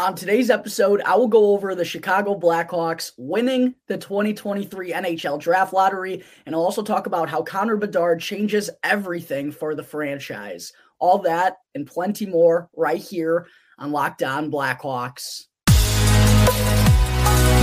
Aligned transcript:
On 0.00 0.14
today's 0.14 0.48
episode, 0.48 1.02
I 1.02 1.14
will 1.16 1.28
go 1.28 1.50
over 1.52 1.74
the 1.74 1.84
Chicago 1.84 2.34
Blackhawks 2.34 3.12
winning 3.18 3.74
the 3.86 3.98
2023 3.98 4.94
NHL 4.94 5.38
Draft 5.38 5.74
Lottery, 5.74 6.24
and 6.46 6.54
I'll 6.54 6.62
also 6.62 6.82
talk 6.82 7.04
about 7.06 7.28
how 7.28 7.42
Connor 7.42 7.76
Bedard 7.76 8.18
changes 8.18 8.70
everything 8.82 9.52
for 9.52 9.74
the 9.74 9.82
franchise. 9.82 10.72
All 11.00 11.18
that 11.18 11.58
and 11.74 11.86
plenty 11.86 12.24
more 12.24 12.70
right 12.74 12.98
here 13.00 13.46
on 13.78 13.92
Locked 13.92 14.22
On 14.22 14.50
Blackhawks. 14.50 15.48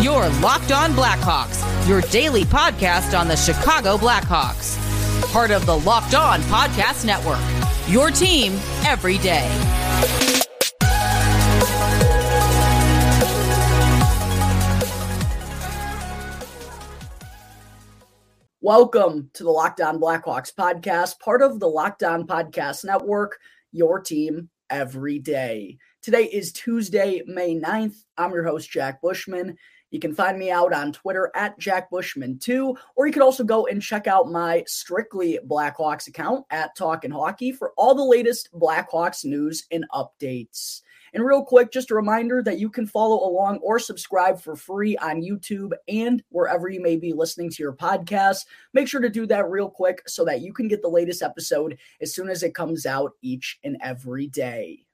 Your 0.03 0.29
Locked 0.39 0.71
On 0.71 0.91
Blackhawks, 0.91 1.87
your 1.87 2.01
daily 2.01 2.43
podcast 2.43 3.19
on 3.19 3.27
the 3.27 3.35
Chicago 3.35 3.97
Blackhawks. 3.97 4.77
Part 5.33 5.49
of 5.49 5.65
the 5.65 5.79
Locked 5.79 6.13
On 6.13 6.39
Podcast 6.41 7.03
Network. 7.03 7.41
Your 7.91 8.11
team 8.11 8.59
every 8.85 9.17
day. 9.17 10.36
Welcome 18.67 19.29
to 19.35 19.45
the 19.45 19.49
Locked 19.49 19.79
On 19.79 19.97
Blackhawks 19.97 20.53
podcast, 20.53 21.21
part 21.21 21.41
of 21.41 21.61
the 21.61 21.69
Locked 21.69 22.03
On 22.03 22.27
Podcast 22.27 22.83
Network, 22.83 23.39
your 23.71 24.01
team 24.01 24.49
every 24.69 25.19
day. 25.19 25.77
Today 26.01 26.25
is 26.25 26.51
Tuesday, 26.51 27.21
May 27.25 27.57
9th. 27.57 27.95
I'm 28.17 28.33
your 28.33 28.43
host, 28.43 28.69
Jack 28.69 29.01
Bushman. 29.01 29.55
You 29.89 30.01
can 30.01 30.13
find 30.13 30.37
me 30.37 30.51
out 30.51 30.73
on 30.73 30.91
Twitter 30.91 31.31
at 31.33 31.57
Jack 31.57 31.89
Bushman2, 31.89 32.75
or 32.97 33.07
you 33.07 33.13
could 33.13 33.21
also 33.21 33.45
go 33.45 33.67
and 33.67 33.81
check 33.81 34.05
out 34.05 34.29
my 34.29 34.65
Strictly 34.67 35.39
Blackhawks 35.47 36.09
account 36.09 36.45
at 36.51 36.75
Talkin' 36.75 37.09
Hockey 37.09 37.53
for 37.53 37.71
all 37.77 37.95
the 37.95 38.03
latest 38.03 38.49
Blackhawks 38.53 39.23
news 39.23 39.65
and 39.71 39.85
updates. 39.93 40.81
And 41.17 41.25
real 41.25 41.43
quick, 41.43 41.71
just 41.71 41.89
a 41.89 41.95
reminder 41.95 42.43
that 42.43 42.59
you 42.59 42.69
can 42.69 42.85
follow 42.85 43.27
along 43.27 43.57
or 43.63 43.79
subscribe 43.79 44.39
for 44.39 44.55
free 44.55 44.95
on 44.97 45.23
YouTube 45.23 45.71
and 45.87 46.21
wherever 46.29 46.69
you 46.69 46.79
may 46.79 46.95
be 46.95 47.11
listening 47.11 47.49
to 47.49 47.63
your 47.63 47.73
podcast. 47.73 48.45
Make 48.75 48.87
sure 48.87 49.01
to 49.01 49.09
do 49.09 49.25
that 49.25 49.49
real 49.49 49.67
quick 49.67 50.07
so 50.07 50.23
that 50.25 50.41
you 50.41 50.53
can 50.53 50.67
get 50.67 50.83
the 50.83 50.87
latest 50.87 51.23
episode 51.23 51.79
as 52.01 52.13
soon 52.13 52.29
as 52.29 52.43
it 52.43 52.53
comes 52.53 52.85
out 52.85 53.13
each 53.23 53.57
and 53.63 53.77
every 53.81 54.27
day. 54.27 54.85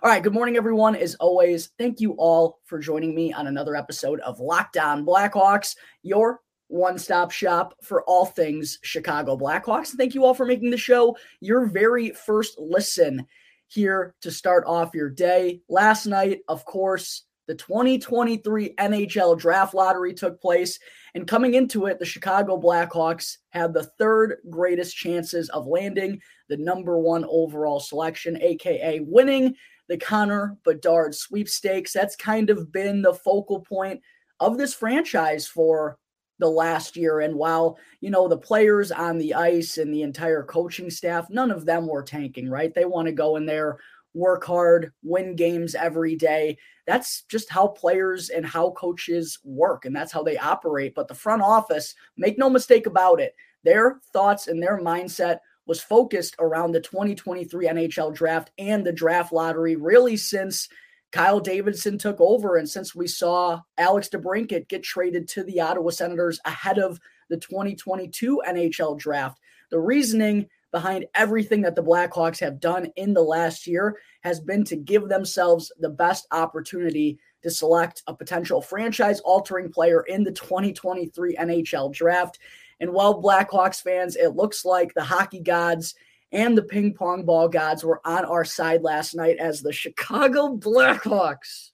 All 0.00 0.08
right, 0.08 0.22
good 0.22 0.32
morning, 0.32 0.56
everyone. 0.56 0.94
As 0.94 1.16
always, 1.16 1.70
thank 1.76 2.00
you 2.00 2.12
all 2.18 2.60
for 2.62 2.78
joining 2.78 3.12
me 3.12 3.32
on 3.32 3.48
another 3.48 3.74
episode 3.74 4.20
of 4.20 4.38
Locked 4.38 4.76
On 4.76 5.04
Blackhawks, 5.04 5.74
your 6.04 6.38
one 6.68 7.00
stop 7.00 7.32
shop 7.32 7.74
for 7.82 8.04
all 8.04 8.26
things 8.26 8.78
Chicago 8.82 9.36
Blackhawks. 9.36 9.88
Thank 9.96 10.14
you 10.14 10.24
all 10.24 10.34
for 10.34 10.46
making 10.46 10.70
the 10.70 10.76
show 10.76 11.16
your 11.40 11.66
very 11.66 12.10
first 12.10 12.60
listen 12.60 13.26
here 13.74 14.14
to 14.22 14.30
start 14.30 14.64
off 14.66 14.94
your 14.94 15.10
day. 15.10 15.60
Last 15.68 16.06
night, 16.06 16.40
of 16.48 16.64
course, 16.64 17.24
the 17.46 17.54
2023 17.54 18.74
NHL 18.78 19.38
draft 19.38 19.74
lottery 19.74 20.14
took 20.14 20.40
place. 20.40 20.78
And 21.14 21.26
coming 21.26 21.54
into 21.54 21.86
it, 21.86 21.98
the 21.98 22.06
Chicago 22.06 22.58
Blackhawks 22.58 23.36
had 23.50 23.74
the 23.74 23.90
third 23.98 24.36
greatest 24.48 24.96
chances 24.96 25.50
of 25.50 25.66
landing 25.66 26.20
the 26.48 26.56
number 26.56 26.98
one 26.98 27.26
overall 27.28 27.80
selection, 27.80 28.40
aka 28.40 29.00
winning 29.00 29.54
the 29.88 29.98
Connor 29.98 30.56
Bedard 30.64 31.14
sweepstakes. 31.14 31.92
That's 31.92 32.16
kind 32.16 32.48
of 32.48 32.72
been 32.72 33.02
the 33.02 33.14
focal 33.14 33.60
point 33.60 34.00
of 34.40 34.56
this 34.56 34.74
franchise 34.74 35.46
for 35.46 35.98
the 36.38 36.48
last 36.48 36.96
year. 36.96 37.20
And 37.20 37.34
while, 37.34 37.78
you 38.00 38.10
know, 38.10 38.28
the 38.28 38.36
players 38.36 38.90
on 38.90 39.18
the 39.18 39.34
ice 39.34 39.78
and 39.78 39.92
the 39.92 40.02
entire 40.02 40.42
coaching 40.42 40.90
staff, 40.90 41.28
none 41.30 41.50
of 41.50 41.64
them 41.64 41.86
were 41.86 42.02
tanking, 42.02 42.48
right? 42.48 42.74
They 42.74 42.84
want 42.84 43.06
to 43.06 43.12
go 43.12 43.36
in 43.36 43.46
there, 43.46 43.78
work 44.14 44.44
hard, 44.44 44.92
win 45.02 45.36
games 45.36 45.74
every 45.74 46.16
day. 46.16 46.58
That's 46.86 47.22
just 47.22 47.50
how 47.50 47.68
players 47.68 48.30
and 48.30 48.44
how 48.44 48.70
coaches 48.70 49.38
work, 49.44 49.84
and 49.84 49.94
that's 49.94 50.12
how 50.12 50.22
they 50.22 50.36
operate. 50.36 50.94
But 50.94 51.08
the 51.08 51.14
front 51.14 51.42
office, 51.42 51.94
make 52.16 52.38
no 52.38 52.50
mistake 52.50 52.86
about 52.86 53.20
it, 53.20 53.34
their 53.62 54.00
thoughts 54.12 54.46
and 54.48 54.62
their 54.62 54.78
mindset 54.78 55.38
was 55.66 55.80
focused 55.80 56.36
around 56.38 56.72
the 56.72 56.80
2023 56.80 57.66
NHL 57.66 58.14
draft 58.14 58.50
and 58.58 58.84
the 58.84 58.92
draft 58.92 59.32
lottery 59.32 59.76
really 59.76 60.16
since 60.16 60.68
Kyle 61.14 61.38
Davidson 61.38 61.96
took 61.96 62.20
over. 62.20 62.56
And 62.56 62.68
since 62.68 62.92
we 62.92 63.06
saw 63.06 63.60
Alex 63.78 64.08
DeBrincat 64.08 64.66
get 64.66 64.82
traded 64.82 65.28
to 65.28 65.44
the 65.44 65.60
Ottawa 65.60 65.90
Senators 65.90 66.40
ahead 66.44 66.80
of 66.80 66.98
the 67.28 67.36
2022 67.36 68.42
NHL 68.44 68.98
draft, 68.98 69.38
the 69.70 69.78
reasoning 69.78 70.48
behind 70.72 71.06
everything 71.14 71.62
that 71.62 71.76
the 71.76 71.84
Blackhawks 71.84 72.40
have 72.40 72.58
done 72.58 72.90
in 72.96 73.14
the 73.14 73.22
last 73.22 73.64
year 73.64 73.96
has 74.22 74.40
been 74.40 74.64
to 74.64 74.74
give 74.74 75.08
themselves 75.08 75.70
the 75.78 75.88
best 75.88 76.26
opportunity 76.32 77.16
to 77.44 77.50
select 77.50 78.02
a 78.08 78.12
potential 78.12 78.60
franchise 78.60 79.20
altering 79.20 79.70
player 79.70 80.00
in 80.08 80.24
the 80.24 80.32
2023 80.32 81.36
NHL 81.36 81.92
draft. 81.92 82.40
And 82.80 82.92
while 82.92 83.22
Blackhawks 83.22 83.80
fans, 83.80 84.16
it 84.16 84.34
looks 84.34 84.64
like 84.64 84.92
the 84.94 85.04
hockey 85.04 85.38
gods 85.38 85.94
and 86.34 86.58
the 86.58 86.62
ping 86.62 86.92
pong 86.92 87.24
ball 87.24 87.48
gods 87.48 87.84
were 87.84 88.00
on 88.04 88.24
our 88.24 88.44
side 88.44 88.82
last 88.82 89.14
night 89.14 89.36
as 89.38 89.60
the 89.60 89.72
Chicago 89.72 90.56
Blackhawks 90.56 91.70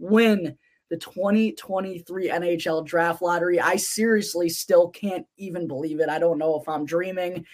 win 0.00 0.56
the 0.90 0.96
2023 0.96 2.28
NHL 2.28 2.84
draft 2.84 3.22
lottery. 3.22 3.60
I 3.60 3.76
seriously 3.76 4.48
still 4.48 4.88
can't 4.88 5.24
even 5.38 5.68
believe 5.68 6.00
it. 6.00 6.08
I 6.08 6.18
don't 6.18 6.38
know 6.38 6.58
if 6.58 6.68
I'm 6.68 6.84
dreaming. 6.84 7.46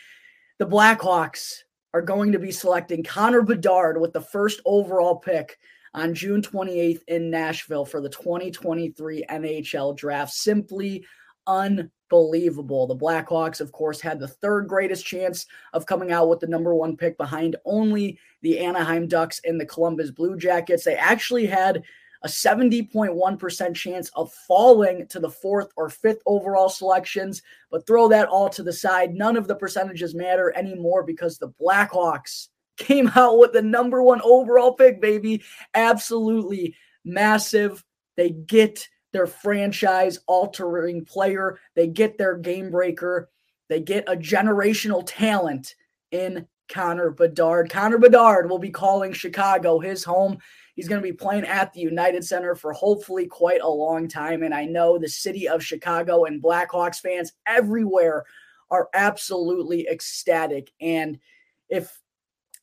The 0.58 0.66
Blackhawks 0.66 1.58
are 1.92 2.00
going 2.00 2.32
to 2.32 2.38
be 2.38 2.50
selecting 2.50 3.04
Connor 3.04 3.42
Bedard 3.42 4.00
with 4.00 4.14
the 4.14 4.22
first 4.22 4.62
overall 4.64 5.16
pick 5.16 5.58
on 5.92 6.14
June 6.14 6.40
28th 6.40 7.02
in 7.08 7.30
Nashville 7.30 7.84
for 7.84 8.00
the 8.00 8.08
2023 8.08 9.24
NHL 9.30 9.94
draft. 9.94 10.32
Simply 10.32 11.04
unbelievable. 11.46 11.92
The 12.08 12.98
Blackhawks, 13.00 13.60
of 13.60 13.72
course, 13.72 14.00
had 14.00 14.20
the 14.20 14.28
third 14.28 14.68
greatest 14.68 15.04
chance 15.04 15.46
of 15.72 15.86
coming 15.86 16.12
out 16.12 16.28
with 16.28 16.40
the 16.40 16.46
number 16.46 16.74
one 16.74 16.96
pick 16.96 17.16
behind 17.16 17.56
only 17.64 18.18
the 18.42 18.58
Anaheim 18.58 19.08
Ducks 19.08 19.40
and 19.44 19.60
the 19.60 19.66
Columbus 19.66 20.10
Blue 20.10 20.36
Jackets. 20.36 20.84
They 20.84 20.96
actually 20.96 21.46
had 21.46 21.82
a 22.22 22.28
70.1% 22.28 23.74
chance 23.74 24.10
of 24.14 24.32
falling 24.48 25.06
to 25.08 25.20
the 25.20 25.30
fourth 25.30 25.68
or 25.76 25.88
fifth 25.88 26.22
overall 26.26 26.68
selections, 26.68 27.42
but 27.70 27.86
throw 27.86 28.08
that 28.08 28.28
all 28.28 28.48
to 28.50 28.62
the 28.62 28.72
side. 28.72 29.14
None 29.14 29.36
of 29.36 29.46
the 29.48 29.54
percentages 29.54 30.14
matter 30.14 30.56
anymore 30.56 31.02
because 31.02 31.38
the 31.38 31.50
Blackhawks 31.60 32.48
came 32.78 33.10
out 33.14 33.38
with 33.38 33.52
the 33.52 33.62
number 33.62 34.02
one 34.02 34.20
overall 34.22 34.72
pick, 34.72 35.00
baby. 35.00 35.42
Absolutely 35.74 36.74
massive. 37.04 37.84
They 38.16 38.30
get 38.30 38.88
their 39.16 39.26
franchise 39.26 40.18
altering 40.26 41.02
player. 41.02 41.58
They 41.74 41.86
get 41.86 42.18
their 42.18 42.36
game 42.36 42.70
breaker. 42.70 43.30
They 43.70 43.80
get 43.80 44.04
a 44.06 44.14
generational 44.14 45.02
talent 45.06 45.74
in 46.12 46.46
Connor 46.68 47.10
Bedard. 47.10 47.70
Connor 47.70 47.96
Bedard 47.96 48.50
will 48.50 48.58
be 48.58 48.70
calling 48.70 49.14
Chicago 49.14 49.78
his 49.80 50.04
home. 50.04 50.36
He's 50.74 50.86
going 50.86 51.00
to 51.00 51.08
be 51.08 51.14
playing 51.16 51.46
at 51.46 51.72
the 51.72 51.80
United 51.80 52.24
Center 52.24 52.54
for 52.54 52.74
hopefully 52.74 53.26
quite 53.26 53.62
a 53.62 53.68
long 53.68 54.06
time. 54.06 54.42
And 54.42 54.52
I 54.52 54.66
know 54.66 54.98
the 54.98 55.08
city 55.08 55.48
of 55.48 55.64
Chicago 55.64 56.26
and 56.26 56.42
Blackhawks 56.42 57.00
fans 57.00 57.32
everywhere 57.46 58.26
are 58.70 58.90
absolutely 58.92 59.88
ecstatic. 59.88 60.70
And 60.80 61.18
if 61.70 61.98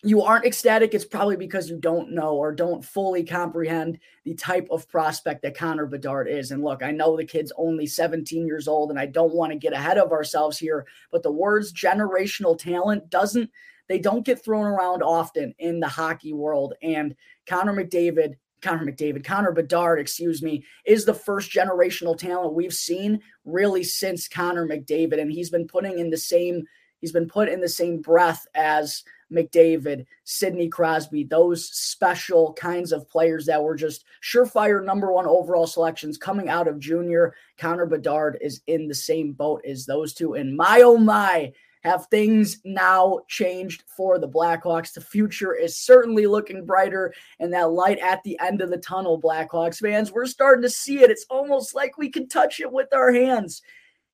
you 0.03 0.21
aren't 0.21 0.45
ecstatic, 0.45 0.93
it's 0.93 1.05
probably 1.05 1.37
because 1.37 1.69
you 1.69 1.77
don't 1.77 2.11
know 2.11 2.35
or 2.35 2.51
don't 2.51 2.83
fully 2.83 3.23
comprehend 3.23 3.99
the 4.25 4.33
type 4.35 4.67
of 4.69 4.87
prospect 4.89 5.41
that 5.43 5.57
Connor 5.57 5.85
Bedard 5.85 6.27
is. 6.27 6.51
And 6.51 6.61
look, 6.61 6.83
I 6.83 6.91
know 6.91 7.15
the 7.15 7.23
kid's 7.23 7.53
only 7.57 7.87
17 7.87 8.45
years 8.45 8.67
old, 8.67 8.89
and 8.89 8.99
I 8.99 9.05
don't 9.05 9.33
want 9.33 9.53
to 9.53 9.57
get 9.57 9.71
ahead 9.71 9.97
of 9.97 10.11
ourselves 10.11 10.57
here, 10.57 10.85
but 11.11 11.23
the 11.23 11.31
words 11.31 11.71
generational 11.71 12.57
talent 12.57 13.09
doesn't 13.09 13.49
they 13.89 13.99
don't 13.99 14.25
get 14.25 14.43
thrown 14.43 14.65
around 14.65 15.03
often 15.03 15.53
in 15.59 15.79
the 15.79 15.87
hockey 15.87 16.33
world. 16.33 16.73
And 16.81 17.15
Connor 17.47 17.73
McDavid, 17.73 18.35
Connor 18.61 18.91
McDavid, 18.91 19.25
Connor 19.25 19.51
Bedard, 19.51 19.99
excuse 19.99 20.41
me, 20.41 20.63
is 20.85 21.05
the 21.05 21.13
first 21.13 21.51
generational 21.51 22.17
talent 22.17 22.53
we've 22.53 22.73
seen 22.73 23.21
really 23.45 23.83
since 23.83 24.27
Connor 24.27 24.65
McDavid. 24.65 25.19
And 25.19 25.31
he's 25.31 25.49
been 25.49 25.67
putting 25.67 25.99
in 25.99 26.09
the 26.09 26.17
same, 26.17 26.63
he's 27.01 27.11
been 27.11 27.27
put 27.27 27.49
in 27.49 27.59
the 27.59 27.69
same 27.69 28.01
breath 28.01 28.47
as 28.55 29.03
McDavid, 29.33 30.05
Sidney 30.23 30.69
Crosby, 30.69 31.23
those 31.23 31.67
special 31.67 32.53
kinds 32.53 32.91
of 32.91 33.09
players 33.09 33.45
that 33.47 33.61
were 33.61 33.75
just 33.75 34.05
surefire 34.21 34.83
number 34.83 35.11
one 35.11 35.25
overall 35.25 35.67
selections 35.67 36.17
coming 36.17 36.49
out 36.49 36.67
of 36.67 36.79
junior. 36.79 37.33
Connor 37.57 37.85
Bedard 37.85 38.37
is 38.41 38.61
in 38.67 38.87
the 38.87 38.95
same 38.95 39.33
boat 39.33 39.63
as 39.67 39.85
those 39.85 40.13
two. 40.13 40.35
And 40.35 40.55
my 40.55 40.81
oh 40.83 40.97
my, 40.97 41.51
have 41.83 42.07
things 42.07 42.61
now 42.63 43.19
changed 43.27 43.83
for 43.97 44.17
the 44.17 44.29
Blackhawks? 44.29 44.93
The 44.93 45.01
future 45.01 45.53
is 45.53 45.77
certainly 45.77 46.27
looking 46.27 46.65
brighter, 46.65 47.13
and 47.39 47.51
that 47.53 47.71
light 47.71 47.99
at 47.99 48.23
the 48.23 48.39
end 48.39 48.61
of 48.61 48.69
the 48.69 48.77
tunnel, 48.77 49.21
Blackhawks 49.21 49.79
fans, 49.79 50.11
we're 50.11 50.25
starting 50.25 50.61
to 50.61 50.69
see 50.69 51.01
it. 51.01 51.11
It's 51.11 51.25
almost 51.29 51.75
like 51.75 51.97
we 51.97 52.09
can 52.09 52.29
touch 52.29 52.61
it 52.61 52.71
with 52.71 52.93
our 52.93 53.11
hands 53.11 53.61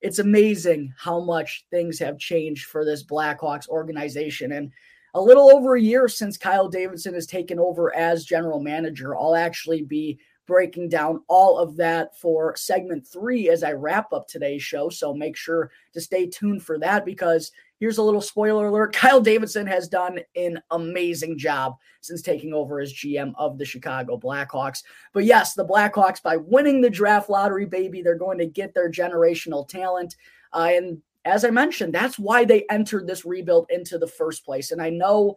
it's 0.02 0.20
amazing 0.20 0.94
how 0.98 1.20
much 1.20 1.66
things 1.72 2.00
have 2.00 2.18
changed 2.18 2.66
for 2.66 2.86
this 2.86 3.04
Blackhawks 3.04 3.68
organization. 3.68 4.54
And 4.54 4.72
a 5.14 5.22
little 5.22 5.52
over 5.52 5.76
a 5.76 5.82
year 5.82 6.08
since 6.08 6.38
Kyle 6.38 6.68
Davidson 6.68 7.14
has 7.14 7.26
taken 7.26 7.60
over 7.60 7.96
as 7.96 8.26
general 8.26 8.60
manager. 8.60 9.16
I'll 9.16 9.36
actually 9.36 9.84
be 9.84 10.20
breaking 10.50 10.90
down 10.90 11.22
all 11.28 11.60
of 11.60 11.78
that 11.78 12.18
for 12.18 12.56
segment 12.56 13.06
three 13.06 13.50
as 13.50 13.64
I 13.64 13.74
wrap 13.74 14.12
up 14.12 14.28
today's 14.28 14.64
show. 14.64 14.90
So 14.90 15.14
make 15.14 15.38
sure 15.38 15.70
to 15.94 16.02
stay 16.02 16.26
tuned 16.26 16.64
for 16.64 16.80
that 16.80 17.06
because 17.06 17.52
here's 17.80 18.00
a 18.00 18.04
little 18.04 18.20
spoiler 18.20 18.66
alert 18.66 18.92
Kyle 18.94 19.22
Davidson 19.22 19.68
has 19.68 19.88
done 19.88 20.20
an 20.36 20.60
amazing 20.72 21.38
job 21.38 21.76
since 22.02 22.24
taking 22.24 22.52
over 22.52 22.80
as 22.80 22.92
GM 22.92 23.32
of 23.38 23.60
the 23.60 23.66
Chicago 23.66 24.18
Blackhawks. 24.18 24.82
But 25.14 25.26
yes, 25.26 25.54
the 25.54 25.66
Blackhawks, 25.66 26.22
by 26.22 26.38
winning 26.38 26.82
the 26.82 26.90
draft 26.90 27.30
lottery, 27.30 27.68
baby, 27.68 28.02
they're 28.02 28.16
going 28.16 28.40
to 28.40 28.48
get 28.48 28.74
their 28.74 28.92
generational 28.92 29.68
talent. 29.68 30.16
Uh, 30.52 30.70
and 30.72 31.02
as 31.26 31.44
I 31.46 31.50
mentioned, 31.50 31.94
that's 31.94 32.18
why 32.18 32.46
they 32.46 32.66
entered 32.70 33.08
this 33.08 33.26
rebuild 33.26 33.68
into 33.70 33.98
the 33.98 34.08
first 34.08 34.46
place. 34.46 34.72
And 34.72 34.82
I 34.82 34.90
know 34.90 35.36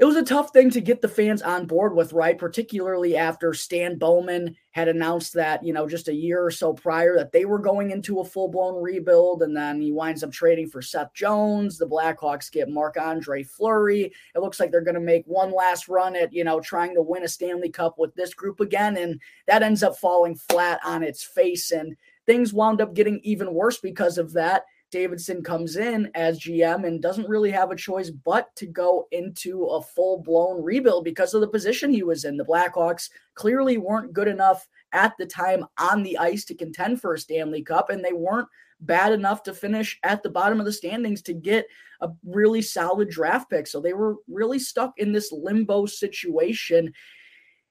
it 0.00 0.06
was 0.06 0.16
a 0.16 0.22
tough 0.22 0.50
thing 0.54 0.70
to 0.70 0.80
get 0.80 1.02
the 1.02 1.08
fans 1.08 1.42
on 1.42 1.66
board 1.66 1.94
with, 1.94 2.14
right? 2.14 2.38
Particularly 2.38 3.18
after 3.18 3.52
Stan 3.52 3.98
Bowman 3.98 4.56
had 4.70 4.88
announced 4.88 5.34
that, 5.34 5.62
you 5.62 5.74
know, 5.74 5.86
just 5.86 6.08
a 6.08 6.14
year 6.14 6.42
or 6.42 6.50
so 6.50 6.72
prior 6.72 7.16
that 7.16 7.32
they 7.32 7.44
were 7.44 7.58
going 7.58 7.90
into 7.90 8.20
a 8.20 8.24
full 8.24 8.48
blown 8.48 8.82
rebuild. 8.82 9.42
And 9.42 9.54
then 9.54 9.78
he 9.78 9.92
winds 9.92 10.24
up 10.24 10.32
trading 10.32 10.70
for 10.70 10.80
Seth 10.80 11.12
Jones. 11.12 11.76
The 11.76 11.86
Blackhawks 11.86 12.50
get 12.50 12.70
Marc 12.70 12.96
Andre 12.98 13.42
Fleury. 13.42 14.04
It 14.34 14.40
looks 14.40 14.58
like 14.58 14.70
they're 14.70 14.80
going 14.80 14.94
to 14.94 15.00
make 15.00 15.24
one 15.26 15.52
last 15.52 15.86
run 15.86 16.16
at, 16.16 16.32
you 16.32 16.44
know, 16.44 16.60
trying 16.60 16.94
to 16.94 17.02
win 17.02 17.24
a 17.24 17.28
Stanley 17.28 17.68
Cup 17.68 17.98
with 17.98 18.14
this 18.14 18.32
group 18.32 18.60
again. 18.60 18.96
And 18.96 19.20
that 19.48 19.62
ends 19.62 19.82
up 19.82 19.98
falling 19.98 20.34
flat 20.34 20.80
on 20.82 21.02
its 21.02 21.22
face. 21.22 21.72
And 21.72 21.94
things 22.30 22.54
wound 22.54 22.80
up 22.80 22.94
getting 22.94 23.18
even 23.24 23.52
worse 23.52 23.78
because 23.78 24.16
of 24.16 24.32
that. 24.32 24.62
Davidson 24.92 25.42
comes 25.42 25.74
in 25.74 26.08
as 26.14 26.38
GM 26.38 26.86
and 26.86 27.02
doesn't 27.02 27.28
really 27.28 27.50
have 27.50 27.72
a 27.72 27.76
choice 27.76 28.10
but 28.10 28.54
to 28.54 28.66
go 28.66 29.08
into 29.10 29.64
a 29.64 29.82
full 29.82 30.22
blown 30.22 30.62
rebuild 30.62 31.04
because 31.04 31.34
of 31.34 31.40
the 31.40 31.48
position 31.48 31.92
he 31.92 32.04
was 32.04 32.24
in. 32.24 32.36
The 32.36 32.44
Blackhawks 32.44 33.10
clearly 33.34 33.78
weren't 33.78 34.12
good 34.12 34.28
enough 34.28 34.64
at 34.92 35.12
the 35.18 35.26
time 35.26 35.64
on 35.76 36.04
the 36.04 36.18
ice 36.18 36.44
to 36.44 36.54
contend 36.54 37.00
for 37.00 37.14
a 37.14 37.18
Stanley 37.18 37.62
Cup, 37.62 37.90
and 37.90 38.04
they 38.04 38.12
weren't 38.12 38.48
bad 38.78 39.12
enough 39.12 39.42
to 39.42 39.52
finish 39.52 39.98
at 40.04 40.22
the 40.22 40.30
bottom 40.30 40.60
of 40.60 40.66
the 40.66 40.72
standings 40.72 41.22
to 41.22 41.34
get 41.34 41.66
a 42.00 42.10
really 42.24 42.62
solid 42.62 43.10
draft 43.10 43.50
pick. 43.50 43.66
So 43.66 43.80
they 43.80 43.92
were 43.92 44.18
really 44.28 44.60
stuck 44.60 44.92
in 44.98 45.10
this 45.10 45.32
limbo 45.32 45.86
situation. 45.86 46.92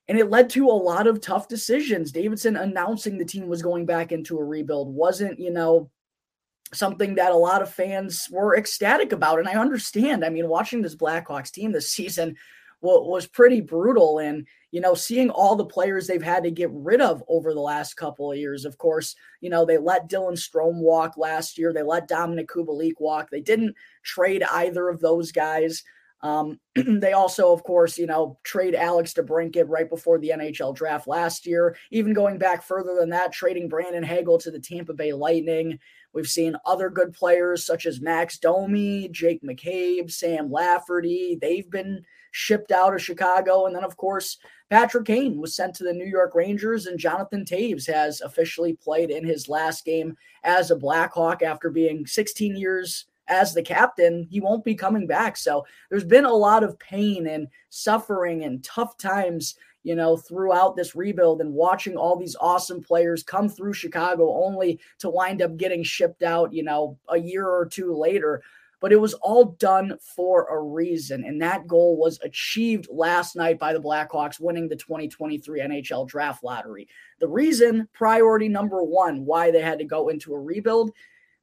And 0.10 0.18
it 0.18 0.32
led 0.32 0.50
to 0.52 0.68
a 0.68 0.72
lot 0.72 1.06
of 1.06 1.22
tough 1.22 1.48
decisions. 1.48 2.12
Davidson 2.12 2.56
announcing 2.56 3.18
the 3.18 3.24
team 3.24 3.48
was 3.48 3.62
going 3.62 3.86
back 3.86 4.12
into 4.12 4.40
a 4.40 4.44
rebuild 4.44 4.94
wasn't, 4.94 5.40
you 5.40 5.52
know, 5.52 5.92
something 6.74 7.14
that 7.16 7.32
a 7.32 7.38
lot 7.38 7.62
of 7.62 7.72
fans 7.72 8.28
were 8.32 8.58
ecstatic 8.58 9.12
about. 9.12 9.38
And 9.38 9.48
I 9.48 9.54
understand. 9.54 10.26
I 10.26 10.30
mean, 10.30 10.50
watching 10.50 10.82
this 10.82 10.96
Blackhawks 10.96 11.52
team 11.52 11.72
this 11.72 11.92
season 11.94 12.36
was 12.82 13.28
pretty 13.28 13.62
brutal. 13.62 14.18
And, 14.18 14.48
you 14.72 14.82
know, 14.82 14.96
seeing 14.96 15.30
all 15.30 15.56
the 15.56 15.66
players 15.66 16.08
they've 16.08 16.24
had 16.24 16.44
to 16.44 16.52
get 16.52 16.72
rid 16.72 17.02
of 17.02 17.24
over 17.28 17.54
the 17.54 17.60
last 17.60 17.96
couple 17.96 18.32
of 18.32 18.38
years. 18.38 18.66
Of 18.66 18.80
course, 18.80 19.16
you 19.42 19.52
know, 19.52 19.64
they 19.64 19.78
let 19.78 20.10
Dylan 20.10 20.38
Strome 20.40 20.80
walk 20.80 21.18
last 21.18 21.58
year, 21.58 21.72
they 21.72 21.84
let 21.84 22.10
Dominik 22.10 22.48
Kubalik 22.48 22.94
walk. 23.00 23.30
They 23.30 23.42
didn't 23.42 23.76
trade 24.02 24.44
either 24.44 24.90
of 24.90 25.02
those 25.02 25.32
guys. 25.32 25.84
Um, 26.22 26.60
they 26.76 27.14
also, 27.14 27.54
of 27.54 27.64
course, 27.64 27.98
you 27.98 28.06
know, 28.06 28.38
trade 28.44 28.76
Alex 28.76 29.14
DeBrincat 29.14 29.66
right 29.68 29.90
before 29.90 30.20
the 30.20 30.34
NHL 30.36 30.76
draft 30.76 31.08
last 31.08 31.46
year. 31.46 31.76
Even 31.92 32.14
going 32.14 32.38
back 32.38 32.64
further 32.64 32.96
than 32.96 33.10
that, 33.10 33.32
trading 33.32 33.70
Brandon 33.70 34.04
Hagel 34.04 34.38
to 34.40 34.52
the 34.52 34.60
Tampa 34.60 34.94
Bay 34.94 35.14
Lightning. 35.14 35.80
We've 36.14 36.28
seen 36.28 36.56
other 36.66 36.90
good 36.90 37.14
players 37.14 37.66
such 37.66 37.86
as 37.86 38.02
Max 38.02 38.38
Domi, 38.38 39.10
Jake 39.10 39.44
McCabe, 39.44 40.12
Sam 40.12 40.52
Lafferty. 40.52 41.38
They've 41.40 41.70
been 41.70 42.04
shipped 42.32 42.72
out 42.72 42.94
of 42.94 43.02
Chicago. 43.02 43.66
And 43.66 43.76
then, 43.76 43.84
of 43.84 43.98
course, 43.98 44.38
Patrick 44.70 45.06
Kane 45.06 45.40
was 45.40 45.56
sent 45.56 45.76
to 45.76 45.84
the 45.84 45.94
New 45.94 46.06
York 46.06 46.36
Rangers, 46.36 46.86
and 46.86 47.00
Jonathan 47.00 47.44
Toews 47.44 47.88
has 47.92 48.22
officially 48.22 48.74
played 48.74 49.10
in 49.10 49.26
his 49.26 49.50
last 49.50 49.84
game 49.84 50.16
as 50.44 50.70
a 50.70 50.76
Blackhawk 50.76 51.42
after 51.42 51.70
being 51.70 52.06
16 52.06 52.56
years 52.56 53.06
as 53.30 53.54
the 53.54 53.62
captain. 53.62 54.28
He 54.30 54.42
won't 54.42 54.66
be 54.66 54.76
coming 54.76 55.08
back. 55.08 55.38
So 55.38 55.66
there's 55.90 56.04
been 56.04 56.26
a 56.26 56.34
lot 56.34 56.64
of 56.64 56.78
pain 56.80 57.28
and 57.28 57.48
suffering 57.70 58.44
and 58.44 58.64
tough 58.64 58.98
times 58.98 59.56
you 59.84 59.96
know, 59.96 60.18
throughout 60.18 60.76
this 60.76 60.96
rebuild 60.96 61.42
and 61.42 61.54
watching 61.54 61.96
all 61.96 62.18
these 62.18 62.36
awesome 62.40 62.82
players 62.82 63.24
come 63.24 63.48
through 63.48 63.74
Chicago 63.74 64.44
only 64.44 64.80
to 65.00 65.10
wind 65.10 65.42
up 65.42 65.58
getting 65.58 65.84
shipped 65.84 66.22
out, 66.22 66.54
you 66.54 66.64
know, 66.64 66.98
a 67.10 67.18
year 67.18 67.48
or 67.48 67.66
two 67.66 67.96
later. 67.96 68.44
But 68.82 68.94
it 68.94 69.00
was 69.00 69.14
all 69.16 69.58
done 69.60 69.98
for 70.16 70.48
a 70.48 70.62
reason. 70.62 71.26
And 71.26 71.42
that 71.42 71.68
goal 71.68 71.98
was 71.98 72.20
achieved 72.24 72.88
last 72.90 73.36
night 73.36 73.60
by 73.60 73.74
the 73.74 73.82
Blackhawks 73.82 74.40
winning 74.40 74.70
the 74.70 74.76
2023 74.76 75.60
NHL 75.60 76.08
draft 76.08 76.44
lottery. 76.44 76.88
The 77.20 77.28
reason, 77.28 77.90
priority 77.94 78.48
number 78.48 78.84
one, 78.84 79.26
why 79.26 79.52
they 79.52 79.62
had 79.62 79.80
to 79.80 79.86
go 79.86 80.08
into 80.10 80.34
a 80.34 80.40
rebuild 80.40 80.92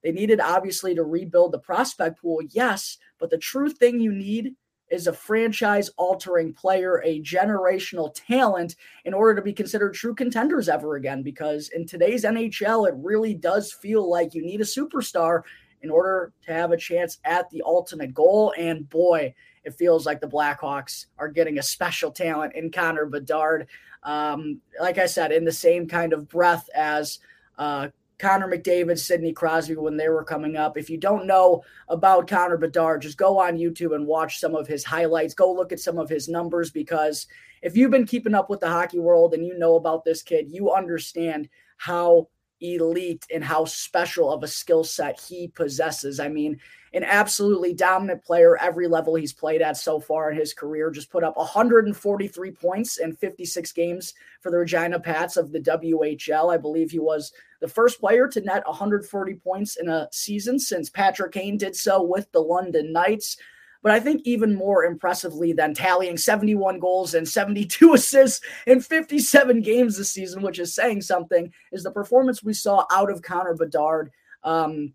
they 0.06 0.12
needed 0.12 0.38
obviously 0.38 0.94
to 0.94 1.02
rebuild 1.02 1.50
the 1.50 1.58
prospect 1.58 2.22
pool, 2.22 2.38
yes, 2.50 2.96
but 3.18 3.28
the 3.28 3.38
true 3.38 3.68
thing 3.68 3.98
you 3.98 4.12
need 4.12 4.54
is 4.88 5.08
a 5.08 5.12
franchise 5.12 5.90
altering 5.96 6.52
player, 6.52 7.02
a 7.04 7.20
generational 7.22 8.14
talent 8.14 8.76
in 9.04 9.12
order 9.12 9.34
to 9.34 9.42
be 9.42 9.52
considered 9.52 9.94
true 9.94 10.14
contenders 10.14 10.68
ever 10.68 10.94
again. 10.94 11.24
Because 11.24 11.70
in 11.70 11.86
today's 11.86 12.22
NHL, 12.22 12.86
it 12.86 12.94
really 12.98 13.34
does 13.34 13.72
feel 13.72 14.08
like 14.08 14.32
you 14.32 14.42
need 14.42 14.60
a 14.60 14.64
superstar 14.64 15.42
in 15.82 15.90
order 15.90 16.32
to 16.46 16.52
have 16.52 16.70
a 16.70 16.76
chance 16.76 17.18
at 17.24 17.50
the 17.50 17.62
ultimate 17.66 18.14
goal. 18.14 18.54
And 18.56 18.88
boy, 18.88 19.34
it 19.64 19.74
feels 19.74 20.06
like 20.06 20.20
the 20.20 20.28
Blackhawks 20.28 21.06
are 21.18 21.26
getting 21.26 21.58
a 21.58 21.64
special 21.64 22.12
talent 22.12 22.54
in 22.54 22.70
Connor 22.70 23.06
Bedard. 23.06 23.66
Um, 24.04 24.60
like 24.80 24.98
I 24.98 25.06
said, 25.06 25.32
in 25.32 25.44
the 25.44 25.50
same 25.50 25.88
kind 25.88 26.12
of 26.12 26.28
breath 26.28 26.68
as 26.76 27.18
uh, 27.58 27.88
Connor 28.18 28.48
McDavid, 28.48 28.98
Sidney 28.98 29.32
Crosby 29.32 29.76
when 29.76 29.96
they 29.96 30.08
were 30.08 30.24
coming 30.24 30.56
up. 30.56 30.78
If 30.78 30.88
you 30.88 30.96
don't 30.98 31.26
know 31.26 31.62
about 31.88 32.28
Connor 32.28 32.56
Bedard, 32.56 33.02
just 33.02 33.18
go 33.18 33.38
on 33.38 33.58
YouTube 33.58 33.94
and 33.94 34.06
watch 34.06 34.40
some 34.40 34.54
of 34.54 34.66
his 34.66 34.84
highlights. 34.84 35.34
Go 35.34 35.52
look 35.52 35.72
at 35.72 35.80
some 35.80 35.98
of 35.98 36.08
his 36.08 36.28
numbers 36.28 36.70
because 36.70 37.26
if 37.62 37.76
you've 37.76 37.90
been 37.90 38.06
keeping 38.06 38.34
up 38.34 38.48
with 38.48 38.60
the 38.60 38.68
hockey 38.68 38.98
world 38.98 39.34
and 39.34 39.44
you 39.44 39.58
know 39.58 39.76
about 39.76 40.04
this 40.04 40.22
kid, 40.22 40.46
you 40.50 40.72
understand 40.72 41.48
how 41.76 42.28
elite 42.60 43.26
and 43.32 43.44
how 43.44 43.64
special 43.64 44.32
of 44.32 44.42
a 44.42 44.48
skill 44.48 44.84
set 44.84 45.20
he 45.20 45.48
possesses. 45.48 46.18
I 46.20 46.28
mean, 46.28 46.58
an 46.96 47.04
absolutely 47.04 47.74
dominant 47.74 48.24
player 48.24 48.56
every 48.56 48.88
level 48.88 49.14
he's 49.14 49.32
played 49.32 49.60
at 49.60 49.76
so 49.76 50.00
far 50.00 50.30
in 50.30 50.36
his 50.36 50.54
career. 50.54 50.90
Just 50.90 51.10
put 51.10 51.22
up 51.22 51.36
143 51.36 52.50
points 52.52 52.96
in 52.96 53.14
56 53.14 53.70
games 53.72 54.14
for 54.40 54.50
the 54.50 54.56
Regina 54.56 54.98
Pats 54.98 55.36
of 55.36 55.52
the 55.52 55.60
WHL. 55.60 56.52
I 56.52 56.56
believe 56.56 56.90
he 56.90 56.98
was 56.98 57.32
the 57.60 57.68
first 57.68 58.00
player 58.00 58.26
to 58.28 58.40
net 58.40 58.66
140 58.66 59.34
points 59.34 59.76
in 59.76 59.88
a 59.90 60.08
season 60.10 60.58
since 60.58 60.88
Patrick 60.88 61.32
Kane 61.32 61.58
did 61.58 61.76
so 61.76 62.02
with 62.02 62.32
the 62.32 62.40
London 62.40 62.92
Knights. 62.92 63.36
But 63.82 63.92
I 63.92 64.00
think 64.00 64.22
even 64.24 64.54
more 64.54 64.84
impressively 64.84 65.52
than 65.52 65.74
tallying 65.74 66.16
71 66.16 66.80
goals 66.80 67.14
and 67.14 67.28
72 67.28 67.92
assists 67.94 68.44
in 68.66 68.80
57 68.80 69.60
games 69.60 69.98
this 69.98 70.10
season, 70.10 70.42
which 70.42 70.58
is 70.58 70.74
saying 70.74 71.02
something, 71.02 71.52
is 71.72 71.82
the 71.82 71.90
performance 71.90 72.42
we 72.42 72.54
saw 72.54 72.86
out 72.90 73.10
of 73.10 73.20
Connor 73.20 73.54
Bedard. 73.54 74.10
Um, 74.42 74.94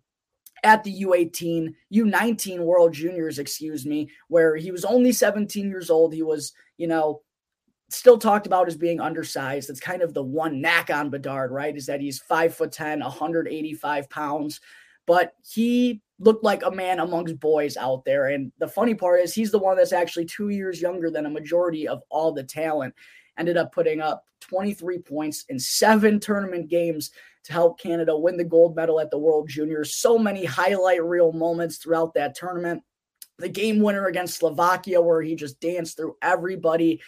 at 0.62 0.84
the 0.84 1.02
U18, 1.02 1.74
U19 1.92 2.60
World 2.60 2.92
Juniors, 2.92 3.38
excuse 3.38 3.84
me, 3.84 4.08
where 4.28 4.56
he 4.56 4.70
was 4.70 4.84
only 4.84 5.12
17 5.12 5.68
years 5.68 5.90
old. 5.90 6.14
He 6.14 6.22
was, 6.22 6.52
you 6.76 6.86
know, 6.86 7.22
still 7.88 8.18
talked 8.18 8.46
about 8.46 8.68
as 8.68 8.76
being 8.76 9.00
undersized. 9.00 9.68
That's 9.68 9.80
kind 9.80 10.02
of 10.02 10.14
the 10.14 10.22
one 10.22 10.60
knack 10.60 10.90
on 10.90 11.10
Bedard, 11.10 11.50
right? 11.50 11.76
Is 11.76 11.86
that 11.86 12.00
he's 12.00 12.20
five 12.20 12.54
foot 12.54 12.72
10, 12.72 13.00
185 13.00 14.10
pounds, 14.10 14.60
but 15.06 15.34
he 15.44 16.00
looked 16.18 16.44
like 16.44 16.62
a 16.64 16.70
man 16.70 17.00
amongst 17.00 17.40
boys 17.40 17.76
out 17.76 18.04
there. 18.04 18.28
And 18.28 18.52
the 18.58 18.68
funny 18.68 18.94
part 18.94 19.20
is 19.20 19.34
he's 19.34 19.50
the 19.50 19.58
one 19.58 19.76
that's 19.76 19.92
actually 19.92 20.26
two 20.26 20.50
years 20.50 20.80
younger 20.80 21.10
than 21.10 21.26
a 21.26 21.30
majority 21.30 21.88
of 21.88 22.02
all 22.08 22.32
the 22.32 22.44
talent. 22.44 22.94
Ended 23.36 23.56
up 23.56 23.72
putting 23.72 24.00
up 24.00 24.24
23 24.52 24.98
points 24.98 25.46
in 25.48 25.58
seven 25.58 26.20
tournament 26.20 26.68
games 26.68 27.10
to 27.44 27.54
help 27.54 27.80
Canada 27.80 28.14
win 28.16 28.36
the 28.36 28.44
gold 28.44 28.76
medal 28.76 29.00
at 29.00 29.10
the 29.10 29.18
World 29.18 29.48
Juniors. 29.48 29.94
So 29.94 30.18
many 30.18 30.44
highlight 30.44 31.02
reel 31.02 31.32
moments 31.32 31.78
throughout 31.78 32.12
that 32.14 32.34
tournament. 32.34 32.82
The 33.38 33.48
game 33.48 33.80
winner 33.80 34.06
against 34.06 34.38
Slovakia, 34.38 35.00
where 35.00 35.22
he 35.22 35.36
just 35.36 35.58
danced 35.58 35.96
through 35.96 36.16
everybody. 36.20 37.00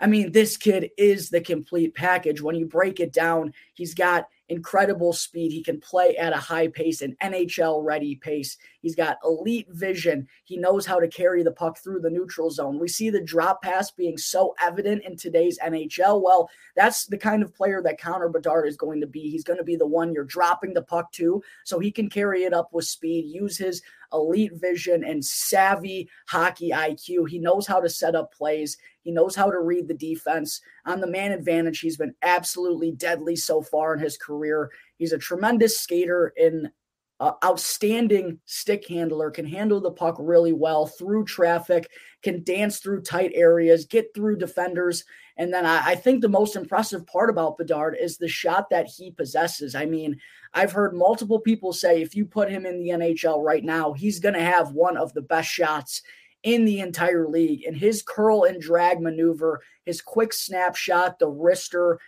I 0.00 0.06
mean, 0.06 0.32
this 0.32 0.56
kid 0.56 0.90
is 0.96 1.28
the 1.28 1.42
complete 1.42 1.94
package. 1.94 2.40
When 2.40 2.56
you 2.56 2.64
break 2.64 3.00
it 3.00 3.12
down, 3.12 3.52
he's 3.74 3.92
got 3.92 4.28
incredible 4.48 5.12
speed. 5.12 5.52
He 5.52 5.62
can 5.62 5.80
play 5.80 6.16
at 6.16 6.32
a 6.32 6.38
high 6.38 6.68
pace, 6.68 7.02
an 7.02 7.16
NHL 7.22 7.84
ready 7.84 8.16
pace. 8.16 8.56
He's 8.80 8.94
got 8.94 9.18
elite 9.24 9.66
vision. 9.70 10.26
He 10.44 10.56
knows 10.56 10.86
how 10.86 10.98
to 11.00 11.08
carry 11.08 11.42
the 11.42 11.52
puck 11.52 11.78
through 11.78 12.00
the 12.00 12.10
neutral 12.10 12.50
zone. 12.50 12.78
We 12.78 12.88
see 12.88 13.10
the 13.10 13.20
drop 13.20 13.62
pass 13.62 13.90
being 13.90 14.16
so 14.16 14.54
evident 14.60 15.04
in 15.04 15.16
today's 15.16 15.58
NHL. 15.58 16.22
Well, 16.22 16.48
that's 16.76 17.06
the 17.06 17.18
kind 17.18 17.42
of 17.42 17.54
player 17.54 17.82
that 17.82 18.00
Connor 18.00 18.28
Bedard 18.28 18.66
is 18.66 18.76
going 18.76 19.00
to 19.00 19.06
be. 19.06 19.30
He's 19.30 19.44
going 19.44 19.58
to 19.58 19.64
be 19.64 19.76
the 19.76 19.86
one 19.86 20.12
you're 20.12 20.24
dropping 20.24 20.74
the 20.74 20.82
puck 20.82 21.12
to 21.12 21.42
so 21.64 21.78
he 21.78 21.90
can 21.90 22.08
carry 22.08 22.44
it 22.44 22.54
up 22.54 22.70
with 22.72 22.84
speed, 22.86 23.26
use 23.26 23.58
his 23.58 23.82
elite 24.12 24.52
vision 24.54 25.04
and 25.04 25.24
savvy 25.24 26.08
hockey 26.26 26.70
IQ. 26.70 27.28
He 27.28 27.38
knows 27.38 27.66
how 27.66 27.80
to 27.80 27.88
set 27.88 28.14
up 28.14 28.32
plays. 28.32 28.76
He 29.08 29.12
knows 29.12 29.34
how 29.34 29.50
to 29.50 29.60
read 29.60 29.88
the 29.88 29.94
defense. 29.94 30.60
On 30.84 31.00
the 31.00 31.06
man 31.06 31.32
advantage, 31.32 31.80
he's 31.80 31.96
been 31.96 32.14
absolutely 32.20 32.92
deadly 32.92 33.36
so 33.36 33.62
far 33.62 33.94
in 33.94 34.00
his 34.00 34.18
career. 34.18 34.70
He's 34.98 35.14
a 35.14 35.18
tremendous 35.18 35.80
skater 35.80 36.34
in 36.36 36.70
uh, 37.18 37.32
outstanding 37.42 38.38
stick 38.44 38.86
handler, 38.86 39.30
can 39.30 39.46
handle 39.46 39.80
the 39.80 39.90
puck 39.90 40.16
really 40.18 40.52
well 40.52 40.86
through 40.86 41.24
traffic, 41.24 41.88
can 42.22 42.44
dance 42.44 42.80
through 42.80 43.00
tight 43.00 43.32
areas, 43.34 43.86
get 43.86 44.12
through 44.14 44.36
defenders. 44.36 45.04
And 45.38 45.54
then 45.54 45.64
I, 45.64 45.82
I, 45.86 45.94
think 45.94 46.20
the 46.20 46.28
most 46.28 46.54
impressive 46.54 47.06
part 47.06 47.30
about 47.30 47.56
Bedard 47.56 47.96
is 47.98 48.18
the 48.18 48.28
shot 48.28 48.68
that 48.68 48.88
he 48.88 49.10
possesses. 49.10 49.74
I 49.74 49.86
mean, 49.86 50.18
I've 50.52 50.72
heard 50.72 50.94
multiple 50.94 51.40
people 51.40 51.72
say 51.72 52.02
if 52.02 52.14
you 52.14 52.26
put 52.26 52.50
him 52.50 52.66
in 52.66 52.78
the 52.78 52.90
NHL 52.90 53.42
right 53.42 53.64
now, 53.64 53.94
he's 53.94 54.20
going 54.20 54.34
to 54.34 54.42
have 54.42 54.72
one 54.72 54.98
of 54.98 55.14
the 55.14 55.22
best 55.22 55.48
shots 55.48 56.02
in 56.42 56.64
the 56.64 56.80
entire 56.80 57.26
league. 57.26 57.64
And 57.64 57.76
his 57.76 58.02
curl 58.02 58.44
and 58.44 58.60
drag 58.60 59.00
maneuver, 59.00 59.60
his 59.84 60.00
quick 60.00 60.32
snapshot, 60.32 61.18
the 61.18 61.26
wrister, 61.26 61.98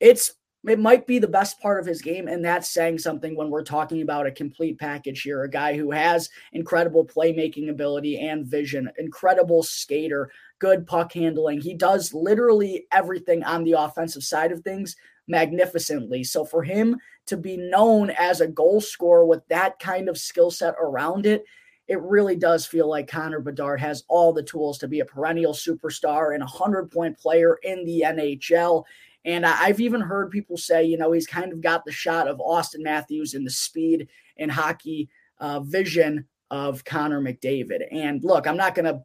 it's 0.00 0.32
it 0.68 0.80
might 0.80 1.06
be 1.06 1.20
the 1.20 1.28
best 1.28 1.60
part 1.60 1.78
of 1.78 1.86
his 1.86 2.02
game, 2.02 2.26
and 2.26 2.44
that's 2.44 2.68
saying 2.68 2.98
something 2.98 3.36
when 3.36 3.50
we're 3.50 3.62
talking 3.62 4.02
about 4.02 4.26
a 4.26 4.32
complete 4.32 4.78
package 4.80 5.22
here. 5.22 5.44
A 5.44 5.50
guy 5.50 5.76
who 5.76 5.92
has 5.92 6.28
incredible 6.52 7.06
playmaking 7.06 7.70
ability 7.70 8.18
and 8.18 8.44
vision, 8.44 8.90
incredible 8.98 9.62
skater, 9.62 10.30
good 10.58 10.84
puck 10.86 11.12
handling. 11.12 11.60
He 11.60 11.74
does 11.74 12.12
literally 12.12 12.86
everything 12.90 13.44
on 13.44 13.62
the 13.62 13.72
offensive 13.72 14.24
side 14.24 14.50
of 14.50 14.62
things 14.62 14.96
magnificently. 15.28 16.24
So 16.24 16.44
for 16.44 16.64
him 16.64 16.96
to 17.26 17.36
be 17.36 17.56
known 17.56 18.10
as 18.10 18.40
a 18.40 18.48
goal 18.48 18.80
scorer 18.80 19.24
with 19.24 19.46
that 19.48 19.78
kind 19.78 20.08
of 20.08 20.18
skill 20.18 20.50
set 20.50 20.74
around 20.80 21.26
it, 21.26 21.44
it 21.88 22.00
really 22.00 22.36
does 22.36 22.66
feel 22.66 22.88
like 22.88 23.08
Connor 23.08 23.40
Bedard 23.40 23.80
has 23.80 24.04
all 24.08 24.32
the 24.32 24.42
tools 24.42 24.78
to 24.78 24.88
be 24.88 25.00
a 25.00 25.04
perennial 25.04 25.52
superstar 25.52 26.34
and 26.34 26.42
a 26.42 26.46
100 26.46 26.90
point 26.90 27.18
player 27.18 27.58
in 27.62 27.84
the 27.84 28.04
NHL. 28.06 28.84
And 29.24 29.44
I've 29.44 29.80
even 29.80 30.00
heard 30.00 30.30
people 30.30 30.56
say, 30.56 30.84
you 30.84 30.96
know, 30.96 31.12
he's 31.12 31.26
kind 31.26 31.52
of 31.52 31.60
got 31.60 31.84
the 31.84 31.92
shot 31.92 32.28
of 32.28 32.38
Auston 32.38 32.82
Matthews 32.82 33.34
in 33.34 33.44
the 33.44 33.50
speed 33.50 34.08
and 34.36 34.50
hockey 34.50 35.08
uh, 35.38 35.60
vision 35.60 36.26
of 36.50 36.84
Connor 36.84 37.20
McDavid. 37.20 37.86
And 37.90 38.22
look, 38.22 38.46
I'm 38.46 38.56
not 38.56 38.74
going 38.74 38.84
to 38.86 39.02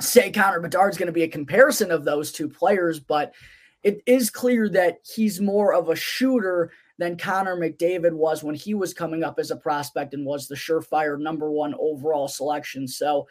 say 0.00 0.30
Connor 0.30 0.60
Bedard's 0.60 0.96
going 0.96 1.08
to 1.08 1.12
be 1.12 1.24
a 1.24 1.28
comparison 1.28 1.90
of 1.90 2.04
those 2.04 2.30
two 2.30 2.48
players, 2.48 3.00
but 3.00 3.34
it 3.82 4.00
is 4.06 4.30
clear 4.30 4.68
that 4.70 4.98
he's 5.04 5.40
more 5.40 5.72
of 5.72 5.88
a 5.88 5.96
shooter 5.96 6.70
than 6.98 7.16
Connor 7.16 7.56
McDavid 7.56 8.12
was 8.12 8.42
when 8.42 8.54
he 8.54 8.74
was 8.74 8.92
coming 8.92 9.22
up 9.22 9.38
as 9.38 9.50
a 9.50 9.56
prospect 9.56 10.14
and 10.14 10.26
was 10.26 10.48
the 10.48 10.56
surefire 10.56 11.18
number 11.18 11.50
one 11.50 11.74
overall 11.78 12.28
selection. 12.28 12.88
So, 12.88 13.28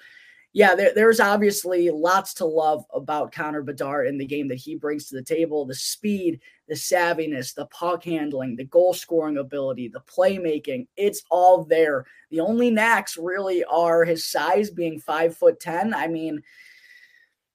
yeah, 0.54 0.74
there, 0.74 0.94
there's 0.96 1.20
obviously 1.20 1.90
lots 1.90 2.34
to 2.36 2.46
love 2.46 2.86
about 2.94 3.34
Connor 3.34 3.62
Bedard 3.62 4.08
in 4.08 4.18
the 4.18 4.26
game 4.26 4.48
that 4.48 4.58
he 4.58 4.76
brings 4.76 5.10
to 5.10 5.16
the 5.16 5.24
table 5.24 5.66
the 5.66 5.76
speed, 5.76 6.40
the 6.70 6.76
savviness, 6.76 7.54
the 7.54 7.68
puck 7.68 8.06
handling, 8.06 8.56
the 8.56 8.64
goal 8.64 8.94
scoring 8.94 9.38
ability, 9.38 9.90
the 9.90 10.02
playmaking. 10.02 10.88
It's 10.96 11.24
all 11.30 11.66
there. 11.66 12.06
The 12.32 12.40
only 12.40 12.72
knacks 12.72 13.18
really 13.18 13.66
are 13.66 14.06
his 14.06 14.26
size 14.26 14.72
being 14.72 15.00
five 15.00 15.36
foot 15.36 15.60
10. 15.60 15.94
I 15.94 16.08
mean, 16.08 16.42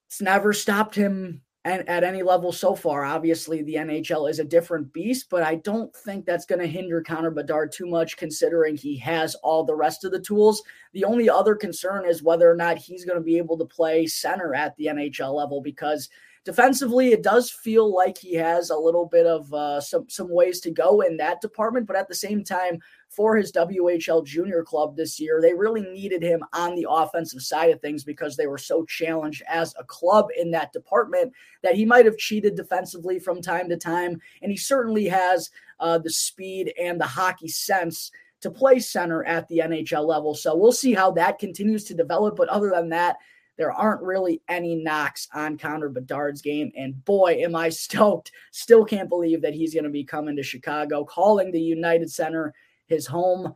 it's 0.07 0.21
never 0.21 0.52
stopped 0.52 0.95
him 0.95 1.40
and 1.64 1.88
at 1.88 2.02
any 2.02 2.23
level 2.23 2.50
so 2.50 2.75
far. 2.75 3.04
Obviously, 3.04 3.62
the 3.62 3.76
NHL 3.76 4.28
is 4.28 4.40
a 4.40 4.45
different 4.45 4.92
beast, 4.92 5.28
but 5.31 5.42
I 5.42 5.57
don't 5.57 5.95
think 5.95 6.26
that's 6.26 6.45
going 6.45 6.61
to 6.61 6.66
hinder 6.66 7.02
Connor 7.02 7.31
Bedard 7.31 7.71
too 7.71 7.87
much, 7.87 8.16
considering 8.16 8.76
he 8.76 8.97
has 8.99 9.37
all 9.37 9.64
the 9.64 9.75
rest 9.75 10.04
of 10.04 10.11
the 10.11 10.21
tools. 10.21 10.62
The 10.92 11.04
only 11.04 11.31
other 11.31 11.54
concern 11.54 12.04
is 12.04 12.23
whether 12.23 12.50
or 12.50 12.57
not 12.57 12.78
he's 12.78 13.04
going 13.04 13.19
to 13.19 13.25
be 13.25 13.38
able 13.38 13.57
to 13.59 13.64
play 13.64 14.07
center 14.07 14.54
at 14.54 14.76
the 14.76 14.87
NHL 14.87 15.35
level 15.35 15.61
because 15.61 16.09
defensively, 16.44 17.12
it 17.12 17.22
does 17.22 17.50
feel 17.50 17.94
like 17.94 18.18
he 18.18 18.34
has 18.34 18.70
a 18.70 18.76
little 18.76 19.06
bit 19.06 19.26
of 19.26 19.52
uh, 19.52 19.80
some 19.80 20.08
some 20.08 20.28
ways 20.30 20.61
to 20.61 20.70
go 20.70 21.00
in 21.00 21.16
that 21.18 21.40
department. 21.40 21.87
But 21.87 21.96
at 21.96 22.08
the 22.08 22.14
same 22.14 22.44
time, 22.44 22.80
for 23.14 23.37
his 23.37 23.52
WHL 23.52 24.25
junior 24.25 24.62
club 24.62 24.96
this 24.96 25.20
year. 25.20 25.40
They 25.40 25.52
really 25.52 25.82
needed 25.82 26.22
him 26.22 26.42
on 26.52 26.75
the 26.75 26.87
offensive 26.88 27.42
side 27.42 27.70
of 27.70 27.80
things 27.80 28.04
because 28.04 28.37
they 28.37 28.46
were 28.46 28.58
so 28.58 28.84
challenged 28.84 29.42
as 29.49 29.75
a 29.78 29.84
club 29.84 30.28
in 30.37 30.50
that 30.52 30.72
department 30.72 31.32
that 31.62 31.75
he 31.75 31.84
might 31.84 32.06
have 32.06 32.16
cheated 32.16 32.56
defensively 32.56 33.18
from 33.18 33.42
time 33.42 33.68
to 33.68 33.76
time. 33.76 34.20
And 34.40 34.50
he 34.50 34.56
certainly 34.56 35.06
has 35.08 35.50
uh, 35.78 35.99
the 35.99 36.11
speed 36.11 36.72
and 36.80 36.99
the 37.00 37.06
hockey 37.06 37.49
sense 37.49 38.11
to 38.40 38.50
play 38.50 38.80
center 38.80 39.25
at 39.25 39.46
the 39.49 39.58
NHL 39.58 40.06
level. 40.06 40.34
So 40.34 40.56
we'll 40.56 40.72
see 40.72 40.94
how 40.94 41.11
that 41.12 41.38
continues 41.38 41.84
to 41.84 41.94
develop. 41.94 42.37
But 42.37 42.49
other 42.49 42.70
than 42.70 42.88
that, 42.88 43.16
there 43.62 43.71
aren't 43.71 44.02
really 44.02 44.42
any 44.49 44.75
knocks 44.75 45.28
on 45.33 45.57
Connor 45.57 45.88
Bedard's 45.88 46.42
game. 46.42 46.73
And 46.76 47.04
boy, 47.04 47.35
am 47.45 47.54
I 47.54 47.69
stoked. 47.69 48.33
Still 48.50 48.85
can't 48.85 49.09
believe 49.09 49.40
that 49.42 49.54
he's 49.54 49.73
going 49.73 49.85
to 49.85 49.90
be 49.90 50.02
coming 50.02 50.35
to 50.35 50.42
Chicago, 50.42 51.04
calling 51.04 51.52
the 51.52 51.61
United 51.61 52.11
Center 52.11 52.52
his 52.87 53.07
home. 53.07 53.54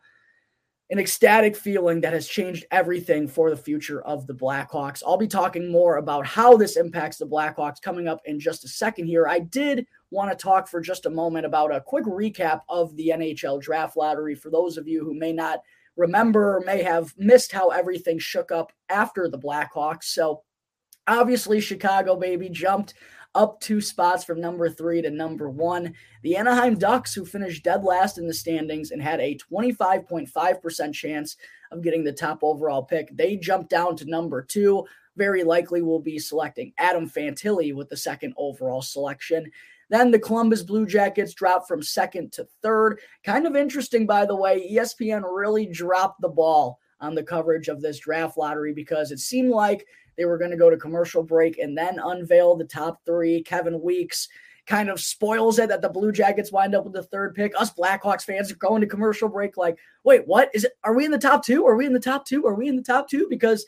An 0.90 1.00
ecstatic 1.00 1.56
feeling 1.56 2.00
that 2.02 2.12
has 2.12 2.28
changed 2.28 2.66
everything 2.70 3.26
for 3.26 3.50
the 3.50 3.56
future 3.56 4.00
of 4.02 4.28
the 4.28 4.34
Blackhawks. 4.34 5.02
I'll 5.04 5.16
be 5.16 5.26
talking 5.26 5.72
more 5.72 5.96
about 5.96 6.24
how 6.24 6.56
this 6.56 6.76
impacts 6.76 7.16
the 7.16 7.26
Blackhawks 7.26 7.82
coming 7.82 8.06
up 8.06 8.20
in 8.26 8.38
just 8.38 8.64
a 8.64 8.68
second 8.68 9.06
here. 9.06 9.26
I 9.26 9.40
did 9.40 9.88
want 10.12 10.30
to 10.30 10.36
talk 10.36 10.68
for 10.68 10.80
just 10.80 11.06
a 11.06 11.10
moment 11.10 11.46
about 11.46 11.74
a 11.74 11.80
quick 11.80 12.04
recap 12.04 12.60
of 12.68 12.94
the 12.94 13.08
NHL 13.08 13.60
draft 13.60 13.96
lottery 13.96 14.36
for 14.36 14.50
those 14.50 14.76
of 14.76 14.86
you 14.86 15.04
who 15.04 15.12
may 15.12 15.32
not 15.32 15.62
remember 15.96 16.62
may 16.64 16.82
have 16.82 17.14
missed 17.16 17.52
how 17.52 17.70
everything 17.70 18.18
shook 18.18 18.52
up 18.52 18.72
after 18.88 19.28
the 19.28 19.38
Blackhawks. 19.38 20.04
So, 20.04 20.42
obviously, 21.06 21.60
Chicago, 21.60 22.16
baby, 22.16 22.48
jumped 22.48 22.94
up 23.36 23.60
two 23.60 23.80
spots 23.80 24.24
from 24.24 24.40
number 24.40 24.68
three 24.68 25.02
to 25.02 25.10
number 25.10 25.50
one. 25.50 25.94
The 26.22 26.36
Anaheim 26.36 26.78
Ducks, 26.78 27.14
who 27.14 27.24
finished 27.24 27.64
dead 27.64 27.84
last 27.84 28.18
in 28.18 28.26
the 28.26 28.34
standings 28.34 28.90
and 28.90 29.02
had 29.02 29.20
a 29.20 29.36
25.5% 29.52 30.94
chance 30.94 31.36
of 31.70 31.82
getting 31.82 32.02
the 32.02 32.12
top 32.12 32.38
overall 32.42 32.82
pick, 32.82 33.14
they 33.14 33.36
jumped 33.36 33.70
down 33.70 33.94
to 33.96 34.06
number 34.06 34.42
two. 34.42 34.84
Very 35.16 35.44
likely 35.44 35.82
will 35.82 36.00
be 36.00 36.18
selecting 36.18 36.72
Adam 36.78 37.08
Fantilli 37.08 37.74
with 37.74 37.88
the 37.88 37.96
second 37.96 38.34
overall 38.36 38.82
selection. 38.82 39.50
Then 39.88 40.10
the 40.10 40.18
Columbus 40.18 40.62
Blue 40.62 40.86
Jackets 40.86 41.34
dropped 41.34 41.68
from 41.68 41.82
second 41.82 42.32
to 42.32 42.46
third. 42.62 43.00
Kind 43.24 43.46
of 43.46 43.56
interesting, 43.56 44.06
by 44.06 44.26
the 44.26 44.36
way. 44.36 44.68
ESPN 44.72 45.22
really 45.22 45.66
dropped 45.66 46.20
the 46.20 46.28
ball 46.28 46.80
on 47.00 47.14
the 47.14 47.22
coverage 47.22 47.68
of 47.68 47.80
this 47.80 47.98
draft 47.98 48.36
lottery 48.36 48.72
because 48.72 49.12
it 49.12 49.20
seemed 49.20 49.50
like 49.50 49.86
they 50.16 50.24
were 50.24 50.38
going 50.38 50.50
to 50.50 50.56
go 50.56 50.70
to 50.70 50.76
commercial 50.76 51.22
break 51.22 51.58
and 51.58 51.76
then 51.76 52.00
unveil 52.02 52.56
the 52.56 52.64
top 52.64 53.00
three. 53.04 53.42
Kevin 53.42 53.80
Weeks 53.80 54.28
kind 54.66 54.88
of 54.88 55.00
spoils 55.00 55.58
it 55.58 55.68
that 55.68 55.80
the 55.80 55.88
Blue 55.88 56.10
Jackets 56.10 56.50
wind 56.50 56.74
up 56.74 56.84
with 56.84 56.92
the 56.92 57.02
third 57.02 57.34
pick. 57.34 57.52
Us 57.60 57.72
Blackhawks 57.72 58.22
fans 58.22 58.50
are 58.50 58.56
going 58.56 58.80
to 58.80 58.86
commercial 58.86 59.28
break 59.28 59.56
like, 59.56 59.78
wait, 60.02 60.26
what 60.26 60.50
is 60.54 60.64
it? 60.64 60.72
Are 60.82 60.94
we 60.94 61.04
in 61.04 61.12
the 61.12 61.18
top 61.18 61.44
two? 61.44 61.66
Are 61.66 61.76
we 61.76 61.86
in 61.86 61.92
the 61.92 62.00
top 62.00 62.26
two? 62.26 62.44
Are 62.46 62.54
we 62.54 62.66
in 62.66 62.76
the 62.76 62.82
top 62.82 63.08
two? 63.08 63.26
Because 63.30 63.64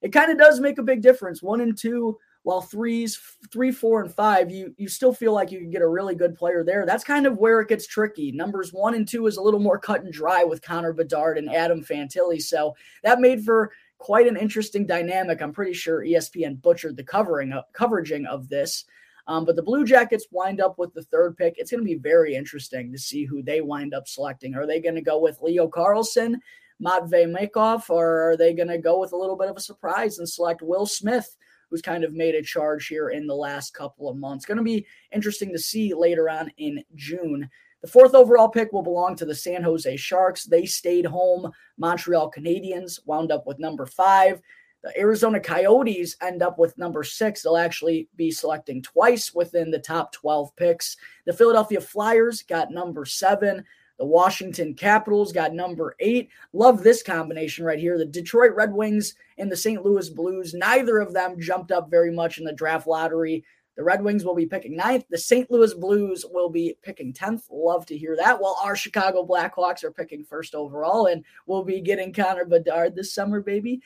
it 0.00 0.12
kind 0.12 0.32
of 0.32 0.38
does 0.38 0.58
make 0.58 0.78
a 0.78 0.82
big 0.82 1.00
difference. 1.00 1.42
One 1.42 1.60
and 1.60 1.78
two, 1.78 2.18
while 2.44 2.60
threes, 2.60 3.20
three, 3.52 3.70
four, 3.70 4.02
and 4.02 4.12
five, 4.12 4.50
you 4.50 4.74
you 4.76 4.88
still 4.88 5.12
feel 5.12 5.32
like 5.32 5.52
you 5.52 5.60
can 5.60 5.70
get 5.70 5.82
a 5.82 5.88
really 5.88 6.14
good 6.14 6.34
player 6.34 6.64
there. 6.64 6.84
That's 6.84 7.04
kind 7.04 7.26
of 7.26 7.38
where 7.38 7.60
it 7.60 7.68
gets 7.68 7.86
tricky. 7.86 8.32
Numbers 8.32 8.72
one 8.72 8.94
and 8.94 9.06
two 9.06 9.26
is 9.26 9.36
a 9.36 9.42
little 9.42 9.60
more 9.60 9.78
cut 9.78 10.02
and 10.02 10.12
dry 10.12 10.42
with 10.44 10.62
Connor 10.62 10.92
Bedard 10.92 11.38
and 11.38 11.52
Adam 11.52 11.84
Fantilli. 11.84 12.40
So 12.42 12.74
that 13.04 13.20
made 13.20 13.44
for 13.44 13.72
quite 13.98 14.26
an 14.26 14.36
interesting 14.36 14.86
dynamic. 14.86 15.40
I'm 15.40 15.52
pretty 15.52 15.74
sure 15.74 16.04
ESPN 16.04 16.60
butchered 16.60 16.96
the 16.96 17.04
covering 17.04 17.52
of, 17.52 17.64
coveraging 17.72 18.26
of 18.26 18.48
this. 18.48 18.84
Um, 19.28 19.44
but 19.44 19.54
the 19.54 19.62
Blue 19.62 19.84
Jackets 19.84 20.26
wind 20.32 20.60
up 20.60 20.78
with 20.78 20.92
the 20.94 21.04
third 21.04 21.36
pick. 21.36 21.54
It's 21.56 21.70
going 21.70 21.82
to 21.82 21.84
be 21.84 21.94
very 21.94 22.34
interesting 22.34 22.90
to 22.90 22.98
see 22.98 23.24
who 23.24 23.42
they 23.42 23.60
wind 23.60 23.94
up 23.94 24.08
selecting. 24.08 24.56
Are 24.56 24.66
they 24.66 24.80
going 24.80 24.96
to 24.96 25.00
go 25.00 25.20
with 25.20 25.40
Leo 25.40 25.68
Carlsson, 25.68 26.40
Matvey 26.80 27.26
Michkov, 27.26 27.88
or 27.88 28.30
are 28.30 28.36
they 28.36 28.52
going 28.52 28.68
to 28.68 28.78
go 28.78 28.98
with 28.98 29.12
a 29.12 29.16
little 29.16 29.36
bit 29.36 29.48
of 29.48 29.56
a 29.56 29.60
surprise 29.60 30.18
and 30.18 30.28
select 30.28 30.62
Will 30.62 30.86
Smith, 30.86 31.36
who's 31.72 31.80
kind 31.80 32.04
of 32.04 32.12
made 32.12 32.34
a 32.34 32.42
charge 32.42 32.86
here 32.86 33.08
in 33.08 33.26
the 33.26 33.34
last 33.34 33.72
couple 33.72 34.10
of 34.10 34.18
months? 34.18 34.44
Going 34.44 34.58
to 34.58 34.62
be 34.62 34.86
interesting 35.10 35.50
to 35.52 35.58
see 35.58 35.94
later 35.94 36.28
on 36.28 36.52
in 36.58 36.84
June. 36.94 37.48
The 37.80 37.88
fourth 37.88 38.14
overall 38.14 38.50
pick 38.50 38.74
will 38.74 38.82
belong 38.82 39.16
to 39.16 39.24
the 39.24 39.34
San 39.34 39.62
Jose 39.62 39.96
Sharks. 39.96 40.44
They 40.44 40.66
stayed 40.66 41.06
home. 41.06 41.50
Montreal 41.78 42.30
Canadiens 42.30 43.00
wound 43.06 43.32
up 43.32 43.46
with 43.46 43.58
number 43.58 43.86
five. 43.86 44.42
The 44.82 44.96
Arizona 45.00 45.40
Coyotes 45.40 46.16
end 46.20 46.42
up 46.42 46.58
with 46.58 46.76
number 46.76 47.02
six. 47.04 47.42
They'll 47.42 47.56
actually 47.56 48.10
be 48.16 48.30
selecting 48.30 48.82
twice 48.82 49.32
within 49.32 49.70
the 49.70 49.78
top 49.78 50.12
12 50.12 50.54
picks. 50.56 50.98
The 51.24 51.32
Philadelphia 51.32 51.80
Flyers 51.80 52.42
got 52.42 52.70
number 52.70 53.06
seven. 53.06 53.64
The 53.98 54.06
Washington 54.06 54.74
Capitals 54.74 55.32
got 55.32 55.54
number 55.54 55.94
eight. 56.00 56.28
Love 56.52 56.82
this 56.82 57.02
combination 57.02 57.64
right 57.64 57.78
here. 57.78 57.98
The 57.98 58.04
Detroit 58.04 58.52
Red 58.54 58.72
Wings 58.72 59.14
and 59.38 59.50
the 59.50 59.56
St. 59.56 59.84
Louis 59.84 60.08
Blues. 60.08 60.54
Neither 60.54 60.98
of 60.98 61.12
them 61.12 61.40
jumped 61.40 61.72
up 61.72 61.90
very 61.90 62.10
much 62.10 62.38
in 62.38 62.44
the 62.44 62.52
draft 62.52 62.86
lottery. 62.86 63.44
The 63.76 63.84
Red 63.84 64.02
Wings 64.02 64.24
will 64.24 64.34
be 64.34 64.46
picking 64.46 64.76
ninth. 64.76 65.04
The 65.08 65.18
St. 65.18 65.50
Louis 65.50 65.72
Blues 65.72 66.26
will 66.30 66.50
be 66.50 66.76
picking 66.82 67.12
10th. 67.12 67.44
Love 67.50 67.86
to 67.86 67.96
hear 67.96 68.16
that. 68.16 68.38
While 68.40 68.58
our 68.62 68.76
Chicago 68.76 69.26
Blackhawks 69.26 69.82
are 69.82 69.90
picking 69.90 70.24
first 70.24 70.54
overall, 70.54 71.06
and 71.06 71.24
we'll 71.46 71.64
be 71.64 71.80
getting 71.80 72.12
Connor 72.12 72.44
Bedard 72.44 72.94
this 72.94 73.14
summer, 73.14 73.40
baby. 73.40 73.80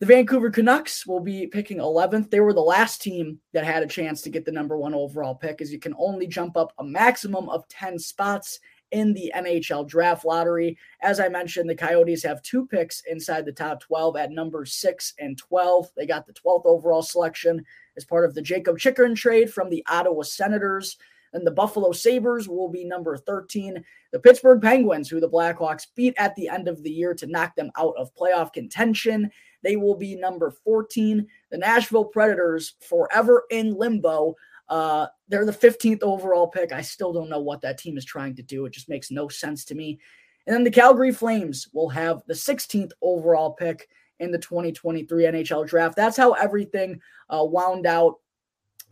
The 0.00 0.06
Vancouver 0.06 0.50
Canucks 0.50 1.06
will 1.06 1.20
be 1.20 1.46
picking 1.46 1.76
11th. 1.76 2.30
They 2.30 2.40
were 2.40 2.54
the 2.54 2.60
last 2.60 3.02
team 3.02 3.38
that 3.52 3.64
had 3.64 3.82
a 3.82 3.86
chance 3.86 4.22
to 4.22 4.30
get 4.30 4.46
the 4.46 4.52
number 4.52 4.78
one 4.78 4.94
overall 4.94 5.34
pick, 5.34 5.60
as 5.60 5.72
you 5.72 5.78
can 5.78 5.94
only 5.98 6.26
jump 6.26 6.56
up 6.56 6.72
a 6.78 6.84
maximum 6.84 7.50
of 7.50 7.68
10 7.68 7.98
spots 7.98 8.60
in 8.90 9.12
the 9.12 9.32
NHL 9.36 9.86
draft 9.88 10.24
lottery. 10.24 10.76
As 11.00 11.20
I 11.20 11.28
mentioned, 11.28 11.68
the 11.68 11.74
Coyotes 11.74 12.22
have 12.22 12.42
two 12.42 12.66
picks 12.66 13.02
inside 13.10 13.44
the 13.44 13.52
top 13.52 13.80
12 13.80 14.16
at 14.16 14.30
number 14.30 14.64
six 14.64 15.14
and 15.18 15.38
12. 15.38 15.90
They 15.96 16.06
got 16.06 16.26
the 16.26 16.32
12th 16.32 16.66
overall 16.66 17.02
selection 17.02 17.64
as 17.96 18.04
part 18.04 18.24
of 18.24 18.34
the 18.34 18.42
Jakob 18.42 18.78
Chychrun 18.78 19.14
trade 19.14 19.52
from 19.52 19.70
the 19.70 19.84
Ottawa 19.88 20.22
Senators. 20.22 20.96
And 21.32 21.46
the 21.46 21.52
Buffalo 21.52 21.92
Sabres 21.92 22.48
will 22.48 22.68
be 22.68 22.84
number 22.84 23.16
13. 23.16 23.84
The 24.12 24.18
Pittsburgh 24.18 24.60
Penguins, 24.60 25.08
who 25.08 25.20
the 25.20 25.28
Blackhawks 25.28 25.86
beat 25.94 26.14
at 26.18 26.34
the 26.34 26.48
end 26.48 26.66
of 26.66 26.82
the 26.82 26.90
year 26.90 27.14
to 27.14 27.26
knock 27.26 27.54
them 27.54 27.70
out 27.76 27.94
of 27.96 28.14
playoff 28.14 28.52
contention, 28.52 29.30
they 29.62 29.76
will 29.76 29.94
be 29.94 30.16
number 30.16 30.50
14. 30.50 31.26
The 31.50 31.58
Nashville 31.58 32.06
Predators, 32.06 32.74
forever 32.80 33.44
in 33.50 33.74
limbo, 33.74 34.34
uh, 34.70 35.08
they're 35.28 35.44
the 35.44 35.52
15th 35.52 36.02
overall 36.02 36.46
pick. 36.46 36.72
I 36.72 36.80
still 36.80 37.12
don't 37.12 37.28
know 37.28 37.40
what 37.40 37.60
that 37.62 37.76
team 37.76 37.98
is 37.98 38.04
trying 38.04 38.36
to 38.36 38.42
do. 38.42 38.64
It 38.64 38.72
just 38.72 38.88
makes 38.88 39.10
no 39.10 39.28
sense 39.28 39.64
to 39.66 39.74
me. 39.74 39.98
And 40.46 40.54
then 40.54 40.64
the 40.64 40.70
Calgary 40.70 41.12
Flames 41.12 41.68
will 41.74 41.88
have 41.90 42.22
the 42.26 42.34
16th 42.34 42.92
overall 43.02 43.52
pick 43.52 43.88
in 44.20 44.30
the 44.30 44.38
2023 44.38 45.24
NHL 45.24 45.66
draft. 45.66 45.96
That's 45.96 46.16
how 46.16 46.32
everything 46.32 47.00
uh, 47.28 47.44
wound 47.44 47.84
out 47.84 48.20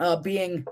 uh, 0.01 0.17
being 0.17 0.67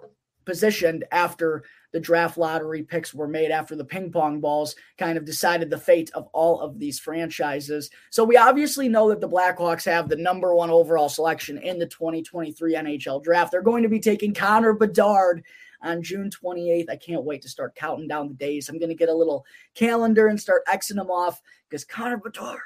positioned 0.45 1.05
after 1.13 1.65
the 1.97 2.01
draft 2.01 2.37
lottery 2.37 2.83
picks 2.83 3.15
were 3.15 3.27
made 3.27 3.51
after 3.51 3.75
the 3.75 3.83
ping 3.83 4.13
pong 4.13 4.39
balls 4.39 4.77
kind 4.99 5.17
of 5.17 5.25
decided 5.25 5.71
the 5.71 5.79
fate 5.79 6.11
of 6.13 6.29
all 6.35 6.61
of 6.61 6.79
these 6.79 7.01
franchises. 7.01 7.89
So 8.11 8.23
we 8.23 8.37
obviously 8.37 8.87
know 8.87 9.09
that 9.09 9.23
the 9.23 9.29
Blackhawks 9.31 9.87
have 9.87 10.11
the 10.11 10.17
number 10.17 10.55
one 10.55 10.69
overall 10.69 11.09
selection 11.09 11.57
in 11.57 11.79
the 11.79 11.87
2023 11.87 12.75
NHL 12.75 13.23
draft. 13.23 13.51
They're 13.51 13.63
going 13.63 13.83
to 13.83 13.89
be 13.89 13.99
taking 13.99 14.35
Connor 14.35 14.75
Bedard 14.75 15.43
on 15.81 16.03
June 16.03 16.29
28th. 16.29 16.91
I 16.91 16.97
can't 16.97 17.25
wait 17.25 17.41
to 17.41 17.49
start 17.49 17.75
counting 17.77 18.09
down 18.09 18.29
the 18.29 18.35
days. 18.35 18.69
I'm 18.69 18.79
going 18.79 18.91
to 18.91 18.95
get 18.95 19.09
a 19.09 19.15
little 19.15 19.47
calendar 19.75 20.27
and 20.27 20.39
start 20.39 20.67
Xing 20.67 20.97
them 20.97 21.11
off 21.11 21.41
because 21.71 21.87
Connor 21.87 22.19
Bedard 22.19 22.61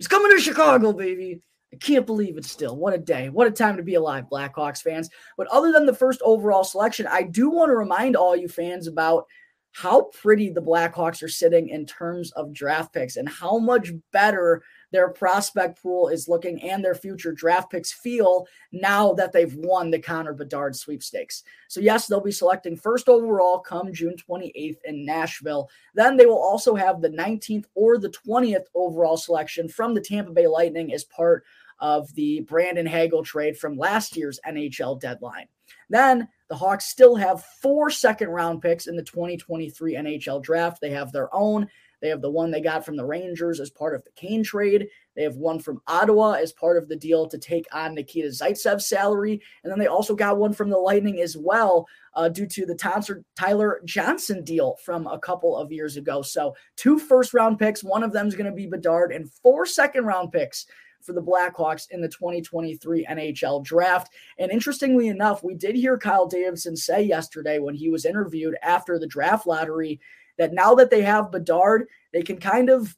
is 0.00 0.08
coming 0.08 0.34
to 0.34 0.40
Chicago, 0.40 0.94
baby. 0.94 1.42
I 1.72 1.76
can't 1.76 2.06
believe 2.06 2.36
it 2.36 2.44
still. 2.44 2.76
What 2.76 2.94
a 2.94 2.98
day. 2.98 3.30
What 3.30 3.46
a 3.46 3.50
time 3.50 3.76
to 3.78 3.82
be 3.82 3.94
alive, 3.94 4.26
Blackhawks 4.30 4.82
fans. 4.82 5.08
But 5.36 5.46
other 5.48 5.72
than 5.72 5.86
the 5.86 5.94
first 5.94 6.20
overall 6.22 6.64
selection, 6.64 7.06
I 7.06 7.22
do 7.22 7.48
want 7.50 7.70
to 7.70 7.76
remind 7.76 8.14
all 8.14 8.36
you 8.36 8.48
fans 8.48 8.86
about 8.86 9.26
how 9.72 10.02
pretty 10.20 10.50
the 10.50 10.60
Blackhawks 10.60 11.22
are 11.22 11.28
sitting 11.28 11.70
in 11.70 11.86
terms 11.86 12.30
of 12.32 12.52
draft 12.52 12.92
picks 12.92 13.16
and 13.16 13.26
how 13.26 13.58
much 13.58 13.90
better 14.12 14.62
their 14.92 15.08
prospect 15.08 15.82
pool 15.82 16.08
is 16.08 16.28
looking 16.28 16.62
and 16.62 16.84
their 16.84 16.94
future 16.94 17.32
draft 17.32 17.70
picks 17.70 17.90
feel 17.90 18.46
now 18.72 19.14
that 19.14 19.32
they've 19.32 19.54
won 19.54 19.90
the 19.90 19.98
Connor 19.98 20.34
Bedard 20.34 20.76
sweepstakes. 20.76 21.42
So, 21.68 21.80
yes, 21.80 22.06
they'll 22.06 22.20
be 22.20 22.30
selecting 22.30 22.76
first 22.76 23.08
overall 23.08 23.58
come 23.58 23.94
June 23.94 24.14
28th 24.28 24.76
in 24.84 25.06
Nashville. 25.06 25.70
Then 25.94 26.18
they 26.18 26.26
will 26.26 26.42
also 26.42 26.74
have 26.74 27.00
the 27.00 27.08
19th 27.08 27.64
or 27.74 27.96
the 27.96 28.10
20th 28.10 28.66
overall 28.74 29.16
selection 29.16 29.68
from 29.68 29.94
the 29.94 30.02
Tampa 30.02 30.32
Bay 30.32 30.46
Lightning 30.46 30.92
as 30.92 31.04
part 31.04 31.44
of 31.82 32.14
the 32.14 32.40
Brandon 32.42 32.86
Hagel 32.86 33.22
trade 33.22 33.58
from 33.58 33.76
last 33.76 34.16
year's 34.16 34.40
NHL 34.48 34.98
deadline. 35.00 35.48
Then 35.90 36.28
the 36.48 36.56
Hawks 36.56 36.86
still 36.86 37.16
have 37.16 37.44
four 37.60 37.90
second 37.90 38.28
round 38.28 38.62
picks 38.62 38.86
in 38.86 38.96
the 38.96 39.02
2023 39.02 39.96
NHL 39.96 40.42
draft. 40.42 40.80
They 40.80 40.90
have 40.90 41.12
their 41.12 41.34
own. 41.34 41.68
They 42.00 42.08
have 42.08 42.20
the 42.20 42.30
one 42.30 42.50
they 42.50 42.60
got 42.60 42.84
from 42.84 42.96
the 42.96 43.04
Rangers 43.04 43.60
as 43.60 43.70
part 43.70 43.94
of 43.94 44.02
the 44.04 44.10
Kane 44.12 44.42
trade. 44.42 44.88
They 45.14 45.22
have 45.22 45.36
one 45.36 45.60
from 45.60 45.80
Ottawa 45.86 46.32
as 46.32 46.52
part 46.52 46.76
of 46.76 46.88
the 46.88 46.96
deal 46.96 47.28
to 47.28 47.38
take 47.38 47.66
on 47.72 47.94
Nikita 47.94 48.28
Zaitsev's 48.28 48.88
salary. 48.88 49.40
And 49.62 49.70
then 49.70 49.78
they 49.78 49.86
also 49.86 50.16
got 50.16 50.38
one 50.38 50.52
from 50.52 50.68
the 50.68 50.78
Lightning 50.78 51.20
as 51.20 51.36
well 51.36 51.86
uh, 52.14 52.28
due 52.28 52.46
to 52.46 52.66
the 52.66 53.24
Tyler 53.36 53.80
Johnson 53.84 54.42
deal 54.42 54.76
from 54.84 55.06
a 55.06 55.18
couple 55.18 55.56
of 55.56 55.70
years 55.70 55.96
ago. 55.96 56.22
So, 56.22 56.56
two 56.76 56.98
first 56.98 57.34
round 57.34 57.58
picks. 57.58 57.84
One 57.84 58.02
of 58.02 58.12
them 58.12 58.26
is 58.26 58.34
going 58.34 58.50
to 58.50 58.56
be 58.56 58.66
Bedard, 58.66 59.12
and 59.12 59.30
four 59.30 59.64
second 59.64 60.04
round 60.04 60.32
picks 60.32 60.66
for 61.02 61.12
the 61.12 61.22
Blackhawks 61.22 61.90
in 61.90 62.00
the 62.00 62.08
2023 62.08 63.06
NHL 63.10 63.64
draft. 63.64 64.12
And 64.38 64.50
interestingly 64.50 65.08
enough, 65.08 65.42
we 65.42 65.54
did 65.54 65.74
hear 65.74 65.98
Kyle 65.98 66.26
Davidson 66.26 66.76
say 66.76 67.02
yesterday 67.02 67.58
when 67.58 67.74
he 67.74 67.88
was 67.88 68.04
interviewed 68.04 68.56
after 68.62 68.98
the 68.98 69.06
draft 69.06 69.46
lottery 69.46 70.00
that 70.38 70.52
now 70.52 70.74
that 70.74 70.90
they 70.90 71.02
have 71.02 71.30
Bedard, 71.30 71.86
they 72.12 72.22
can 72.22 72.38
kind 72.38 72.70
of 72.70 72.96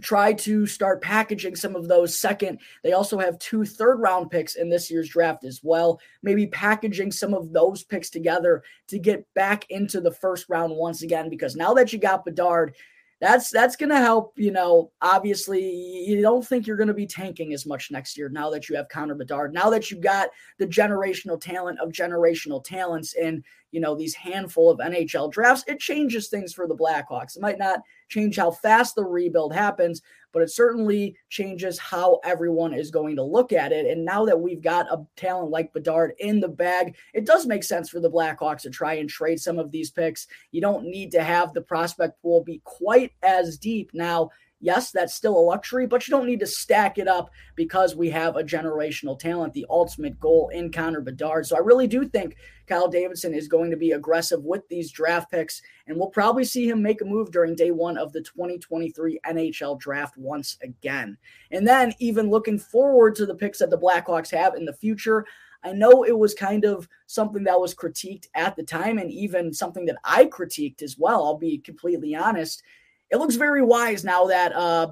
try 0.00 0.32
to 0.32 0.66
start 0.66 1.02
packaging 1.02 1.54
some 1.54 1.76
of 1.76 1.88
those 1.88 2.16
second. 2.16 2.58
They 2.82 2.92
also 2.92 3.18
have 3.18 3.38
two 3.38 3.64
third 3.64 3.96
round 3.96 4.30
picks 4.30 4.54
in 4.54 4.70
this 4.70 4.90
year's 4.90 5.08
draft 5.08 5.44
as 5.44 5.60
well. 5.62 6.00
Maybe 6.22 6.46
packaging 6.46 7.12
some 7.12 7.34
of 7.34 7.52
those 7.52 7.82
picks 7.82 8.10
together 8.10 8.62
to 8.88 8.98
get 8.98 9.26
back 9.34 9.66
into 9.70 10.00
the 10.00 10.12
first 10.12 10.46
round 10.48 10.74
once 10.74 11.02
again, 11.02 11.28
because 11.28 11.56
now 11.56 11.74
that 11.74 11.92
you 11.92 11.98
got 11.98 12.24
Bedard, 12.24 12.74
that's 13.20 13.50
that's 13.50 13.76
going 13.76 13.90
to 13.90 13.98
help. 13.98 14.32
You 14.36 14.50
know, 14.50 14.90
obviously, 15.02 15.62
you 15.62 16.22
don't 16.22 16.46
think 16.46 16.66
you're 16.66 16.76
going 16.76 16.88
to 16.88 16.94
be 16.94 17.06
tanking 17.06 17.52
as 17.52 17.66
much 17.66 17.90
next 17.90 18.16
year 18.16 18.28
now 18.28 18.48
that 18.50 18.68
you 18.68 18.76
have 18.76 18.88
Connor 18.88 19.14
Bedard. 19.14 19.52
Now 19.52 19.68
that 19.70 19.90
you've 19.90 20.00
got 20.00 20.30
the 20.58 20.66
generational 20.66 21.40
talent 21.40 21.78
of 21.80 21.90
generational 21.90 22.64
talents 22.64 23.14
in 23.14 23.44
you 23.70 23.80
know 23.80 23.94
these 23.94 24.14
handful 24.14 24.70
of 24.70 24.78
NHL 24.78 25.30
drafts, 25.30 25.64
it 25.66 25.78
changes 25.78 26.28
things 26.28 26.52
for 26.52 26.66
the 26.66 26.76
Blackhawks. 26.76 27.36
It 27.36 27.42
might 27.42 27.58
not 27.58 27.80
change 28.08 28.36
how 28.36 28.50
fast 28.50 28.94
the 28.94 29.04
rebuild 29.04 29.54
happens, 29.54 30.02
but 30.32 30.42
it 30.42 30.50
certainly 30.50 31.16
changes 31.28 31.78
how 31.78 32.20
everyone 32.24 32.74
is 32.74 32.90
going 32.90 33.16
to 33.16 33.22
look 33.22 33.52
at 33.52 33.72
it. 33.72 33.86
And 33.86 34.04
now 34.04 34.24
that 34.24 34.40
we've 34.40 34.62
got 34.62 34.92
a 34.92 35.04
talent 35.16 35.50
like 35.50 35.72
Bedard 35.72 36.12
in 36.18 36.40
the 36.40 36.48
bag, 36.48 36.96
it 37.14 37.26
does 37.26 37.46
make 37.46 37.64
sense 37.64 37.88
for 37.88 38.00
the 38.00 38.10
Blackhawks 38.10 38.62
to 38.62 38.70
try 38.70 38.94
and 38.94 39.08
trade 39.08 39.40
some 39.40 39.58
of 39.58 39.70
these 39.70 39.90
picks. 39.90 40.26
You 40.50 40.60
don't 40.60 40.84
need 40.84 41.12
to 41.12 41.22
have 41.22 41.52
the 41.52 41.62
prospect 41.62 42.20
pool 42.22 42.42
be 42.42 42.60
quite 42.64 43.12
as 43.22 43.58
deep 43.58 43.90
now 43.94 44.30
Yes, 44.62 44.90
that's 44.90 45.14
still 45.14 45.38
a 45.38 45.40
luxury, 45.40 45.86
but 45.86 46.06
you 46.06 46.12
don't 46.12 46.26
need 46.26 46.40
to 46.40 46.46
stack 46.46 46.98
it 46.98 47.08
up 47.08 47.30
because 47.56 47.96
we 47.96 48.10
have 48.10 48.36
a 48.36 48.44
generational 48.44 49.18
talent, 49.18 49.54
the 49.54 49.66
ultimate 49.70 50.20
goal 50.20 50.50
in 50.52 50.70
Connor 50.70 51.00
Bedard. 51.00 51.46
So 51.46 51.56
I 51.56 51.60
really 51.60 51.86
do 51.86 52.06
think 52.06 52.36
Kyle 52.70 52.88
Davidson 52.88 53.34
is 53.34 53.48
going 53.48 53.70
to 53.70 53.76
be 53.76 53.92
aggressive 53.92 54.42
with 54.44 54.66
these 54.68 54.90
draft 54.90 55.30
picks, 55.30 55.60
and 55.86 55.96
we'll 55.96 56.08
probably 56.08 56.44
see 56.44 56.68
him 56.68 56.80
make 56.80 57.02
a 57.02 57.04
move 57.04 57.30
during 57.30 57.54
day 57.54 57.72
one 57.72 57.98
of 57.98 58.12
the 58.12 58.22
2023 58.22 59.18
NHL 59.26 59.78
draft 59.78 60.16
once 60.16 60.56
again. 60.62 61.18
And 61.50 61.66
then, 61.66 61.92
even 61.98 62.30
looking 62.30 62.58
forward 62.58 63.16
to 63.16 63.26
the 63.26 63.34
picks 63.34 63.58
that 63.58 63.70
the 63.70 63.78
Blackhawks 63.78 64.30
have 64.30 64.54
in 64.54 64.64
the 64.64 64.72
future, 64.72 65.26
I 65.64 65.72
know 65.72 66.04
it 66.04 66.16
was 66.16 66.32
kind 66.32 66.64
of 66.64 66.88
something 67.06 67.44
that 67.44 67.60
was 67.60 67.74
critiqued 67.74 68.28
at 68.34 68.56
the 68.56 68.62
time, 68.62 68.98
and 68.98 69.10
even 69.10 69.52
something 69.52 69.84
that 69.86 69.98
I 70.04 70.26
critiqued 70.26 70.82
as 70.82 70.96
well. 70.96 71.24
I'll 71.24 71.36
be 71.36 71.58
completely 71.58 72.14
honest 72.14 72.62
it 73.10 73.16
looks 73.16 73.34
very 73.34 73.62
wise 73.62 74.04
now 74.04 74.26
that 74.26 74.54
uh, 74.54 74.88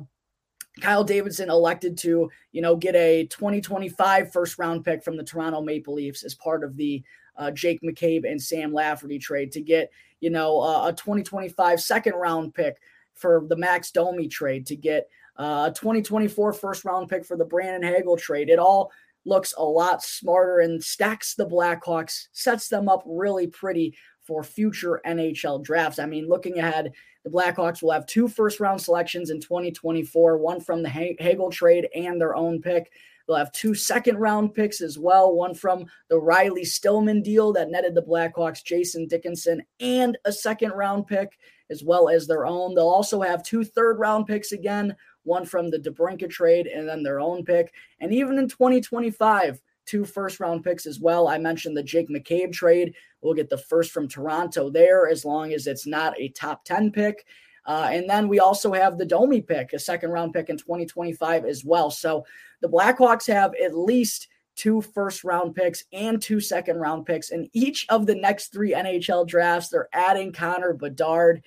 Kyle 0.80 1.04
Davidson 1.04 1.50
elected 1.50 1.98
to, 1.98 2.30
you 2.52 2.62
know, 2.62 2.76
get 2.76 2.94
a 2.94 3.26
2025 3.26 4.32
first 4.32 4.58
round 4.58 4.84
pick 4.84 5.02
from 5.02 5.16
the 5.16 5.24
Toronto 5.24 5.60
Maple 5.60 5.94
Leafs 5.94 6.24
as 6.24 6.34
part 6.34 6.64
of 6.64 6.76
the 6.76 7.02
uh, 7.36 7.50
Jake 7.50 7.80
McCabe 7.82 8.30
and 8.30 8.40
Sam 8.40 8.72
Lafferty 8.72 9.18
trade 9.18 9.52
to 9.52 9.60
get, 9.60 9.90
you 10.20 10.30
know, 10.30 10.60
uh, 10.60 10.88
a 10.88 10.92
2025 10.92 11.80
second 11.80 12.14
round 12.14 12.54
pick 12.54 12.78
for 13.14 13.44
the 13.48 13.56
Max 13.56 13.90
Domi 13.90 14.28
trade 14.28 14.66
to 14.66 14.76
get 14.76 15.08
uh, 15.36 15.68
a 15.70 15.74
2024 15.74 16.52
first 16.52 16.84
round 16.84 17.08
pick 17.08 17.24
for 17.24 17.36
the 17.36 17.44
Brandon 17.44 17.82
Hagel 17.82 18.16
trade. 18.16 18.48
It 18.48 18.58
all 18.58 18.90
looks 19.24 19.54
a 19.56 19.64
lot 19.64 20.02
smarter 20.02 20.60
and 20.60 20.82
stacks 20.82 21.34
the 21.34 21.46
Blackhawks, 21.46 22.28
sets 22.32 22.68
them 22.68 22.88
up 22.88 23.02
really 23.06 23.46
pretty 23.46 23.96
for 24.22 24.42
future 24.42 25.00
NHL 25.06 25.62
drafts. 25.62 25.98
I 25.98 26.06
mean, 26.06 26.28
looking 26.28 26.58
ahead, 26.58 26.92
the 27.24 27.30
Blackhawks 27.30 27.82
will 27.82 27.92
have 27.92 28.06
two 28.06 28.28
first 28.28 28.60
round 28.60 28.80
selections 28.80 29.30
in 29.30 29.40
2024, 29.40 30.38
one 30.38 30.60
from 30.60 30.82
the 30.82 30.88
Hagel 30.88 31.50
trade 31.50 31.88
and 31.94 32.20
their 32.20 32.34
own 32.34 32.60
pick. 32.60 32.90
They'll 33.26 33.36
have 33.36 33.52
two 33.52 33.74
second 33.74 34.16
round 34.16 34.54
picks 34.54 34.80
as 34.80 34.98
well, 34.98 35.34
one 35.34 35.54
from 35.54 35.84
the 36.08 36.18
Riley 36.18 36.64
Stillman 36.64 37.22
deal 37.22 37.52
that 37.52 37.70
netted 37.70 37.94
the 37.94 38.02
Blackhawks 38.02 38.64
Jason 38.64 39.06
Dickinson 39.06 39.62
and 39.80 40.16
a 40.24 40.32
second 40.32 40.72
round 40.72 41.06
pick, 41.06 41.38
as 41.68 41.84
well 41.84 42.08
as 42.08 42.26
their 42.26 42.46
own. 42.46 42.74
They'll 42.74 42.88
also 42.88 43.20
have 43.20 43.42
two 43.42 43.64
third 43.64 43.98
round 43.98 44.26
picks 44.26 44.52
again, 44.52 44.96
one 45.24 45.44
from 45.44 45.68
the 45.68 45.78
DeBrincat 45.78 46.30
trade, 46.30 46.68
and 46.68 46.88
then 46.88 47.02
their 47.02 47.20
own 47.20 47.44
pick. 47.44 47.74
And 48.00 48.14
even 48.14 48.38
in 48.38 48.48
2025, 48.48 49.60
two 49.88 50.04
first 50.04 50.38
round 50.38 50.62
picks 50.62 50.86
as 50.86 51.00
well. 51.00 51.28
I 51.28 51.38
mentioned 51.38 51.76
the 51.76 51.82
Jake 51.82 52.08
McCabe 52.08 52.52
trade. 52.52 52.94
We'll 53.22 53.34
get 53.34 53.48
the 53.48 53.58
first 53.58 53.90
from 53.90 54.06
Toronto 54.06 54.70
there 54.70 55.08
as 55.08 55.24
long 55.24 55.52
as 55.52 55.66
it's 55.66 55.86
not 55.86 56.18
a 56.20 56.28
top 56.28 56.64
10 56.64 56.92
pick. 56.92 57.24
Uh, 57.66 57.88
and 57.90 58.08
then 58.08 58.28
we 58.28 58.38
also 58.38 58.72
have 58.72 58.96
the 58.96 59.04
Domi 59.04 59.42
pick, 59.42 59.72
a 59.72 59.78
second 59.78 60.10
round 60.10 60.32
pick 60.32 60.48
in 60.48 60.56
2025 60.56 61.44
as 61.44 61.64
well. 61.64 61.90
So 61.90 62.24
the 62.62 62.68
Blackhawks 62.68 63.26
have 63.26 63.52
at 63.62 63.76
least 63.76 64.28
two 64.56 64.80
first 64.80 65.22
round 65.22 65.54
picks 65.54 65.84
and 65.92 66.20
two 66.20 66.40
second 66.40 66.78
round 66.78 67.06
picks 67.06 67.30
in 67.30 67.48
each 67.52 67.86
of 67.88 68.06
the 68.06 68.14
next 68.14 68.52
three 68.52 68.72
NHL 68.72 69.26
drafts. 69.26 69.68
They're 69.68 69.88
adding 69.92 70.32
Connor 70.32 70.74
Bedard. 70.74 71.44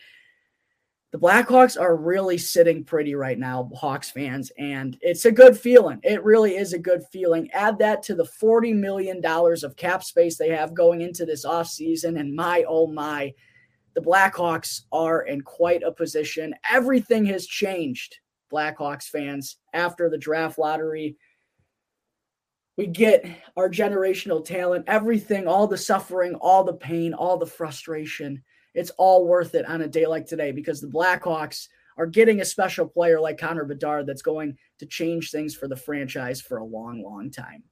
The 1.11 1.19
Blackhawks 1.19 1.79
are 1.79 1.97
really 1.97 2.37
sitting 2.37 2.85
pretty 2.85 3.15
right 3.15 3.37
now, 3.37 3.69
Hawks 3.75 4.09
fans, 4.09 4.49
and 4.57 4.97
it's 5.01 5.25
a 5.25 5.31
good 5.31 5.57
feeling. 5.57 5.99
It 6.03 6.23
really 6.23 6.55
is 6.55 6.71
a 6.71 6.79
good 6.79 7.03
feeling. 7.11 7.51
Add 7.51 7.79
that 7.79 8.01
to 8.03 8.15
the 8.15 8.23
$40 8.41 8.73
million 8.73 9.21
of 9.25 9.75
cap 9.75 10.05
space 10.05 10.37
they 10.37 10.49
have 10.49 10.73
going 10.73 11.01
into 11.01 11.25
this 11.25 11.45
offseason, 11.45 12.17
and 12.17 12.33
my, 12.33 12.63
oh 12.65 12.87
my, 12.87 13.33
the 13.93 14.01
Blackhawks 14.01 14.83
are 14.93 15.23
in 15.23 15.41
quite 15.41 15.83
a 15.83 15.91
position. 15.91 16.55
Everything 16.71 17.25
has 17.25 17.45
changed, 17.45 18.19
Blackhawks 18.49 19.09
fans, 19.09 19.57
after 19.73 20.09
the 20.09 20.17
draft 20.17 20.57
lottery 20.57 21.17
we 22.77 22.87
get 22.87 23.25
our 23.57 23.69
generational 23.69 24.43
talent, 24.43 24.85
everything, 24.87 25.47
all 25.47 25.67
the 25.67 25.77
suffering, 25.77 26.35
all 26.35 26.63
the 26.63 26.73
pain, 26.73 27.13
all 27.13 27.37
the 27.37 27.45
frustration. 27.45 28.41
It's 28.73 28.91
all 28.91 29.27
worth 29.27 29.55
it 29.55 29.65
on 29.65 29.81
a 29.81 29.87
day 29.87 30.05
like 30.05 30.25
today 30.25 30.51
because 30.51 30.81
the 30.81 30.87
Blackhawks 30.87 31.67
are 31.97 32.05
getting 32.05 32.41
a 32.41 32.45
special 32.45 32.87
player 32.87 33.19
like 33.19 33.37
Connor 33.37 33.65
Bedard 33.65 34.07
that's 34.07 34.21
going 34.21 34.57
to 34.79 34.85
change 34.85 35.31
things 35.31 35.55
for 35.55 35.67
the 35.67 35.75
franchise 35.75 36.41
for 36.41 36.57
a 36.57 36.65
long, 36.65 37.03
long 37.03 37.29
time. 37.29 37.63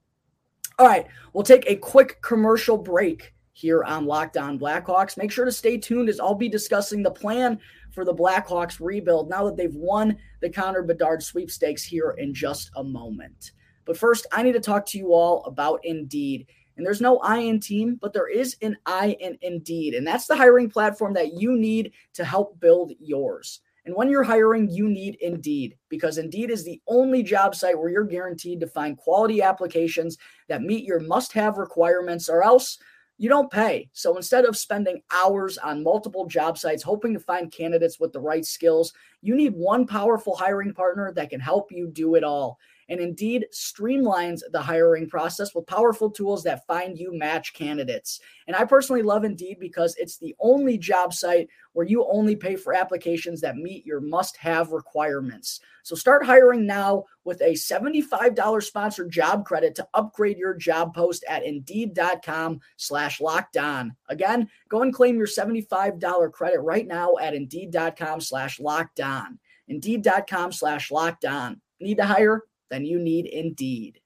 All 0.78 0.86
right, 0.86 1.06
we'll 1.32 1.44
take 1.44 1.68
a 1.68 1.76
quick 1.76 2.20
commercial 2.22 2.78
break 2.78 3.34
here 3.52 3.84
on 3.84 4.06
Locked 4.06 4.36
On 4.36 4.58
Blackhawks. 4.58 5.16
Make 5.16 5.30
sure 5.30 5.44
to 5.44 5.52
stay 5.52 5.76
tuned 5.76 6.08
as 6.08 6.20
I'll 6.20 6.34
be 6.34 6.48
discussing 6.48 7.02
the 7.02 7.10
plan 7.10 7.58
for 7.92 8.04
the 8.04 8.14
Blackhawks 8.14 8.80
rebuild 8.80 9.28
now 9.28 9.44
that 9.44 9.56
they've 9.56 9.74
won 9.74 10.16
the 10.40 10.48
Connor 10.48 10.82
Bedard 10.82 11.22
sweepstakes 11.22 11.82
here 11.82 12.14
in 12.18 12.32
just 12.32 12.70
a 12.76 12.84
moment. 12.84 13.52
But 13.84 13.96
first, 13.96 14.26
I 14.32 14.42
need 14.42 14.52
to 14.52 14.60
talk 14.60 14.86
to 14.86 14.98
you 14.98 15.12
all 15.12 15.44
about 15.44 15.80
Indeed. 15.84 16.46
And 16.80 16.86
there's 16.86 17.02
no 17.02 17.18
I 17.18 17.40
in 17.40 17.60
team, 17.60 17.98
but 18.00 18.14
there 18.14 18.30
is 18.30 18.56
an 18.62 18.74
I 18.86 19.14
in 19.20 19.36
Indeed. 19.42 19.92
And 19.92 20.06
that's 20.06 20.26
the 20.26 20.34
hiring 20.34 20.70
platform 20.70 21.12
that 21.12 21.34
you 21.34 21.54
need 21.54 21.92
to 22.14 22.24
help 22.24 22.58
build 22.58 22.92
yours. 22.98 23.60
And 23.84 23.94
when 23.94 24.08
you're 24.08 24.22
hiring, 24.22 24.66
you 24.70 24.88
need 24.88 25.18
Indeed 25.20 25.76
because 25.90 26.16
Indeed 26.16 26.48
is 26.50 26.64
the 26.64 26.80
only 26.86 27.22
job 27.22 27.54
site 27.54 27.78
where 27.78 27.90
you're 27.90 28.04
guaranteed 28.04 28.60
to 28.60 28.66
find 28.66 28.96
quality 28.96 29.42
applications 29.42 30.16
that 30.48 30.62
meet 30.62 30.86
your 30.86 31.00
must 31.00 31.34
have 31.34 31.58
requirements, 31.58 32.30
or 32.30 32.42
else 32.42 32.78
you 33.18 33.28
don't 33.28 33.52
pay. 33.52 33.90
So 33.92 34.16
instead 34.16 34.46
of 34.46 34.56
spending 34.56 35.02
hours 35.14 35.58
on 35.58 35.84
multiple 35.84 36.24
job 36.24 36.56
sites 36.56 36.82
hoping 36.82 37.12
to 37.12 37.20
find 37.20 37.52
candidates 37.52 38.00
with 38.00 38.14
the 38.14 38.20
right 38.20 38.46
skills, 38.46 38.94
you 39.20 39.36
need 39.36 39.52
one 39.52 39.86
powerful 39.86 40.34
hiring 40.34 40.72
partner 40.72 41.12
that 41.12 41.28
can 41.28 41.40
help 41.40 41.70
you 41.70 41.88
do 41.88 42.14
it 42.14 42.24
all 42.24 42.58
and 42.90 43.00
Indeed 43.00 43.46
streamlines 43.54 44.40
the 44.50 44.60
hiring 44.60 45.08
process 45.08 45.54
with 45.54 45.66
powerful 45.68 46.10
tools 46.10 46.42
that 46.42 46.66
find 46.66 46.98
you 46.98 47.16
match 47.16 47.54
candidates. 47.54 48.20
And 48.48 48.56
I 48.56 48.64
personally 48.64 49.02
love 49.02 49.22
Indeed 49.24 49.58
because 49.60 49.94
it's 49.96 50.18
the 50.18 50.34
only 50.40 50.76
job 50.76 51.14
site 51.14 51.48
where 51.72 51.86
you 51.86 52.04
only 52.10 52.34
pay 52.34 52.56
for 52.56 52.74
applications 52.74 53.40
that 53.40 53.56
meet 53.56 53.86
your 53.86 54.00
must 54.00 54.36
have 54.38 54.72
requirements. 54.72 55.60
So 55.84 55.94
start 55.94 56.26
hiring 56.26 56.66
now 56.66 57.04
with 57.24 57.40
a 57.42 57.52
$75 57.52 58.62
sponsored 58.64 59.10
job 59.10 59.46
credit 59.46 59.76
to 59.76 59.86
upgrade 59.94 60.36
your 60.36 60.54
job 60.54 60.92
post 60.92 61.24
at 61.28 61.44
indeed.com 61.44 62.60
slash 62.76 63.20
locked 63.20 63.56
on. 63.56 63.94
Again, 64.08 64.48
go 64.68 64.82
and 64.82 64.92
claim 64.92 65.16
your 65.16 65.28
$75 65.28 66.32
credit 66.32 66.60
right 66.60 66.86
now 66.86 67.14
at 67.22 67.34
indeed.com 67.34 68.20
slash 68.20 68.58
locked 68.58 69.00
on. 69.00 69.38
Indeed.com 69.68 70.50
slash 70.50 70.90
locked 70.90 71.24
on. 71.24 71.60
Need 71.80 71.98
to 71.98 72.04
hire? 72.04 72.42
Then 72.70 72.84
you 72.84 72.98
need 72.98 73.26
Indeed. 73.26 74.00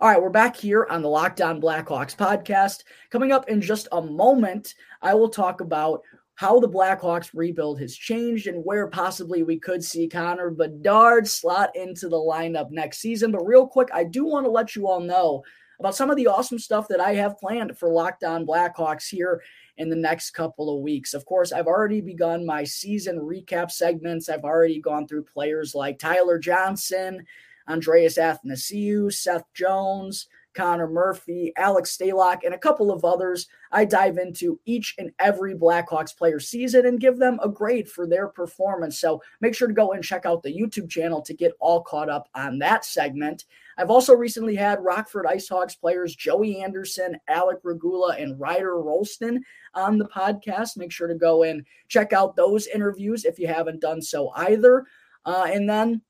All 0.00 0.08
right, 0.08 0.20
we're 0.20 0.30
back 0.30 0.56
here 0.56 0.86
on 0.90 1.02
the 1.02 1.08
Locked 1.08 1.40
On 1.40 1.60
Blackhawks 1.60 2.16
podcast. 2.16 2.84
Coming 3.10 3.32
up 3.32 3.48
in 3.48 3.60
just 3.60 3.88
a 3.92 4.02
moment, 4.02 4.74
I 5.02 5.14
will 5.14 5.28
talk 5.28 5.60
about 5.60 6.02
how 6.36 6.58
the 6.58 6.68
Blackhawks 6.68 7.30
rebuild 7.32 7.80
has 7.80 7.96
changed 7.96 8.46
and 8.46 8.64
where 8.64 8.88
possibly 8.88 9.42
we 9.42 9.58
could 9.58 9.84
see 9.84 10.08
Connor 10.08 10.50
Bedard 10.50 11.28
slot 11.28 11.74
into 11.76 12.08
the 12.08 12.16
lineup 12.16 12.70
next 12.70 12.98
season. 12.98 13.30
But 13.30 13.46
real 13.46 13.66
quick, 13.66 13.88
I 13.94 14.04
do 14.04 14.24
want 14.24 14.46
to 14.46 14.50
let 14.50 14.74
you 14.74 14.88
all 14.88 15.00
know 15.00 15.42
about 15.78 15.94
some 15.94 16.10
of 16.10 16.16
the 16.16 16.26
awesome 16.26 16.58
stuff 16.58 16.88
that 16.88 17.00
I 17.00 17.14
have 17.14 17.38
planned 17.38 17.78
for 17.78 17.88
Locked 17.88 18.24
On 18.24 18.46
Blackhawks 18.46 19.08
here 19.08 19.42
in 19.76 19.90
the 19.90 19.96
next 19.96 20.30
couple 20.30 20.74
of 20.74 20.82
weeks. 20.82 21.14
Of 21.14 21.24
course, 21.26 21.52
I've 21.52 21.66
already 21.66 22.00
begun 22.00 22.46
my 22.46 22.64
season 22.64 23.18
recap 23.18 23.70
segments. 23.70 24.28
I've 24.28 24.44
already 24.44 24.80
gone 24.80 25.06
through 25.06 25.24
players 25.24 25.74
like 25.74 25.98
Tyler 25.98 26.38
Johnson, 26.38 27.24
Andreas 27.68 28.18
Athanasiou, 28.18 29.12
Seth 29.12 29.44
Jones, 29.54 30.28
Connor 30.54 30.86
Murphy, 30.86 31.52
Alex 31.56 31.96
Stalock, 31.96 32.44
and 32.44 32.54
a 32.54 32.58
couple 32.58 32.90
of 32.92 33.04
others. 33.04 33.48
I 33.72 33.84
dive 33.84 34.18
into 34.18 34.60
each 34.64 34.94
and 34.98 35.10
every 35.18 35.54
Blackhawks 35.54 36.16
player 36.16 36.38
season 36.38 36.86
and 36.86 37.00
give 37.00 37.18
them 37.18 37.40
a 37.42 37.48
grade 37.48 37.88
for 37.90 38.06
their 38.06 38.28
performance. 38.28 38.98
So 38.98 39.20
make 39.40 39.54
sure 39.54 39.68
to 39.68 39.74
go 39.74 39.92
and 39.92 40.04
check 40.04 40.24
out 40.24 40.42
the 40.42 40.56
YouTube 40.56 40.88
channel 40.88 41.20
to 41.22 41.34
get 41.34 41.52
all 41.58 41.82
caught 41.82 42.08
up 42.08 42.28
on 42.34 42.58
that 42.60 42.84
segment. 42.84 43.44
I've 43.76 43.90
also 43.90 44.14
recently 44.14 44.54
had 44.54 44.82
Rockford 44.82 45.26
IceHogs 45.26 45.78
players 45.78 46.14
Joey 46.14 46.62
Anderson, 46.62 47.16
Alec 47.28 47.58
Regula, 47.62 48.16
and 48.18 48.38
Ryder 48.38 48.80
Rolston 48.80 49.42
on 49.74 49.98
the 49.98 50.08
podcast. 50.08 50.76
Make 50.76 50.92
sure 50.92 51.08
to 51.08 51.14
go 51.14 51.42
and 51.42 51.64
check 51.88 52.12
out 52.12 52.36
those 52.36 52.66
interviews 52.66 53.24
if 53.24 53.38
you 53.38 53.46
haven't 53.46 53.80
done 53.80 54.00
so 54.00 54.30
either. 54.30 54.86
Uh, 55.24 55.46
and 55.50 55.68
then 55.68 56.02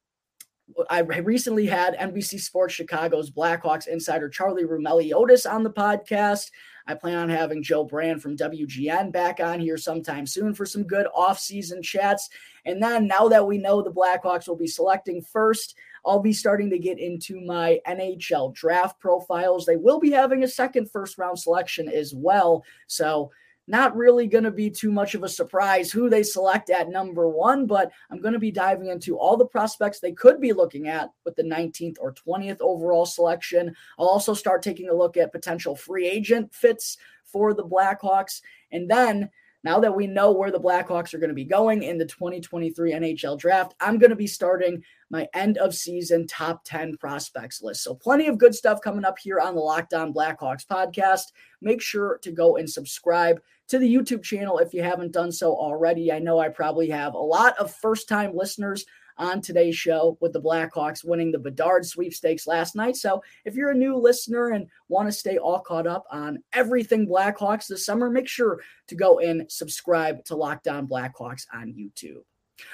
I 0.88 1.00
recently 1.00 1.66
had 1.66 1.96
NBC 1.96 2.40
Sports 2.40 2.74
Chicago's 2.74 3.30
Blackhawks 3.30 3.86
insider 3.86 4.28
Charlie 4.28 4.64
Roumeliotis 4.64 5.50
on 5.50 5.62
the 5.62 5.70
podcast. 5.70 6.50
I 6.86 6.94
plan 6.94 7.18
on 7.18 7.28
having 7.28 7.62
Joe 7.62 7.84
Brand 7.84 8.22
from 8.22 8.36
WGN 8.36 9.12
back 9.12 9.40
on 9.40 9.60
here 9.60 9.76
sometime 9.76 10.26
soon 10.26 10.54
for 10.54 10.64
some 10.66 10.84
good 10.84 11.06
off-season 11.14 11.82
chats. 11.82 12.30
And 12.64 12.82
then 12.82 13.06
now 13.06 13.28
that 13.28 13.46
we 13.46 13.58
know 13.58 13.82
the 13.82 13.92
Blackhawks 13.92 14.48
will 14.48 14.56
be 14.56 14.66
selecting 14.66 15.22
first, 15.22 15.76
I'll 16.06 16.20
be 16.20 16.32
starting 16.32 16.70
to 16.70 16.78
get 16.78 16.98
into 16.98 17.40
my 17.40 17.80
NHL 17.86 18.54
draft 18.54 19.00
profiles. 19.00 19.66
They 19.66 19.76
will 19.76 20.00
be 20.00 20.10
having 20.10 20.44
a 20.44 20.48
second 20.48 20.90
first 20.90 21.18
round 21.18 21.38
selection 21.38 21.88
as 21.88 22.14
well. 22.14 22.64
So 22.86 23.30
not 23.66 23.96
really 23.96 24.26
going 24.26 24.44
to 24.44 24.50
be 24.50 24.68
too 24.68 24.92
much 24.92 25.14
of 25.14 25.22
a 25.22 25.28
surprise 25.28 25.90
who 25.90 26.10
they 26.10 26.22
select 26.22 26.68
at 26.68 26.90
number 26.90 27.28
one, 27.28 27.66
but 27.66 27.90
I'm 28.10 28.20
going 28.20 28.34
to 28.34 28.38
be 28.38 28.50
diving 28.50 28.88
into 28.88 29.16
all 29.16 29.36
the 29.36 29.46
prospects 29.46 30.00
they 30.00 30.12
could 30.12 30.40
be 30.40 30.52
looking 30.52 30.88
at 30.88 31.10
with 31.24 31.34
the 31.36 31.44
19th 31.44 31.96
or 32.00 32.12
20th 32.12 32.60
overall 32.60 33.06
selection. 33.06 33.74
I'll 33.98 34.06
also 34.06 34.34
start 34.34 34.62
taking 34.62 34.90
a 34.90 34.94
look 34.94 35.16
at 35.16 35.32
potential 35.32 35.74
free 35.74 36.06
agent 36.06 36.54
fits 36.54 36.98
for 37.24 37.54
the 37.54 37.64
Blackhawks. 37.64 38.42
And 38.70 38.90
then 38.90 39.30
now 39.64 39.80
that 39.80 39.96
we 39.96 40.06
know 40.06 40.30
where 40.30 40.50
the 40.50 40.60
Blackhawks 40.60 41.14
are 41.14 41.18
going 41.18 41.28
to 41.28 41.34
be 41.34 41.44
going 41.44 41.82
in 41.82 41.96
the 41.96 42.04
2023 42.04 42.92
NHL 42.92 43.38
draft, 43.38 43.74
I'm 43.80 43.98
going 43.98 44.10
to 44.10 44.16
be 44.16 44.26
starting 44.26 44.84
my 45.10 45.26
end 45.32 45.56
of 45.58 45.74
season 45.74 46.26
top 46.26 46.64
10 46.64 46.98
prospects 46.98 47.62
list. 47.62 47.82
So, 47.82 47.94
plenty 47.94 48.28
of 48.28 48.38
good 48.38 48.54
stuff 48.54 48.80
coming 48.82 49.04
up 49.04 49.18
here 49.18 49.40
on 49.40 49.54
the 49.54 49.60
Locked 49.60 49.94
On 49.94 50.12
Blackhawks 50.12 50.66
podcast. 50.66 51.32
Make 51.62 51.80
sure 51.80 52.18
to 52.22 52.30
go 52.30 52.56
and 52.56 52.68
subscribe 52.68 53.40
to 53.68 53.78
the 53.78 53.92
YouTube 53.92 54.22
channel 54.22 54.58
if 54.58 54.74
you 54.74 54.82
haven't 54.82 55.12
done 55.12 55.32
so 55.32 55.52
already. 55.54 56.12
I 56.12 56.18
know 56.18 56.38
I 56.38 56.50
probably 56.50 56.90
have 56.90 57.14
a 57.14 57.18
lot 57.18 57.58
of 57.58 57.74
first 57.74 58.08
time 58.08 58.36
listeners 58.36 58.84
on 59.16 59.40
today's 59.40 59.76
show 59.76 60.18
with 60.20 60.32
the 60.32 60.40
Blackhawks 60.40 61.04
winning 61.04 61.30
the 61.30 61.38
Bedard 61.38 61.86
sweepstakes 61.86 62.46
last 62.46 62.74
night. 62.74 62.96
So 62.96 63.22
if 63.44 63.54
you're 63.54 63.70
a 63.70 63.74
new 63.74 63.96
listener 63.96 64.50
and 64.50 64.66
want 64.88 65.08
to 65.08 65.12
stay 65.12 65.38
all 65.38 65.60
caught 65.60 65.86
up 65.86 66.04
on 66.10 66.42
everything 66.52 67.06
Blackhawks 67.06 67.66
this 67.66 67.86
summer, 67.86 68.10
make 68.10 68.28
sure 68.28 68.60
to 68.88 68.94
go 68.94 69.20
and 69.20 69.50
subscribe 69.50 70.24
to 70.26 70.36
Locked 70.36 70.68
On 70.68 70.86
Blackhawks 70.86 71.46
on 71.52 71.72
YouTube. 71.72 72.22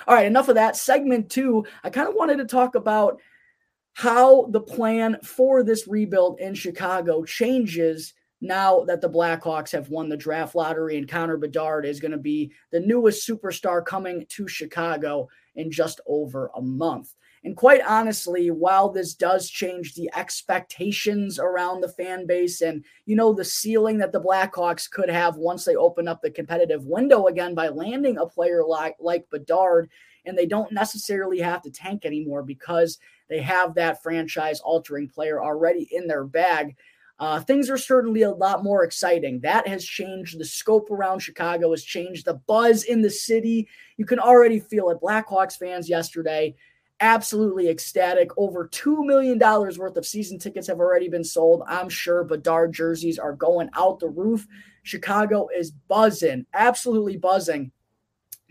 All 0.06 0.14
right, 0.14 0.26
enough 0.26 0.48
of 0.48 0.56
that. 0.56 0.76
Segment 0.76 1.30
two, 1.30 1.64
I 1.82 1.90
kind 1.90 2.08
of 2.08 2.14
wanted 2.14 2.38
to 2.38 2.44
talk 2.44 2.74
about 2.74 3.20
how 3.94 4.46
the 4.46 4.60
plan 4.60 5.18
for 5.24 5.62
this 5.62 5.88
rebuild 5.88 6.38
in 6.40 6.54
Chicago 6.54 7.24
changes 7.24 8.14
now 8.40 8.84
that 8.84 9.00
the 9.00 9.10
Blackhawks 9.10 9.72
have 9.72 9.90
won 9.90 10.08
the 10.08 10.16
draft 10.16 10.54
lottery 10.54 10.96
and 10.96 11.08
Connor 11.08 11.36
Bedard 11.36 11.84
is 11.84 12.00
going 12.00 12.12
to 12.12 12.18
be 12.18 12.52
the 12.70 12.80
newest 12.80 13.28
superstar 13.28 13.84
coming 13.84 14.24
to 14.30 14.48
Chicago 14.48 15.28
in 15.54 15.70
just 15.70 16.00
over 16.06 16.50
a 16.56 16.62
month. 16.62 17.14
And 17.42 17.56
quite 17.56 17.80
honestly, 17.86 18.50
while 18.50 18.90
this 18.90 19.14
does 19.14 19.48
change 19.48 19.94
the 19.94 20.10
expectations 20.14 21.38
around 21.38 21.80
the 21.80 21.88
fan 21.88 22.26
base 22.26 22.60
and, 22.60 22.84
you 23.06 23.16
know, 23.16 23.32
the 23.32 23.44
ceiling 23.44 23.96
that 23.98 24.12
the 24.12 24.20
Blackhawks 24.20 24.90
could 24.90 25.08
have 25.08 25.36
once 25.36 25.64
they 25.64 25.74
open 25.74 26.06
up 26.06 26.20
the 26.20 26.30
competitive 26.30 26.84
window 26.84 27.28
again 27.28 27.54
by 27.54 27.68
landing 27.68 28.18
a 28.18 28.26
player 28.26 28.62
like, 28.62 28.96
like 29.00 29.28
Bedard, 29.30 29.88
and 30.26 30.36
they 30.36 30.44
don't 30.44 30.72
necessarily 30.72 31.38
have 31.38 31.62
to 31.62 31.70
tank 31.70 32.04
anymore 32.04 32.42
because 32.42 32.98
they 33.30 33.40
have 33.40 33.74
that 33.74 34.02
franchise 34.02 34.60
altering 34.60 35.08
player 35.08 35.42
already 35.42 35.88
in 35.92 36.06
their 36.06 36.24
bag. 36.24 36.76
Uh, 37.20 37.38
things 37.38 37.70
are 37.70 37.78
certainly 37.78 38.22
a 38.22 38.30
lot 38.30 38.64
more 38.64 38.82
exciting. 38.82 39.38
That 39.40 39.68
has 39.68 39.84
changed 39.84 40.40
the 40.40 40.44
scope 40.44 40.90
around 40.90 41.20
Chicago, 41.20 41.70
has 41.70 41.84
changed 41.84 42.24
the 42.24 42.34
buzz 42.34 42.82
in 42.82 43.02
the 43.02 43.10
city. 43.10 43.68
You 43.96 44.06
can 44.06 44.18
already 44.18 44.58
feel 44.58 44.90
it. 44.90 44.98
Blackhawks 45.00 45.56
fans 45.56 45.88
yesterday 45.88 46.56
absolutely 47.00 47.68
ecstatic. 47.68 48.30
Over 48.36 48.68
$2 48.68 49.04
million 49.04 49.38
worth 49.38 49.96
of 49.96 50.06
season 50.06 50.38
tickets 50.38 50.66
have 50.68 50.78
already 50.78 51.08
been 51.08 51.24
sold. 51.24 51.62
I'm 51.66 51.88
sure 51.88 52.24
Bedard 52.24 52.72
jerseys 52.72 53.18
are 53.18 53.32
going 53.32 53.70
out 53.74 54.00
the 54.00 54.08
roof. 54.08 54.46
Chicago 54.82 55.48
is 55.56 55.70
buzzing, 55.70 56.46
absolutely 56.54 57.16
buzzing 57.16 57.72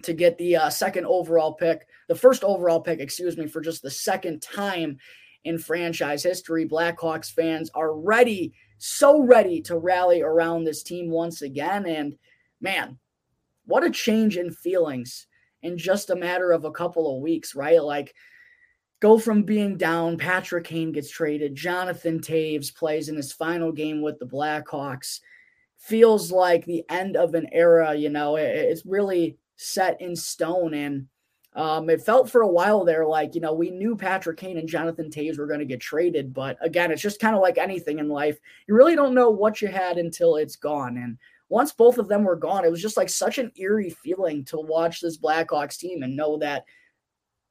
to 0.04 0.14
get 0.14 0.38
the 0.38 0.56
uh, 0.56 0.70
second 0.70 1.06
overall 1.06 1.54
pick, 1.54 1.88
the 2.08 2.16
first 2.16 2.44
overall 2.44 2.80
pick, 2.80 3.00
excuse 3.00 3.38
me, 3.38 3.48
for 3.48 3.62
just 3.62 3.82
the 3.82 3.92
second 3.92 4.42
time 4.42 4.98
in 5.44 5.58
franchise 5.58 6.24
history. 6.24 6.68
Blackhawks 6.68 7.32
fans 7.32 7.70
are 7.74 7.94
ready, 7.94 8.54
so 8.78 9.22
ready 9.22 9.62
to 9.62 9.78
rally 9.78 10.22
around 10.22 10.64
this 10.64 10.84
team 10.84 11.10
once 11.10 11.42
again. 11.42 11.86
And 11.86 12.16
man, 12.62 12.98
what 13.66 13.84
a 13.84 13.90
change 13.90 14.38
in 14.38 14.52
feelings 14.52 15.28
in 15.62 15.78
just 15.78 16.10
a 16.10 16.16
matter 16.16 16.52
of 16.52 16.66
a 16.66 16.72
couple 16.72 17.16
of 17.16 17.22
weeks, 17.22 17.56
right? 17.56 17.84
Like, 17.84 18.14
go 19.00 19.18
from 19.18 19.44
being 19.44 19.78
down. 19.78 20.18
Patrick 20.18 20.66
Kane 20.66 20.92
gets 20.92 21.10
traded. 21.10 21.56
Jonathan 21.56 22.20
Toews 22.20 22.74
plays 22.74 23.10
in 23.10 23.16
his 23.16 23.32
final 23.32 23.72
game 23.72 24.02
with 24.02 24.20
the 24.20 24.26
Blackhawks. 24.26 25.20
Feels 25.78 26.32
like 26.32 26.66
the 26.66 26.84
end 26.90 27.16
of 27.16 27.36
an 27.36 27.48
era. 27.52 27.96
You 27.96 28.10
know, 28.10 28.36
it's 28.36 28.86
really 28.86 29.38
set 29.56 30.02
in 30.02 30.16
stone. 30.16 30.74
And 30.74 31.08
um, 31.56 31.90
it 31.90 32.02
felt 32.02 32.30
for 32.30 32.42
a 32.42 32.48
while 32.48 32.86
there 32.86 33.06
like, 33.06 33.34
you 33.34 33.42
know, 33.42 33.54
we 33.54 33.72
knew 33.72 33.96
Patrick 33.96 34.38
Kane 34.38 34.58
and 34.58 34.68
Jonathan 34.70 35.10
Toews 35.10 35.40
were 35.40 35.48
going 35.48 35.60
to 35.60 35.66
get 35.66 35.80
traded. 35.80 36.34
But 36.34 36.58
again, 36.62 36.92
it's 36.92 37.02
just 37.02 37.20
kind 37.20 37.36
of 37.36 37.42
like 37.42 37.58
anything 37.58 38.00
in 38.00 38.08
life. 38.08 38.38
You 38.68 38.76
really 38.76 38.96
don't 38.96 39.16
know 39.16 39.32
what 39.32 39.62
you 39.62 39.68
had 39.68 39.98
until 39.98 40.36
it's 40.36 40.56
gone. 40.56 40.98
And 40.98 41.18
once 41.50 41.72
both 41.72 41.98
of 41.98 42.08
them 42.08 42.24
were 42.24 42.36
gone, 42.36 42.66
it 42.66 42.72
was 42.72 42.82
just 42.82 42.98
like 42.98 43.10
such 43.10 43.40
an 43.40 43.52
eerie 43.56 43.90
feeling 43.90 44.46
to 44.46 44.58
watch 44.58 45.02
this 45.02 45.18
Blackhawks 45.18 45.78
team 45.78 46.04
and 46.04 46.16
know 46.16 46.38
that 46.38 46.66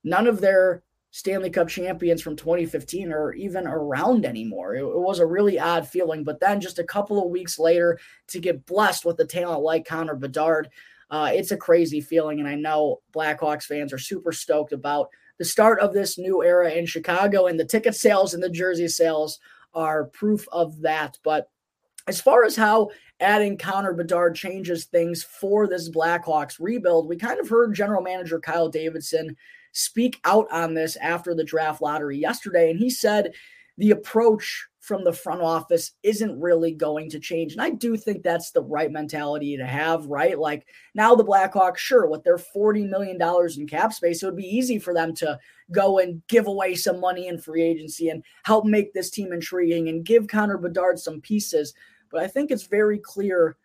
none 0.04 0.28
of 0.28 0.40
their 0.40 0.84
Stanley 1.10 1.50
Cup 1.50 1.68
champions 1.68 2.22
from 2.22 2.36
2015 2.36 3.12
are 3.12 3.32
even 3.32 3.66
around 3.66 4.24
anymore. 4.24 4.74
It, 4.74 4.84
it, 4.84 5.00
was 5.00 5.18
a 5.18 5.26
really 5.26 5.58
odd 5.58 5.88
feeling. 5.88 6.22
But 6.22 6.38
then 6.38 6.60
just 6.60 6.78
a 6.78 6.84
couple 6.84 7.22
of 7.22 7.30
weeks 7.30 7.58
later 7.58 7.98
to 8.28 8.38
get 8.38 8.66
blessed 8.66 9.04
with 9.04 9.18
a 9.20 9.24
talent 9.24 9.62
like 9.62 9.86
Connor 9.86 10.14
Bedard, 10.14 10.68
uh, 11.10 11.30
it's 11.32 11.50
a 11.50 11.56
crazy 11.56 12.00
feeling. 12.00 12.40
And 12.40 12.48
I 12.48 12.54
know 12.54 13.00
Blackhawks 13.12 13.64
fans 13.64 13.92
are 13.92 13.98
super 13.98 14.32
stoked 14.32 14.72
about 14.72 15.08
the 15.38 15.44
start 15.44 15.80
of 15.80 15.92
this 15.92 16.18
new 16.18 16.42
era 16.42 16.70
in 16.72 16.84
Chicago, 16.84 17.46
and 17.46 17.58
the 17.58 17.64
ticket 17.64 17.94
sales 17.94 18.34
and 18.34 18.42
the 18.42 18.50
jersey 18.50 18.88
sales 18.88 19.38
are 19.72 20.06
proof 20.06 20.46
of 20.50 20.80
that. 20.80 21.18
But 21.22 21.48
as 22.08 22.20
far 22.20 22.44
as 22.44 22.56
how 22.56 22.90
adding 23.20 23.56
Connor 23.56 23.92
Bedard 23.92 24.34
changes 24.34 24.84
things 24.84 25.22
for 25.22 25.68
this 25.68 25.90
Blackhawks 25.90 26.56
rebuild, 26.58 27.08
we 27.08 27.16
kind 27.16 27.38
of 27.38 27.48
heard 27.48 27.74
general 27.74 28.02
manager 28.02 28.40
Kyle 28.40 28.68
Davidson 28.68 29.36
speak 29.72 30.18
out 30.24 30.46
on 30.50 30.74
this 30.74 30.96
after 30.96 31.34
the 31.34 31.44
draft 31.44 31.80
lottery 31.80 32.18
yesterday. 32.18 32.70
And 32.70 32.78
he 32.78 32.90
said 32.90 33.32
the 33.76 33.92
approach 33.92 34.66
from 34.88 35.04
the 35.04 35.12
front 35.12 35.42
office 35.42 35.92
isn't 36.02 36.40
really 36.40 36.72
going 36.72 37.10
to 37.10 37.20
change. 37.20 37.52
And 37.52 37.60
I 37.60 37.68
do 37.68 37.94
think 37.94 38.22
that's 38.22 38.52
the 38.52 38.62
right 38.62 38.90
mentality 38.90 39.54
to 39.54 39.66
have, 39.66 40.06
right? 40.06 40.38
Like 40.38 40.66
now 40.94 41.14
the 41.14 41.26
Blackhawks, 41.26 41.76
sure, 41.76 42.06
with 42.08 42.24
their 42.24 42.38
$40 42.38 42.88
million 42.88 43.20
in 43.20 43.66
cap 43.66 43.92
space, 43.92 44.22
it 44.22 44.26
would 44.26 44.34
be 44.34 44.48
easy 44.48 44.78
for 44.78 44.94
them 44.94 45.14
to 45.16 45.38
go 45.70 45.98
and 45.98 46.22
give 46.28 46.46
away 46.46 46.74
some 46.74 47.00
money 47.00 47.28
in 47.28 47.38
free 47.38 47.62
agency 47.62 48.08
and 48.08 48.24
help 48.44 48.64
make 48.64 48.94
this 48.94 49.10
team 49.10 49.30
intriguing 49.30 49.90
and 49.90 50.06
give 50.06 50.26
Connor 50.26 50.56
Bedard 50.56 50.98
some 50.98 51.20
pieces. 51.20 51.74
But 52.10 52.22
I 52.22 52.26
think 52.26 52.50
it's 52.50 52.66
very 52.66 52.98
clear 52.98 53.58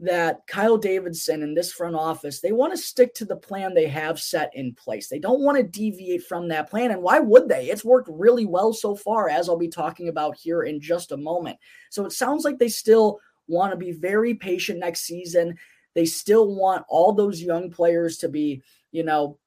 that 0.00 0.46
Kyle 0.46 0.76
Davidson 0.76 1.42
and 1.42 1.56
this 1.56 1.72
front 1.72 1.96
office, 1.96 2.40
they 2.40 2.52
want 2.52 2.72
to 2.72 2.78
stick 2.78 3.14
to 3.14 3.24
the 3.24 3.36
plan 3.36 3.74
they 3.74 3.88
have 3.88 4.20
set 4.20 4.50
in 4.54 4.74
place. 4.74 5.08
They 5.08 5.18
don't 5.18 5.40
want 5.40 5.56
to 5.56 5.64
deviate 5.64 6.24
from 6.24 6.48
that 6.48 6.70
plan. 6.70 6.92
And 6.92 7.02
why 7.02 7.18
would 7.18 7.48
they? 7.48 7.68
It's 7.68 7.84
worked 7.84 8.08
really 8.12 8.46
well 8.46 8.72
so 8.72 8.94
far, 8.94 9.28
as 9.28 9.48
I'll 9.48 9.56
be 9.56 9.68
talking 9.68 10.08
about 10.08 10.36
here 10.36 10.62
in 10.62 10.80
just 10.80 11.10
a 11.10 11.16
moment. 11.16 11.58
So 11.90 12.04
it 12.04 12.12
sounds 12.12 12.44
like 12.44 12.58
they 12.58 12.68
still 12.68 13.18
want 13.48 13.72
to 13.72 13.76
be 13.76 13.92
very 13.92 14.34
patient 14.34 14.78
next 14.78 15.00
season. 15.00 15.56
They 15.94 16.04
still 16.04 16.54
want 16.54 16.84
all 16.88 17.12
those 17.12 17.42
young 17.42 17.70
players 17.70 18.18
to 18.18 18.28
be, 18.28 18.62
you 18.92 19.02
know, 19.02 19.38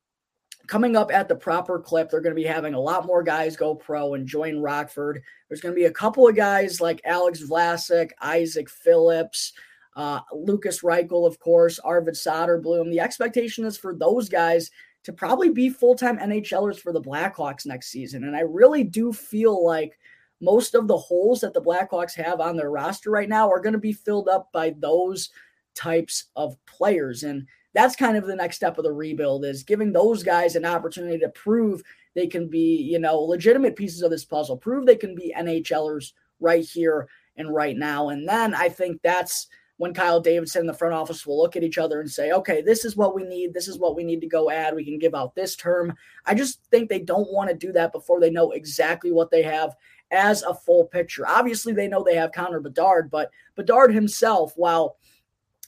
coming 0.67 0.97
up 0.97 1.13
at 1.13 1.29
the 1.29 1.35
proper 1.35 1.79
clip. 1.79 2.09
They're 2.09 2.19
going 2.19 2.35
to 2.35 2.41
be 2.41 2.47
having 2.47 2.73
a 2.73 2.79
lot 2.79 3.05
more 3.05 3.23
guys 3.23 3.55
go 3.55 3.73
pro 3.73 4.15
and 4.15 4.27
join 4.27 4.59
Rockford. 4.59 5.21
There's 5.47 5.61
going 5.61 5.73
to 5.73 5.79
be 5.79 5.85
a 5.85 5.91
couple 5.91 6.27
of 6.27 6.35
guys 6.35 6.81
like 6.81 6.99
Alex 7.05 7.41
Vlasic, 7.41 8.11
Isaak 8.21 8.69
Phillips, 8.69 9.53
uh, 9.95 10.21
Lukas 10.33 10.81
Reichel, 10.81 11.27
of 11.27 11.39
course, 11.39 11.79
Arvid 11.79 12.15
Soderblom. 12.15 12.89
The 12.89 12.99
expectation 12.99 13.65
is 13.65 13.77
for 13.77 13.95
those 13.95 14.29
guys 14.29 14.71
to 15.03 15.13
probably 15.13 15.49
be 15.49 15.69
full 15.69 15.95
time 15.95 16.17
NHLers 16.17 16.79
for 16.79 16.93
the 16.93 17.01
Blackhawks 17.01 17.65
next 17.65 17.89
season. 17.89 18.23
And 18.23 18.35
I 18.35 18.41
really 18.41 18.83
do 18.83 19.11
feel 19.11 19.65
like 19.65 19.97
most 20.39 20.75
of 20.75 20.87
the 20.87 20.97
holes 20.97 21.41
that 21.41 21.53
the 21.53 21.61
Blackhawks 21.61 22.15
have 22.15 22.39
on 22.39 22.55
their 22.55 22.71
roster 22.71 23.11
right 23.11 23.29
now 23.29 23.49
are 23.49 23.59
going 23.59 23.73
to 23.73 23.79
be 23.79 23.93
filled 23.93 24.27
up 24.27 24.51
by 24.51 24.75
those 24.79 25.29
types 25.75 26.25
of 26.35 26.57
players. 26.65 27.23
And 27.23 27.47
that's 27.73 27.95
kind 27.95 28.17
of 28.17 28.25
the 28.25 28.35
next 28.35 28.57
step 28.57 28.77
of 28.77 28.83
the 28.83 28.91
rebuild 28.91 29.45
is 29.45 29.63
giving 29.63 29.93
those 29.93 30.23
guys 30.23 30.55
an 30.55 30.65
opportunity 30.65 31.19
to 31.19 31.29
prove 31.29 31.81
they 32.15 32.27
can 32.27 32.49
be, 32.49 32.75
you 32.75 32.99
know, 32.99 33.19
legitimate 33.19 33.75
pieces 33.75 34.01
of 34.01 34.11
this 34.11 34.25
puzzle, 34.25 34.57
prove 34.57 34.85
they 34.85 34.95
can 34.95 35.15
be 35.15 35.33
NHLers 35.37 36.11
right 36.39 36.65
here 36.65 37.07
and 37.37 37.53
right 37.53 37.77
now. 37.77 38.09
And 38.09 38.27
then 38.27 38.53
I 38.53 38.67
think 38.67 39.01
that's 39.01 39.47
when 39.81 39.95
Kyle 39.95 40.21
Davidson 40.21 40.59
and 40.59 40.69
the 40.69 40.75
front 40.75 40.93
office 40.93 41.25
will 41.25 41.41
look 41.41 41.55
at 41.55 41.63
each 41.63 41.79
other 41.79 42.01
and 42.01 42.11
say, 42.11 42.33
okay, 42.33 42.61
this 42.61 42.85
is 42.85 42.95
what 42.95 43.15
we 43.15 43.23
need. 43.23 43.51
This 43.51 43.67
is 43.67 43.79
what 43.79 43.95
we 43.95 44.03
need 44.03 44.21
to 44.21 44.27
go 44.27 44.51
add. 44.51 44.75
We 44.75 44.85
can 44.85 44.99
give 44.99 45.15
out 45.15 45.33
this 45.33 45.55
term. 45.55 45.95
I 46.23 46.35
just 46.35 46.63
think 46.69 46.87
they 46.87 46.99
don't 46.99 47.33
want 47.33 47.49
to 47.49 47.55
do 47.55 47.71
that 47.71 47.91
before 47.91 48.19
they 48.19 48.29
know 48.29 48.51
exactly 48.51 49.11
what 49.11 49.31
they 49.31 49.41
have 49.41 49.75
as 50.11 50.43
a 50.43 50.53
full 50.53 50.85
picture. 50.85 51.27
Obviously, 51.27 51.73
they 51.73 51.87
know 51.87 52.03
they 52.03 52.13
have 52.13 52.31
Connor 52.31 52.59
Bedard, 52.59 53.09
but 53.09 53.31
Bedard 53.55 53.91
himself, 53.91 54.53
while 54.55 54.97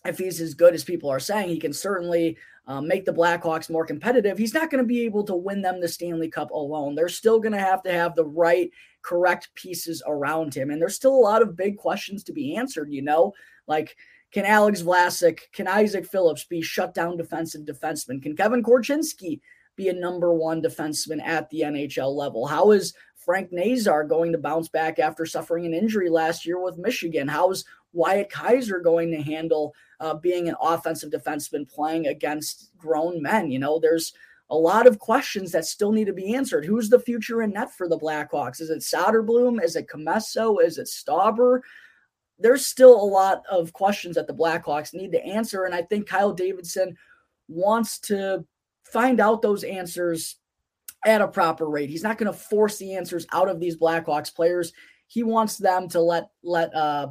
if 0.06 0.20
he's 0.20 0.40
as 0.40 0.54
good 0.54 0.76
as 0.76 0.84
people 0.84 1.10
are 1.10 1.20
saying, 1.20 1.50
he 1.50 1.60
can 1.60 1.74
certainly 1.74 2.38
um, 2.68 2.88
make 2.88 3.06
the 3.06 3.12
Blackhawks 3.12 3.72
more 3.72 3.84
competitive. 3.84 4.38
He's 4.38 4.54
not 4.54 4.70
going 4.70 4.84
to 4.84 4.88
be 4.88 5.02
able 5.06 5.24
to 5.24 5.36
win 5.36 5.64
them 5.64 5.82
the 5.82 5.88
Stanley 5.88 6.30
Cup 6.30 6.52
alone. 6.52 6.94
They're 6.94 7.10
still 7.10 7.40
going 7.40 7.54
to 7.54 7.60
have 7.60 7.82
to 7.82 7.92
have 7.92 8.16
the 8.16 8.26
right, 8.26 8.70
correct 9.02 9.50
pieces 9.56 10.04
around 10.06 10.54
him. 10.54 10.70
And 10.70 10.80
there's 10.80 10.96
still 10.96 11.16
a 11.16 11.18
lot 11.18 11.42
of 11.42 11.58
big 11.58 11.78
questions 11.78 12.24
to 12.26 12.32
be 12.32 12.56
answered, 12.56 12.94
you 12.94 13.02
know? 13.02 13.34
Like, 13.68 13.96
can 14.32 14.46
Alex 14.46 14.82
Vlasic, 14.82 15.40
can 15.54 15.68
Isaak 15.68 16.06
Phillips 16.06 16.46
be 16.46 16.62
shut 16.62 16.94
down 16.94 17.18
defensive 17.18 17.62
defenseman? 17.62 18.22
Can 18.22 18.36
Kevin 18.36 18.64
Korchinski 18.64 19.40
be 19.76 19.90
a 19.90 19.94
number 19.94 20.34
one 20.34 20.62
defenseman 20.62 21.22
at 21.24 21.50
the 21.50 21.62
NHL 21.62 22.16
level? 22.16 22.48
How 22.48 22.72
is 22.72 22.94
Frank 23.16 23.52
Nazar 23.52 24.04
going 24.04 24.32
to 24.32 24.38
bounce 24.38 24.70
back 24.70 25.00
after 25.00 25.26
suffering 25.26 25.66
an 25.66 25.74
injury 25.74 26.10
last 26.10 26.46
year 26.46 26.60
with 26.60 26.78
Michigan? 26.78 27.28
How 27.28 27.52
is 27.52 27.64
Wyatt 27.94 28.32
Kaiser 28.32 28.80
going 28.80 29.12
to 29.12 29.22
handle 29.22 29.74
uh, 30.00 30.16
being 30.16 30.50
an 30.50 30.56
offensive 30.62 31.12
defenseman 31.12 31.70
playing 31.70 32.08
against 32.08 32.72
grown 32.78 33.22
men? 33.22 33.52
You 33.52 33.60
know, 33.60 33.80
there's 33.80 34.14
a 34.50 34.58
lot 34.58 34.88
of 34.88 35.00
questions 35.00 35.52
that 35.52 35.66
still 35.66 35.92
need 35.92 36.06
to 36.06 36.14
be 36.14 36.36
answered. 36.36 36.66
Who's 36.66 36.90
the 36.90 37.00
future 37.00 37.42
in 37.42 37.54
net 37.54 37.72
for 37.72 37.88
the 37.88 37.98
Blackhawks? 37.98 38.62
Is 38.62 38.70
it 38.70 38.80
Soderblom? 38.80 39.64
Is 39.64 39.76
it 39.76 39.88
Commesso? 39.88 40.64
Is 40.64 40.78
it 40.78 40.88
Stauber? 40.88 41.62
There's 42.44 42.66
still 42.66 42.94
a 42.94 43.06
lot 43.06 43.42
of 43.50 43.72
questions 43.72 44.16
that 44.16 44.28
the 44.28 44.34
Blackhawks 44.34 44.94
need 44.94 45.14
to 45.14 45.26
answer. 45.26 45.64
And 45.64 45.74
I 45.74 45.82
think 45.82 46.08
Kyle 46.08 46.34
Davidson 46.34 46.98
wants 47.48 48.00
to 48.00 48.46
find 48.84 49.22
out 49.22 49.42
those 49.42 49.64
answers 49.64 50.36
at 51.06 51.22
a 51.22 51.28
proper 51.28 51.66
rate. 51.68 51.90
He's 51.90 52.04
not 52.04 52.18
going 52.18 52.32
to 52.32 52.38
force 52.38 52.78
the 52.78 52.96
answers 52.96 53.26
out 53.32 53.50
of 53.50 53.62
these 53.62 53.78
Blackhawks 53.78 54.36
players. 54.36 54.74
He 55.08 55.24
wants 55.24 55.58
them 55.58 55.88
to 55.90 56.02
let 56.02 56.30
let 56.44 56.76
uh 56.76 57.08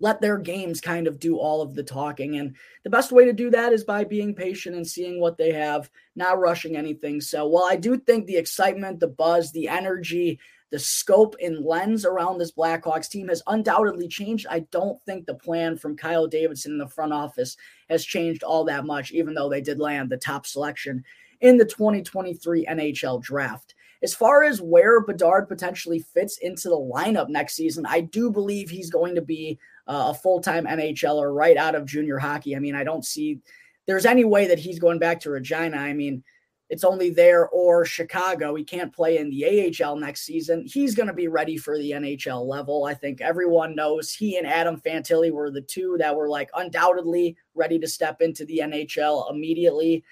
let 0.00 0.20
their 0.20 0.38
games 0.38 0.80
kind 0.80 1.08
of 1.08 1.18
do 1.18 1.38
all 1.38 1.60
of 1.60 1.74
the 1.74 1.82
talking. 1.82 2.36
And 2.36 2.54
the 2.84 2.90
best 2.90 3.10
way 3.10 3.24
to 3.24 3.32
do 3.32 3.50
that 3.50 3.72
is 3.72 3.82
by 3.82 4.04
being 4.04 4.34
patient 4.34 4.76
and 4.76 4.86
seeing 4.86 5.20
what 5.20 5.36
they 5.36 5.52
have, 5.52 5.90
not 6.14 6.38
rushing 6.38 6.76
anything. 6.76 7.20
So 7.20 7.48
while 7.48 7.64
I 7.64 7.76
do 7.76 7.96
think 7.96 8.26
the 8.26 8.36
excitement, 8.36 9.00
the 9.00 9.08
buzz, 9.08 9.50
the 9.50 9.68
energy, 9.68 10.38
the 10.70 10.78
scope 10.78 11.34
and 11.42 11.64
lens 11.64 12.04
around 12.04 12.38
this 12.38 12.52
Blackhawks 12.52 13.08
team 13.08 13.28
has 13.28 13.42
undoubtedly 13.46 14.08
changed. 14.08 14.46
I 14.50 14.60
don't 14.70 15.02
think 15.04 15.26
the 15.26 15.34
plan 15.34 15.76
from 15.76 15.96
Kyle 15.96 16.26
Davidson 16.26 16.72
in 16.72 16.78
the 16.78 16.88
front 16.88 17.12
office 17.12 17.56
has 17.88 18.04
changed 18.04 18.42
all 18.42 18.64
that 18.64 18.84
much, 18.84 19.10
even 19.12 19.34
though 19.34 19.48
they 19.48 19.60
did 19.60 19.80
land 19.80 20.10
the 20.10 20.18
top 20.18 20.46
selection 20.46 21.04
in 21.40 21.56
the 21.56 21.64
2023 21.64 22.66
NHL 22.66 23.22
draft. 23.22 23.74
as 24.02 24.14
far 24.14 24.44
as 24.44 24.60
where 24.60 25.00
Bedard 25.00 25.48
potentially 25.48 25.98
fits 25.98 26.38
into 26.38 26.68
the 26.68 26.76
lineup 26.76 27.28
next 27.28 27.54
season, 27.54 27.84
I 27.86 28.02
do 28.02 28.30
believe 28.30 28.70
he's 28.70 28.90
going 28.90 29.14
to 29.14 29.22
be 29.22 29.58
uh, 29.88 30.08
a 30.10 30.14
full 30.14 30.40
time 30.40 30.66
NHLer 30.66 31.34
right 31.34 31.56
out 31.56 31.74
of 31.74 31.86
junior 31.86 32.18
hockey. 32.18 32.54
I 32.54 32.58
mean, 32.58 32.74
I 32.74 32.84
don't 32.84 33.04
see 33.04 33.40
there's 33.86 34.06
any 34.06 34.24
way 34.24 34.46
that 34.46 34.58
he's 34.58 34.78
going 34.78 34.98
back 34.98 35.18
to 35.20 35.30
Regina. 35.30 35.78
I 35.78 35.94
mean, 35.94 36.22
it's 36.68 36.84
only 36.84 37.10
there 37.10 37.48
or 37.48 37.84
Chicago. 37.84 38.54
He 38.54 38.64
can't 38.64 38.94
play 38.94 39.18
in 39.18 39.30
the 39.30 39.74
AHL 39.82 39.96
next 39.96 40.22
season. 40.22 40.64
He's 40.66 40.94
going 40.94 41.06
to 41.06 41.14
be 41.14 41.28
ready 41.28 41.56
for 41.56 41.78
the 41.78 41.92
NHL 41.92 42.46
level. 42.46 42.84
I 42.84 42.94
think 42.94 43.20
everyone 43.20 43.74
knows 43.74 44.12
he 44.12 44.36
and 44.36 44.46
Adam 44.46 44.78
Fantilli 44.80 45.32
were 45.32 45.50
the 45.50 45.62
two 45.62 45.96
that 45.98 46.14
were 46.14 46.28
like 46.28 46.50
undoubtedly 46.54 47.36
ready 47.54 47.78
to 47.78 47.88
step 47.88 48.20
into 48.20 48.44
the 48.44 48.60
NHL 48.62 49.30
immediately. 49.30 50.04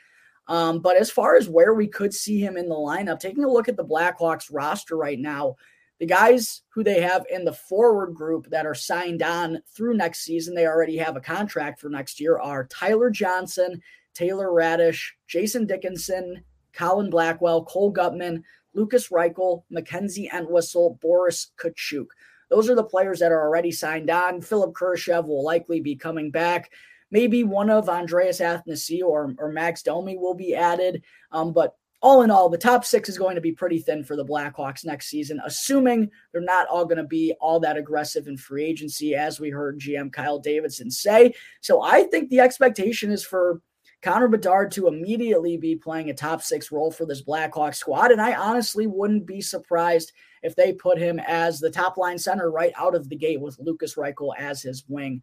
Um, 0.48 0.78
but 0.78 0.96
as 0.96 1.10
far 1.10 1.36
as 1.36 1.48
where 1.48 1.74
we 1.74 1.88
could 1.88 2.14
see 2.14 2.40
him 2.40 2.56
in 2.56 2.68
the 2.68 2.74
lineup, 2.74 3.20
taking 3.20 3.44
a 3.44 3.50
look 3.50 3.68
at 3.68 3.76
the 3.76 3.84
Blackhawks 3.84 4.48
roster 4.50 4.96
right 4.96 5.18
now, 5.18 5.56
the 5.98 6.06
guys 6.06 6.62
who 6.68 6.84
they 6.84 7.00
have 7.00 7.24
in 7.30 7.44
the 7.44 7.52
forward 7.52 8.14
group 8.14 8.48
that 8.50 8.66
are 8.66 8.74
signed 8.74 9.22
on 9.22 9.60
through 9.74 9.96
next 9.96 10.20
season, 10.20 10.54
they 10.54 10.66
already 10.66 10.96
have 10.96 11.16
a 11.16 11.20
contract 11.20 11.80
for 11.80 11.88
next 11.88 12.20
year, 12.20 12.38
are 12.38 12.66
Tyler 12.66 13.10
Johnson, 13.10 13.80
Taylor 14.14 14.48
Raddysh, 14.48 15.10
Jason 15.26 15.66
Dickinson, 15.66 16.44
Colin 16.76 17.10
Blackwell, 17.10 17.64
Cole 17.64 17.92
Guttman, 17.92 18.42
Lukas 18.74 19.08
Reichel, 19.08 19.64
Mackenzie 19.70 20.30
Entwistle, 20.32 20.98
Boris 21.00 21.52
Katchouk. 21.58 22.06
Those 22.50 22.70
are 22.70 22.76
the 22.76 22.84
players 22.84 23.18
that 23.20 23.32
are 23.32 23.42
already 23.42 23.72
signed 23.72 24.10
on. 24.10 24.40
Philipp 24.40 24.74
Kurashev 24.74 25.26
will 25.26 25.44
likely 25.44 25.80
be 25.80 25.96
coming 25.96 26.30
back. 26.30 26.70
Maybe 27.10 27.44
one 27.44 27.70
of 27.70 27.88
Andreas 27.88 28.40
Athanasiou 28.40 29.04
or, 29.04 29.34
or 29.38 29.50
Max 29.50 29.82
Domi 29.82 30.16
will 30.16 30.34
be 30.34 30.54
added. 30.54 31.02
Um, 31.32 31.52
but 31.52 31.74
all 32.02 32.22
in 32.22 32.30
all, 32.30 32.48
the 32.48 32.58
top 32.58 32.84
six 32.84 33.08
is 33.08 33.18
going 33.18 33.36
to 33.36 33.40
be 33.40 33.52
pretty 33.52 33.78
thin 33.78 34.04
for 34.04 34.16
the 34.16 34.24
Blackhawks 34.24 34.84
next 34.84 35.08
season, 35.08 35.40
assuming 35.44 36.10
they're 36.30 36.42
not 36.42 36.68
all 36.68 36.84
going 36.84 36.98
to 36.98 37.04
be 37.04 37.34
all 37.40 37.58
that 37.60 37.76
aggressive 37.76 38.28
in 38.28 38.36
free 38.36 38.64
agency, 38.64 39.14
as 39.14 39.40
we 39.40 39.50
heard 39.50 39.80
GM 39.80 40.12
Kyle 40.12 40.38
Davidson 40.38 40.90
say. 40.90 41.34
So 41.62 41.82
I 41.82 42.04
think 42.04 42.28
the 42.28 42.40
expectation 42.40 43.10
is 43.10 43.24
for 43.24 43.60
Connor 44.02 44.28
Bedard 44.28 44.70
to 44.72 44.88
immediately 44.88 45.56
be 45.56 45.74
playing 45.74 46.10
a 46.10 46.14
top 46.14 46.42
six 46.42 46.70
role 46.70 46.90
for 46.90 47.06
this 47.06 47.22
Blackhawks 47.22 47.76
squad. 47.76 48.12
And 48.12 48.20
I 48.20 48.34
honestly 48.34 48.86
wouldn't 48.86 49.26
be 49.26 49.40
surprised 49.40 50.12
if 50.42 50.54
they 50.54 50.72
put 50.72 50.98
him 50.98 51.18
as 51.26 51.58
the 51.58 51.70
top 51.70 51.96
line 51.96 52.18
center 52.18 52.50
right 52.50 52.72
out 52.76 52.94
of 52.94 53.08
the 53.08 53.16
gate 53.16 53.40
with 53.40 53.58
Lukas 53.58 53.96
Reichel 53.96 54.32
as 54.38 54.62
his 54.62 54.84
wing. 54.88 55.22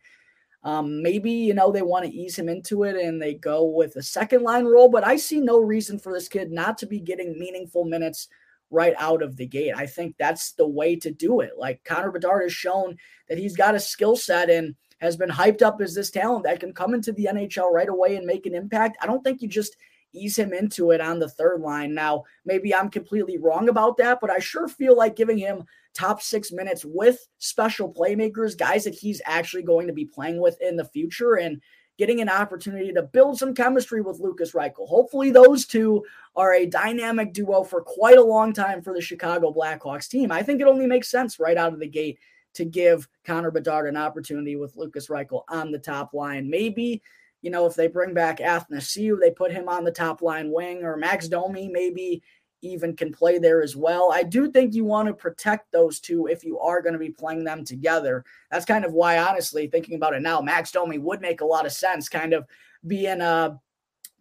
Um, 0.63 1.01
maybe, 1.01 1.31
you 1.31 1.53
know, 1.53 1.71
they 1.71 1.81
want 1.81 2.05
to 2.05 2.13
ease 2.13 2.37
him 2.37 2.49
into 2.49 2.83
it 2.83 2.95
and 2.95 3.21
they 3.21 3.33
go 3.33 3.65
with 3.65 3.95
a 3.97 4.03
second 4.03 4.43
line 4.43 4.65
role, 4.65 4.89
but 4.89 5.05
I 5.05 5.17
see 5.17 5.39
no 5.39 5.59
reason 5.59 5.99
for 5.99 6.13
this 6.13 6.29
kid 6.29 6.51
not 6.51 6.77
to 6.79 6.85
be 6.85 6.99
getting 6.99 7.37
meaningful 7.37 7.83
minutes 7.83 8.29
right 8.69 8.95
out 8.97 9.21
of 9.21 9.35
the 9.35 9.45
gate. 9.45 9.73
I 9.75 9.85
think 9.85 10.15
that's 10.17 10.53
the 10.53 10.67
way 10.67 10.95
to 10.97 11.11
do 11.11 11.41
it. 11.41 11.51
Like 11.57 11.83
Connor 11.83 12.11
Bedard 12.11 12.43
has 12.43 12.53
shown 12.53 12.97
that 13.29 13.37
he's 13.37 13.55
got 13.55 13.75
a 13.75 13.79
skill 13.79 14.15
set 14.15 14.49
and 14.49 14.75
has 14.99 15.17
been 15.17 15.29
hyped 15.29 15.61
up 15.61 15.81
as 15.81 15.93
this 15.93 16.11
talent 16.11 16.43
that 16.45 16.59
can 16.59 16.73
come 16.73 16.93
into 16.93 17.11
the 17.11 17.29
NHL 17.31 17.71
right 17.71 17.89
away 17.89 18.15
and 18.15 18.25
make 18.25 18.45
an 18.45 18.55
impact. 18.55 18.97
I 19.01 19.05
don't 19.05 19.23
think 19.23 19.41
you 19.41 19.47
just 19.47 19.75
ease 20.13 20.37
him 20.37 20.53
into 20.53 20.91
it 20.91 21.01
on 21.01 21.19
the 21.19 21.29
third 21.29 21.61
line. 21.61 21.93
Now, 21.93 22.23
maybe 22.45 22.73
I'm 22.73 22.89
completely 22.89 23.37
wrong 23.37 23.69
about 23.69 23.97
that, 23.97 24.19
but 24.21 24.29
I 24.29 24.39
sure 24.39 24.67
feel 24.67 24.95
like 24.95 25.15
giving 25.15 25.37
him 25.37 25.65
top 25.93 26.21
six 26.21 26.51
minutes 26.51 26.85
with 26.85 27.27
special 27.39 27.91
playmakers, 27.93 28.57
guys 28.57 28.83
that 28.83 28.95
he's 28.95 29.21
actually 29.25 29.63
going 29.63 29.87
to 29.87 29.93
be 29.93 30.05
playing 30.05 30.39
with 30.39 30.59
in 30.61 30.75
the 30.75 30.85
future, 30.85 31.35
and 31.35 31.61
getting 31.97 32.21
an 32.21 32.29
opportunity 32.29 32.91
to 32.91 33.03
build 33.03 33.37
some 33.37 33.53
chemistry 33.53 34.01
with 34.01 34.19
Lukas 34.19 34.53
Reichel. 34.53 34.87
Hopefully, 34.87 35.31
those 35.31 35.65
two 35.65 36.03
are 36.35 36.53
a 36.53 36.65
dynamic 36.65 37.33
duo 37.33 37.63
for 37.63 37.81
quite 37.81 38.17
a 38.17 38.23
long 38.23 38.53
time 38.53 38.81
for 38.81 38.93
the 38.93 39.01
Chicago 39.01 39.53
Blackhawks 39.53 40.07
team. 40.07 40.31
I 40.31 40.41
think 40.41 40.61
it 40.61 40.67
only 40.67 40.87
makes 40.87 41.09
sense 41.09 41.39
right 41.39 41.57
out 41.57 41.73
of 41.73 41.79
the 41.79 41.87
gate 41.87 42.19
to 42.53 42.65
give 42.65 43.07
Connor 43.25 43.51
Bedard 43.51 43.87
an 43.87 43.97
opportunity 43.97 44.55
with 44.55 44.75
Lukas 44.75 45.07
Reichel 45.07 45.43
on 45.49 45.71
the 45.71 45.79
top 45.79 46.13
line. 46.13 46.49
Maybe 46.49 47.01
you 47.43 47.51
know, 47.51 47.65
if 47.65 47.75
they 47.75 47.87
bring 47.87 48.13
back 48.13 48.39
Athanasiou, 48.39 49.19
they 49.19 49.29
put 49.29 49.51
him 49.51 49.67
on 49.67 49.83
the 49.83 49.91
top 49.91 50.21
line 50.21 50.49
wing, 50.49 50.83
or 50.83 50.95
Max 50.95 51.27
Domi 51.27 51.67
maybe 51.67 52.23
even 52.61 52.95
can 52.95 53.11
play 53.11 53.37
there 53.37 53.61
as 53.61 53.75
well. 53.75 54.11
I 54.13 54.23
do 54.23 54.49
think 54.49 54.73
you 54.73 54.85
want 54.85 55.09
to 55.09 55.13
protect 55.13 55.69
those 55.71 55.99
two 55.99 56.27
if 56.27 56.45
you 56.45 56.57
are 56.59 56.81
going 56.81 56.93
to 56.93 56.99
be 56.99 57.09
playing 57.09 57.43
them 57.43 57.65
together. 57.65 58.23
That's 58.49 58.65
kind 58.65 58.85
of 58.85 58.93
why, 58.93 59.17
honestly, 59.17 59.67
thinking 59.67 59.95
about 59.95 60.13
it 60.13 60.21
now, 60.21 60.39
Max 60.39 60.71
Domi 60.71 60.97
would 60.97 61.19
make 61.19 61.41
a 61.41 61.45
lot 61.45 61.65
of 61.65 61.73
sense, 61.73 62.07
kind 62.07 62.31
of 62.31 62.45
being 62.87 63.19
a 63.19 63.59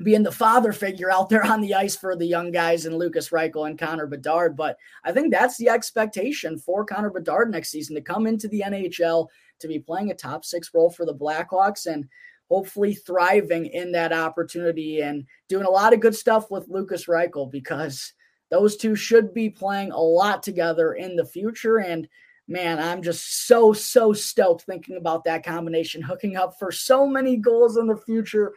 being 0.02 0.22
the 0.22 0.32
father 0.32 0.72
figure 0.72 1.10
out 1.10 1.28
there 1.28 1.44
on 1.44 1.60
the 1.60 1.74
ice 1.74 1.96
for 1.96 2.16
the 2.16 2.26
young 2.26 2.50
guys 2.50 2.86
and 2.86 2.96
Lukas 2.96 3.30
Reichel 3.30 3.68
and 3.68 3.78
Connor 3.78 4.06
Bedard. 4.06 4.56
But 4.56 4.76
I 5.04 5.12
think 5.12 5.32
that's 5.32 5.56
the 5.56 5.68
expectation 5.68 6.58
for 6.58 6.84
Connor 6.84 7.10
Bedard 7.10 7.50
next 7.50 7.70
season 7.70 7.94
to 7.96 8.02
come 8.02 8.26
into 8.26 8.48
the 8.48 8.62
NHL 8.66 9.28
to 9.60 9.68
be 9.68 9.78
playing 9.78 10.10
a 10.10 10.14
top 10.14 10.44
six 10.44 10.70
role 10.74 10.90
for 10.90 11.06
the 11.06 11.14
Blackhawks. 11.14 11.86
And 11.86 12.08
hopefully 12.52 12.92
thriving 12.94 13.64
in 13.64 13.92
that 13.92 14.12
opportunity 14.12 15.00
and 15.00 15.24
doing 15.48 15.64
a 15.64 15.70
lot 15.70 15.94
of 15.94 16.00
good 16.00 16.14
stuff 16.14 16.50
with 16.50 16.68
Lukas 16.68 17.06
Reichel 17.06 17.50
because 17.50 18.12
those 18.50 18.76
two 18.76 18.94
should 18.94 19.32
be 19.32 19.48
playing 19.48 19.90
a 19.90 19.98
lot 19.98 20.42
together 20.42 20.92
in 20.92 21.16
the 21.16 21.24
future. 21.24 21.78
And 21.78 22.06
man, 22.46 22.78
I'm 22.78 23.00
just 23.00 23.46
so, 23.46 23.72
so 23.72 24.12
stoked 24.12 24.64
thinking 24.64 24.98
about 24.98 25.24
that 25.24 25.46
combination 25.46 26.02
hooking 26.02 26.36
up 26.36 26.58
for 26.58 26.70
so 26.70 27.06
many 27.06 27.38
goals 27.38 27.78
in 27.78 27.86
the 27.86 27.96
future. 27.96 28.52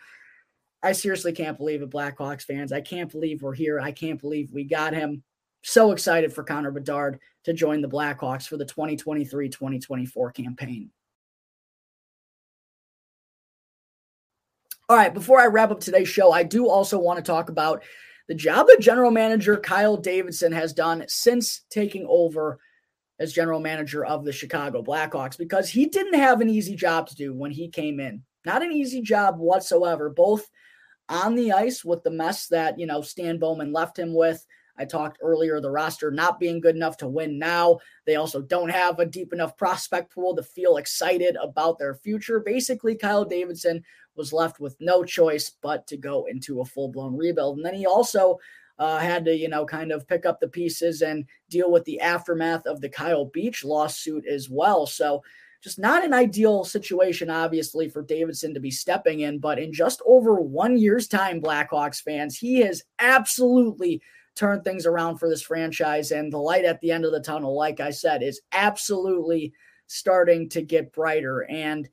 I 0.86 0.92
seriously 0.92 1.32
can't 1.32 1.58
believe 1.58 1.82
it, 1.82 1.90
Blackhawks 1.90 2.44
fans. 2.44 2.72
I 2.72 2.80
can't 2.80 3.12
believe 3.12 3.42
we're 3.42 3.56
here. 3.56 3.80
I 3.80 3.92
can't 3.92 4.22
believe 4.22 4.52
we 4.54 4.64
got 4.64 4.94
him. 4.94 5.24
So 5.64 5.92
excited 5.92 6.32
for 6.32 6.44
Connor 6.44 6.70
Bedard 6.70 7.20
to 7.46 7.54
join 7.54 7.82
the 7.82 7.90
Blackhawks 7.90 8.48
for 8.48 8.56
the 8.56 8.66
2023 8.66 9.50
2024 9.50 10.32
campaign. 10.34 10.92
All 14.88 14.96
right, 14.96 15.12
before 15.12 15.40
I 15.40 15.48
wrap 15.48 15.72
up 15.72 15.80
today's 15.80 16.08
show, 16.08 16.32
I 16.32 16.44
do 16.44 16.70
also 16.70 17.00
want 17.00 17.18
to 17.18 17.24
talk 17.24 17.50
about 17.50 17.84
the 18.28 18.36
job 18.36 18.68
that 18.68 18.80
general 18.80 19.10
manager 19.10 19.58
Kyle 19.58 19.98
Davidson 19.98 20.52
has 20.52 20.72
done 20.72 21.04
since 21.08 21.64
taking 21.72 22.06
over 22.08 22.60
as 23.18 23.34
general 23.34 23.60
manager 23.60 24.06
of 24.06 24.24
the 24.24 24.32
Chicago 24.32 24.84
Blackhawks 24.84 25.36
because 25.36 25.68
he 25.68 25.88
didn't 25.88 26.20
have 26.20 26.42
an 26.42 26.50
easy 26.50 26.76
job 26.76 27.08
to 27.08 27.16
do 27.16 27.34
when 27.34 27.50
he 27.50 27.70
came 27.70 28.00
in. 28.00 28.22
Not 28.46 28.62
an 28.62 28.72
easy 28.72 29.02
job 29.02 29.40
whatsoever, 29.40 30.12
both 30.12 30.48
on 31.10 31.36
the 31.36 31.52
ice 31.52 31.86
with 31.86 32.04
the 32.04 32.12
mess 32.12 32.48
that, 32.48 32.80
you 32.80 32.86
know, 32.86 33.02
Stan 33.02 33.38
Bowman 33.38 33.72
left 33.72 33.98
him 33.98 34.14
with. 34.14 34.46
I 34.78 34.86
talked 34.86 35.20
earlier, 35.22 35.62
the 35.62 35.72
roster 35.72 36.12
not 36.12 36.40
being 36.40 36.60
good 36.60 36.76
enough 36.76 36.98
to 36.98 37.08
win 37.08 37.40
now. 37.40 37.80
They 38.06 38.16
also 38.16 38.42
don't 38.42 38.70
have 38.70 39.00
a 39.00 39.06
deep 39.06 39.32
enough 39.32 39.56
prospect 39.56 40.14
pool 40.14 40.36
to 40.36 40.44
feel 40.44 40.78
excited 40.78 41.38
about 41.42 41.80
their 41.80 41.96
future. 41.96 42.40
Basically, 42.40 42.96
Kyle 42.96 43.24
Davidson 43.24 43.84
was 44.16 44.34
left 44.34 44.60
with 44.60 44.76
no 44.80 45.04
choice 45.04 45.52
but 45.62 45.88
to 45.88 45.98
go 45.98 46.26
into 46.26 46.62
a 46.62 46.66
full 46.66 46.90
blown 46.90 47.16
rebuild. 47.16 47.58
And 47.58 47.66
then 47.66 47.76
he 47.76 47.86
also 47.86 48.38
uh, 48.78 49.00
had 49.00 49.24
to, 49.26 49.36
you 49.36 49.48
know, 49.48 49.66
kind 49.66 49.92
of 49.92 50.08
pick 50.08 50.26
up 50.26 50.40
the 50.40 50.48
pieces 50.48 51.02
and 51.02 51.26
deal 51.50 51.72
with 51.72 51.86
the 51.86 52.02
aftermath 52.02 52.66
of 52.66 52.82
the 52.82 52.90
Kyle 52.90 53.26
Beach 53.26 53.64
lawsuit 53.64 54.26
as 54.26 54.50
well. 54.50 54.86
So, 54.86 55.24
just 55.66 55.80
not 55.80 56.06
an 56.06 56.14
ideal 56.14 56.64
situation, 56.64 57.32
obviously, 57.32 57.90
for 57.90 58.04
Davidson 58.04 58.54
to 58.54 58.60
be 58.60 58.70
stepping 58.70 59.22
in. 59.22 59.40
But 59.40 59.58
in 59.58 59.74
just 59.74 60.00
over 60.06 60.36
one 60.36 60.78
year's 60.78 61.08
time, 61.08 61.42
Blackhawks 61.42 62.04
fans, 62.04 62.38
he 62.38 62.60
has 62.60 62.84
absolutely 63.00 64.00
turned 64.36 64.64
things 64.64 64.86
around 64.86 65.18
for 65.18 65.28
this 65.28 65.42
franchise. 65.42 66.12
And 66.12 66.32
the 66.32 66.38
light 66.38 66.66
at 66.66 66.80
the 66.82 66.92
end 66.92 67.04
of 67.04 67.12
the 67.12 67.20
tunnel, 67.20 67.58
like 67.58 67.80
I 67.80 67.90
said, 67.90 68.22
is 68.22 68.42
absolutely 68.52 69.54
starting 69.88 70.50
to 70.50 70.62
get 70.62 70.94
brighter. 70.94 71.48
And 71.50 71.90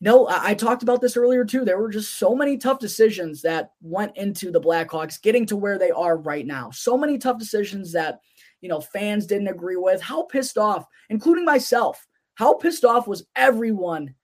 no, 0.00 0.26
I, 0.28 0.54
talked 0.54 0.82
about 0.82 1.00
this 1.00 1.16
earlier 1.16 1.44
too. 1.44 1.64
There 1.64 1.78
were 1.78 1.88
just 1.88 2.18
so 2.18 2.34
many 2.34 2.58
tough 2.58 2.80
decisions 2.80 3.42
that 3.42 3.70
went 3.80 4.16
into 4.16 4.50
the 4.50 4.60
Blackhawks 4.60 5.22
getting 5.22 5.46
to 5.46 5.56
where 5.56 5.78
they 5.78 5.92
are 5.92 6.16
right 6.16 6.44
now. 6.44 6.70
So 6.72 6.98
many 6.98 7.16
tough 7.16 7.38
decisions 7.38 7.92
that, 7.92 8.18
you 8.60 8.68
know, 8.68 8.80
fans 8.80 9.24
didn't 9.24 9.46
agree 9.46 9.76
with. 9.76 10.02
How 10.02 10.24
pissed 10.24 10.58
off, 10.58 10.84
including 11.10 11.44
myself, 11.44 12.04
how 12.34 12.54
pissed 12.54 12.84
off 12.84 13.06
was 13.06 13.24
everyone 13.36 14.14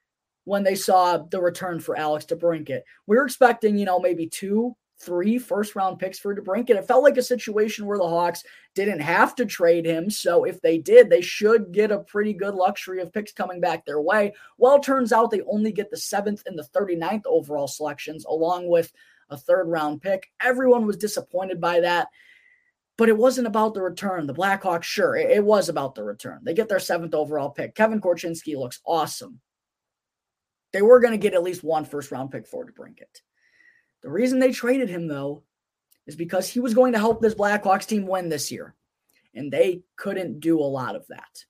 when 0.44 0.62
they 0.62 0.74
saw 0.74 1.18
the 1.18 1.40
return 1.40 1.80
for 1.80 1.96
Alex 1.96 2.24
DeBrincat? 2.26 2.80
We 3.06 3.16
were 3.16 3.24
expecting, 3.24 3.76
you 3.76 3.84
know, 3.84 4.00
maybe 4.00 4.26
two, 4.26 4.76
three 5.00 5.38
first 5.38 5.76
round 5.76 5.98
picks 5.98 6.18
for 6.18 6.34
DeBrincat. 6.34 6.70
It 6.70 6.86
felt 6.86 7.04
like 7.04 7.16
a 7.16 7.22
situation 7.22 7.86
where 7.86 7.98
the 7.98 8.08
Hawks 8.08 8.42
didn't 8.74 9.00
have 9.00 9.34
to 9.36 9.46
trade 9.46 9.86
him. 9.86 10.10
So 10.10 10.44
if 10.44 10.60
they 10.60 10.78
did, 10.78 11.08
they 11.08 11.20
should 11.20 11.72
get 11.72 11.90
a 11.90 12.00
pretty 12.00 12.32
good 12.32 12.54
luxury 12.54 13.00
of 13.00 13.12
picks 13.12 13.32
coming 13.32 13.60
back 13.60 13.84
their 13.84 14.00
way. 14.00 14.32
Well, 14.56 14.80
turns 14.80 15.12
out 15.12 15.30
they 15.30 15.42
only 15.42 15.72
get 15.72 15.90
the 15.90 15.96
seventh 15.96 16.42
and 16.46 16.58
the 16.58 16.68
39th 16.74 17.26
overall 17.26 17.68
selections, 17.68 18.24
along 18.24 18.68
with 18.68 18.92
a 19.30 19.36
third 19.36 19.68
round 19.68 20.02
pick. 20.02 20.30
Everyone 20.40 20.86
was 20.86 20.96
disappointed 20.96 21.60
by 21.60 21.80
that. 21.80 22.08
But 22.98 23.08
it 23.08 23.16
wasn't 23.16 23.46
about 23.46 23.72
the 23.72 23.80
return. 23.80 24.26
The 24.26 24.34
Blackhawks, 24.34 24.82
sure, 24.82 25.16
it, 25.16 25.30
it 25.30 25.44
was 25.44 25.70
about 25.70 25.94
the 25.94 26.04
return. 26.04 26.40
They 26.42 26.52
get 26.52 26.68
their 26.68 26.80
seventh 26.80 27.14
overall 27.14 27.48
pick. 27.48 27.74
Kevin 27.74 28.00
Korchinski 28.00 28.56
looks 28.56 28.80
awesome. 28.84 29.40
They 30.72 30.82
were 30.82 31.00
going 31.00 31.12
to 31.12 31.18
get 31.18 31.32
at 31.32 31.42
least 31.42 31.64
one 31.64 31.84
first 31.86 32.12
round 32.12 32.30
pick 32.30 32.46
for 32.46 32.66
DeBrincat. 32.66 33.22
The 34.02 34.10
reason 34.10 34.38
they 34.38 34.52
traded 34.52 34.90
him, 34.90 35.08
though, 35.08 35.44
is 36.06 36.16
because 36.16 36.48
he 36.48 36.60
was 36.60 36.74
going 36.74 36.92
to 36.92 36.98
help 36.98 37.20
this 37.20 37.34
Blackhawks 37.34 37.86
team 37.86 38.06
win 38.06 38.28
this 38.28 38.50
year. 38.50 38.74
And 39.34 39.52
they 39.52 39.82
couldn't 39.96 40.40
do 40.40 40.58
a 40.58 40.62
lot 40.62 40.96
of 40.96 41.06
that. 41.08 41.44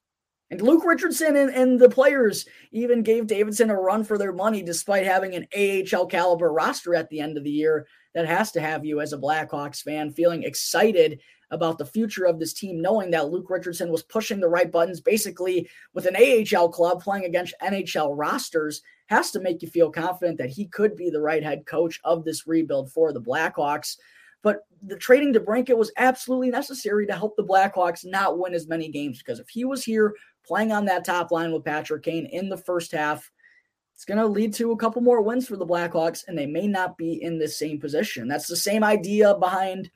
And 0.50 0.62
Luke 0.62 0.84
Richardson 0.84 1.36
and, 1.36 1.50
and, 1.50 1.78
the 1.78 1.90
players 1.90 2.46
even 2.72 3.02
gave 3.02 3.26
Davidson 3.26 3.68
a 3.68 3.74
run 3.74 4.02
for 4.02 4.16
their 4.16 4.32
money 4.32 4.62
despite 4.62 5.04
having 5.04 5.34
an 5.34 5.46
AHL 5.54 6.06
caliber 6.06 6.50
roster 6.50 6.94
at 6.94 7.10
the 7.10 7.20
end 7.20 7.36
of 7.36 7.44
the 7.44 7.50
year 7.50 7.86
that 8.14 8.26
has 8.26 8.52
to 8.52 8.60
have 8.60 8.84
you 8.84 9.00
as 9.00 9.12
a 9.12 9.18
Blackhawks 9.18 9.82
fan 9.82 10.10
feeling 10.10 10.44
excited 10.44 11.20
about 11.50 11.78
the 11.78 11.86
future 11.86 12.24
of 12.24 12.38
this 12.38 12.52
team, 12.52 12.80
knowing 12.80 13.10
that 13.10 13.30
Luke 13.30 13.48
Richardson 13.48 13.90
was 13.90 14.02
pushing 14.02 14.40
the 14.40 14.48
right 14.48 14.70
buttons 14.70 15.00
basically 15.00 15.68
with 15.94 16.06
an 16.06 16.16
AHL 16.16 16.68
club 16.68 17.02
playing 17.02 17.24
against 17.24 17.54
NHL 17.62 18.12
rosters 18.16 18.82
has 19.06 19.30
to 19.30 19.40
make 19.40 19.62
you 19.62 19.68
feel 19.68 19.90
confident 19.90 20.38
that 20.38 20.50
he 20.50 20.66
could 20.66 20.94
be 20.96 21.10
the 21.10 21.20
right 21.20 21.42
head 21.42 21.64
coach 21.66 21.98
of 22.04 22.24
this 22.24 22.46
rebuild 22.46 22.92
for 22.92 23.12
the 23.12 23.20
Blackhawks. 23.20 23.96
But 24.42 24.66
the 24.82 24.96
trading 24.96 25.32
to 25.32 25.40
DeBrincat 25.40 25.76
was 25.76 25.90
absolutely 25.96 26.50
necessary 26.50 27.06
to 27.06 27.14
help 27.14 27.36
the 27.36 27.44
Blackhawks 27.44 28.04
not 28.04 28.38
win 28.38 28.54
as 28.54 28.68
many 28.68 28.88
games 28.88 29.18
because 29.18 29.40
if 29.40 29.48
he 29.48 29.64
was 29.64 29.82
here 29.82 30.14
playing 30.46 30.72
on 30.72 30.84
that 30.84 31.04
top 31.04 31.30
line 31.30 31.52
with 31.52 31.64
Patrick 31.64 32.04
Kane 32.04 32.26
in 32.26 32.48
the 32.48 32.56
first 32.56 32.92
half, 32.92 33.30
it's 33.94 34.04
going 34.04 34.18
to 34.18 34.26
lead 34.26 34.54
to 34.54 34.70
a 34.70 34.76
couple 34.76 35.02
more 35.02 35.20
wins 35.20 35.48
for 35.48 35.56
the 35.56 35.66
Blackhawks, 35.66 36.22
and 36.28 36.38
they 36.38 36.46
may 36.46 36.68
not 36.68 36.96
be 36.96 37.20
in 37.20 37.36
the 37.36 37.48
same 37.48 37.80
position. 37.80 38.28
That's 38.28 38.46
the 38.46 38.54
same 38.54 38.84
idea 38.84 39.34
behind 39.34 39.90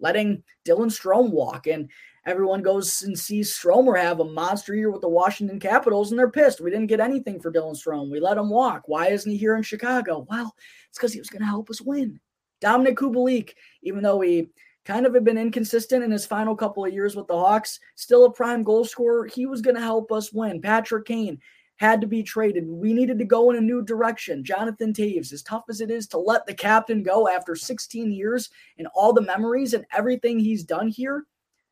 letting 0.00 0.42
Dylan 0.66 0.86
Strome 0.86 1.30
walk. 1.30 1.66
And 1.66 1.90
everyone 2.26 2.62
goes 2.62 3.02
and 3.02 3.18
sees 3.18 3.56
Stromer 3.56 3.96
have 3.96 4.20
a 4.20 4.24
monster 4.24 4.74
year 4.74 4.90
with 4.90 5.00
the 5.00 5.08
Washington 5.08 5.58
Capitals, 5.58 6.10
and 6.10 6.18
they're 6.18 6.30
pissed. 6.30 6.60
We 6.60 6.70
didn't 6.70 6.88
get 6.88 7.00
anything 7.00 7.40
for 7.40 7.52
Dylan 7.52 7.76
Strome. 7.76 8.10
We 8.10 8.20
let 8.20 8.38
him 8.38 8.50
walk. 8.50 8.82
Why 8.86 9.08
isn't 9.08 9.30
he 9.30 9.36
here 9.36 9.56
in 9.56 9.62
Chicago? 9.62 10.26
Well, 10.28 10.54
it's 10.88 10.98
because 10.98 11.12
he 11.12 11.20
was 11.20 11.30
going 11.30 11.42
to 11.42 11.46
help 11.46 11.70
us 11.70 11.80
win. 11.80 12.20
Dominik 12.62 12.96
Kubalik, 12.96 13.52
even 13.82 14.02
though 14.02 14.20
he 14.20 14.50
kind 14.84 15.06
of 15.06 15.14
had 15.14 15.24
been 15.24 15.38
inconsistent 15.38 16.02
in 16.02 16.10
his 16.10 16.26
final 16.26 16.56
couple 16.56 16.84
of 16.84 16.92
years 16.92 17.14
with 17.14 17.26
the 17.26 17.38
Hawks, 17.38 17.78
still 17.94 18.24
a 18.24 18.32
prime 18.32 18.62
goal 18.62 18.84
scorer. 18.84 19.26
He 19.26 19.46
was 19.46 19.60
going 19.60 19.76
to 19.76 19.82
help 19.82 20.10
us 20.10 20.32
win. 20.32 20.60
Patrick 20.60 21.04
Kane 21.06 21.38
had 21.78 22.00
to 22.00 22.06
be 22.06 22.22
traded. 22.22 22.68
We 22.68 22.92
needed 22.92 23.18
to 23.18 23.24
go 23.24 23.50
in 23.50 23.56
a 23.56 23.60
new 23.60 23.82
direction. 23.82 24.44
Jonathan 24.44 24.92
Toews, 24.92 25.32
as 25.32 25.42
tough 25.42 25.64
as 25.68 25.80
it 25.80 25.90
is 25.90 26.06
to 26.08 26.18
let 26.18 26.46
the 26.46 26.54
captain 26.54 27.02
go 27.02 27.28
after 27.28 27.56
16 27.56 28.12
years 28.12 28.50
and 28.78 28.86
all 28.94 29.12
the 29.12 29.22
memories 29.22 29.74
and 29.74 29.86
everything 29.92 30.38
he's 30.38 30.64
done 30.64 30.88
here, 30.88 31.24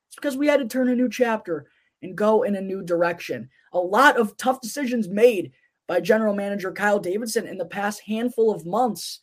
it's 0.08 0.16
because 0.16 0.36
we 0.36 0.46
had 0.46 0.60
to 0.60 0.66
turn 0.66 0.88
a 0.88 0.94
new 0.94 1.08
chapter 1.08 1.66
and 2.02 2.16
go 2.16 2.42
in 2.42 2.56
a 2.56 2.60
new 2.60 2.82
direction. 2.82 3.48
A 3.72 3.78
lot 3.78 4.16
of 4.16 4.36
tough 4.36 4.60
decisions 4.60 5.08
made 5.08 5.52
by 5.86 6.00
general 6.00 6.34
manager 6.34 6.72
Kyle 6.72 6.98
Davidson 6.98 7.46
in 7.46 7.58
the 7.58 7.66
past 7.66 8.00
handful 8.02 8.52
of 8.52 8.66
months 8.66 9.20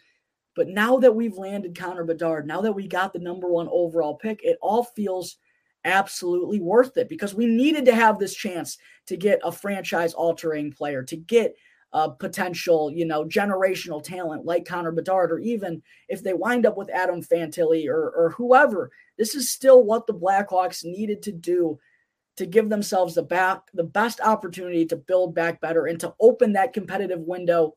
but 0.55 0.67
now 0.67 0.97
that 0.97 1.15
we've 1.15 1.37
landed 1.37 1.77
Connor 1.77 2.03
Bedard, 2.03 2.45
now 2.45 2.61
that 2.61 2.73
we 2.73 2.87
got 2.87 3.13
the 3.13 3.19
number 3.19 3.47
one 3.47 3.67
overall 3.71 4.15
pick, 4.15 4.39
it 4.43 4.57
all 4.61 4.83
feels 4.83 5.37
absolutely 5.85 6.59
worth 6.59 6.97
it 6.97 7.09
because 7.09 7.33
we 7.33 7.45
needed 7.45 7.85
to 7.85 7.95
have 7.95 8.19
this 8.19 8.33
chance 8.33 8.77
to 9.07 9.17
get 9.17 9.39
a 9.43 9.51
franchise 9.51 10.13
altering 10.13 10.71
player, 10.71 11.03
to 11.03 11.17
get 11.17 11.55
a 11.93 12.09
potential, 12.09 12.91
you 12.91 13.05
know, 13.05 13.23
generational 13.23 14.03
talent 14.03 14.45
like 14.45 14.65
Connor 14.65 14.91
Bedard, 14.91 15.31
or 15.31 15.39
even 15.39 15.81
if 16.09 16.23
they 16.23 16.33
wind 16.33 16.65
up 16.65 16.75
with 16.75 16.89
Adam 16.89 17.21
Fantilli 17.21 17.87
or, 17.87 18.09
or 18.09 18.31
whoever, 18.31 18.91
this 19.17 19.35
is 19.35 19.51
still 19.51 19.83
what 19.83 20.07
the 20.07 20.13
Blackhawks 20.13 20.83
needed 20.83 21.21
to 21.23 21.31
do 21.31 21.77
to 22.37 22.47
give 22.47 22.69
themselves 22.69 23.13
the 23.13 23.21
back 23.21 23.61
the 23.75 23.83
best 23.83 24.19
opportunity 24.21 24.87
to 24.87 24.95
build 24.95 25.35
back 25.35 25.61
better 25.61 25.85
and 25.85 25.99
to 25.99 26.13
open 26.19 26.53
that 26.53 26.73
competitive 26.73 27.19
window 27.19 27.75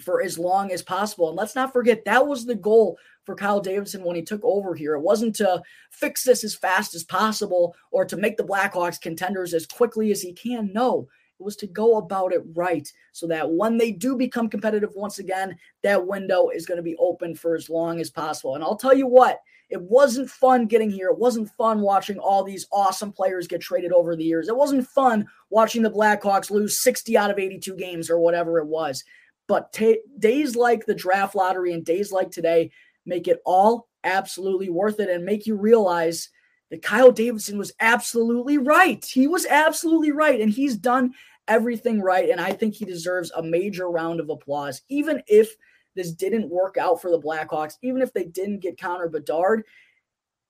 for 0.00 0.22
as 0.22 0.38
long 0.38 0.72
as 0.72 0.82
possible. 0.82 1.28
And 1.28 1.36
let's 1.36 1.54
not 1.54 1.72
forget 1.72 2.04
that 2.04 2.26
was 2.26 2.46
the 2.46 2.54
goal 2.54 2.98
for 3.24 3.34
Kyle 3.34 3.60
Davidson 3.60 4.04
when 4.04 4.16
he 4.16 4.22
took 4.22 4.42
over 4.44 4.74
here. 4.74 4.94
It 4.94 5.00
wasn't 5.00 5.34
to 5.36 5.62
fix 5.90 6.22
this 6.24 6.44
as 6.44 6.54
fast 6.54 6.94
as 6.94 7.04
possible 7.04 7.74
or 7.90 8.04
to 8.04 8.16
make 8.16 8.36
the 8.36 8.44
Blackhawks 8.44 9.00
contenders 9.00 9.54
as 9.54 9.66
quickly 9.66 10.10
as 10.10 10.20
he 10.20 10.32
can. 10.32 10.72
No, 10.72 11.08
it 11.40 11.42
was 11.42 11.56
to 11.56 11.66
go 11.66 11.96
about 11.96 12.32
it 12.32 12.42
right 12.54 12.90
so 13.12 13.26
that 13.26 13.50
when 13.50 13.76
they 13.76 13.90
do 13.90 14.16
become 14.16 14.48
competitive 14.48 14.90
once 14.94 15.18
again, 15.18 15.56
that 15.82 16.06
window 16.06 16.48
is 16.50 16.66
going 16.66 16.76
to 16.76 16.82
be 16.82 16.96
open 16.96 17.34
for 17.34 17.54
as 17.54 17.68
long 17.68 18.00
as 18.00 18.10
possible. 18.10 18.54
And 18.54 18.62
I'll 18.62 18.76
tell 18.76 18.94
you 18.94 19.06
what, 19.06 19.40
it 19.70 19.80
wasn't 19.80 20.30
fun 20.30 20.66
getting 20.66 20.90
here. 20.90 21.08
It 21.08 21.18
wasn't 21.18 21.50
fun 21.56 21.80
watching 21.80 22.18
all 22.18 22.44
these 22.44 22.66
awesome 22.70 23.12
players 23.12 23.48
get 23.48 23.60
traded 23.60 23.92
over 23.92 24.14
the 24.14 24.24
years. 24.24 24.48
It 24.48 24.56
wasn't 24.56 24.86
fun 24.86 25.26
watching 25.50 25.82
the 25.82 25.90
Blackhawks 25.90 26.50
lose 26.50 26.80
60 26.82 27.16
out 27.16 27.30
of 27.30 27.38
82 27.38 27.74
games 27.76 28.10
or 28.10 28.20
whatever 28.20 28.58
it 28.58 28.66
was. 28.66 29.02
But 29.46 29.72
t- 29.72 30.00
days 30.18 30.54
like 30.56 30.86
the 30.86 30.94
draft 30.94 31.34
lottery 31.34 31.72
and 31.72 31.84
days 31.84 32.12
like 32.12 32.30
today 32.30 32.70
make 33.06 33.28
it 33.28 33.40
all 33.44 33.88
absolutely 34.04 34.68
worth 34.68 35.00
it 35.00 35.10
and 35.10 35.24
make 35.24 35.46
you 35.46 35.56
realize 35.56 36.28
that 36.70 36.82
Kyle 36.82 37.12
Davidson 37.12 37.58
was 37.58 37.72
absolutely 37.80 38.58
right. 38.58 39.04
He 39.04 39.26
was 39.26 39.46
absolutely 39.46 40.12
right. 40.12 40.40
And 40.40 40.50
he's 40.50 40.76
done 40.76 41.14
everything 41.48 42.00
right. 42.00 42.30
And 42.30 42.40
I 42.40 42.52
think 42.52 42.74
he 42.74 42.84
deserves 42.84 43.30
a 43.32 43.42
major 43.42 43.88
round 43.88 44.20
of 44.20 44.30
applause. 44.30 44.82
Even 44.88 45.22
if 45.26 45.54
this 45.94 46.12
didn't 46.12 46.50
work 46.50 46.76
out 46.76 47.00
for 47.00 47.10
the 47.10 47.20
Blackhawks, 47.20 47.74
even 47.82 48.02
if 48.02 48.12
they 48.12 48.24
didn't 48.24 48.60
get 48.60 48.80
Connor 48.80 49.08
Bedard, 49.08 49.64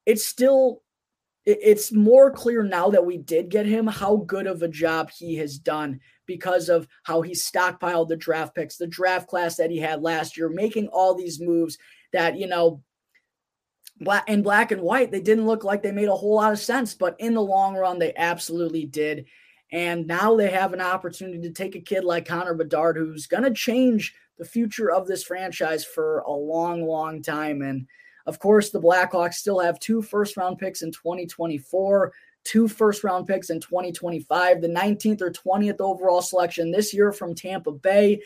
it's 0.06 0.24
still 0.24 0.82
it's 1.46 1.92
more 1.92 2.30
clear 2.30 2.62
now 2.62 2.88
that 2.88 3.04
we 3.04 3.18
did 3.18 3.50
get 3.50 3.66
him 3.66 3.86
how 3.86 4.16
good 4.16 4.46
of 4.46 4.62
a 4.62 4.68
job 4.68 5.10
he 5.10 5.36
has 5.36 5.58
done 5.58 6.00
because 6.24 6.70
of 6.70 6.88
how 7.02 7.20
he 7.20 7.32
stockpiled 7.32 8.08
the 8.08 8.16
draft 8.16 8.54
picks, 8.54 8.78
the 8.78 8.86
draft 8.86 9.28
class 9.28 9.56
that 9.56 9.70
he 9.70 9.78
had 9.78 10.02
last 10.02 10.38
year, 10.38 10.48
making 10.48 10.88
all 10.88 11.14
these 11.14 11.40
moves 11.40 11.76
that, 12.14 12.38
you 12.38 12.46
know, 12.46 12.82
black 14.00 14.28
in 14.28 14.42
black 14.42 14.72
and 14.72 14.82
white, 14.82 15.10
they 15.10 15.20
didn't 15.20 15.46
look 15.46 15.62
like 15.62 15.82
they 15.82 15.92
made 15.92 16.08
a 16.08 16.16
whole 16.16 16.36
lot 16.36 16.52
of 16.52 16.58
sense, 16.58 16.94
but 16.94 17.14
in 17.18 17.34
the 17.34 17.42
long 17.42 17.76
run, 17.76 17.98
they 17.98 18.14
absolutely 18.16 18.86
did. 18.86 19.26
And 19.70 20.06
now 20.06 20.36
they 20.36 20.50
have 20.50 20.72
an 20.72 20.80
opportunity 20.80 21.40
to 21.42 21.50
take 21.50 21.74
a 21.74 21.80
kid 21.80 22.04
like 22.04 22.26
Connor 22.26 22.54
Bedard, 22.54 22.96
who's 22.96 23.26
going 23.26 23.42
to 23.44 23.52
change 23.52 24.14
the 24.38 24.44
future 24.44 24.90
of 24.90 25.06
this 25.06 25.24
franchise 25.24 25.84
for 25.84 26.20
a 26.20 26.32
long, 26.32 26.82
long 26.82 27.22
time. 27.22 27.62
And 27.62 27.86
of 28.26 28.38
course, 28.38 28.70
the 28.70 28.80
Blackhawks 28.80 29.34
still 29.34 29.60
have 29.60 29.78
two 29.80 30.02
first 30.02 30.36
round 30.36 30.58
picks 30.58 30.82
in 30.82 30.90
2024 30.90 32.12
two 32.44 32.68
first 32.68 33.02
round 33.02 33.26
picks 33.26 33.50
in 33.50 33.60
2025, 33.60 34.60
the 34.60 34.68
19th 34.68 35.22
or 35.22 35.30
20th 35.30 35.80
overall 35.80 36.22
selection 36.22 36.70
this 36.70 36.94
year 36.94 37.10
from 37.10 37.34
Tampa 37.34 37.72
Bay. 37.72 38.20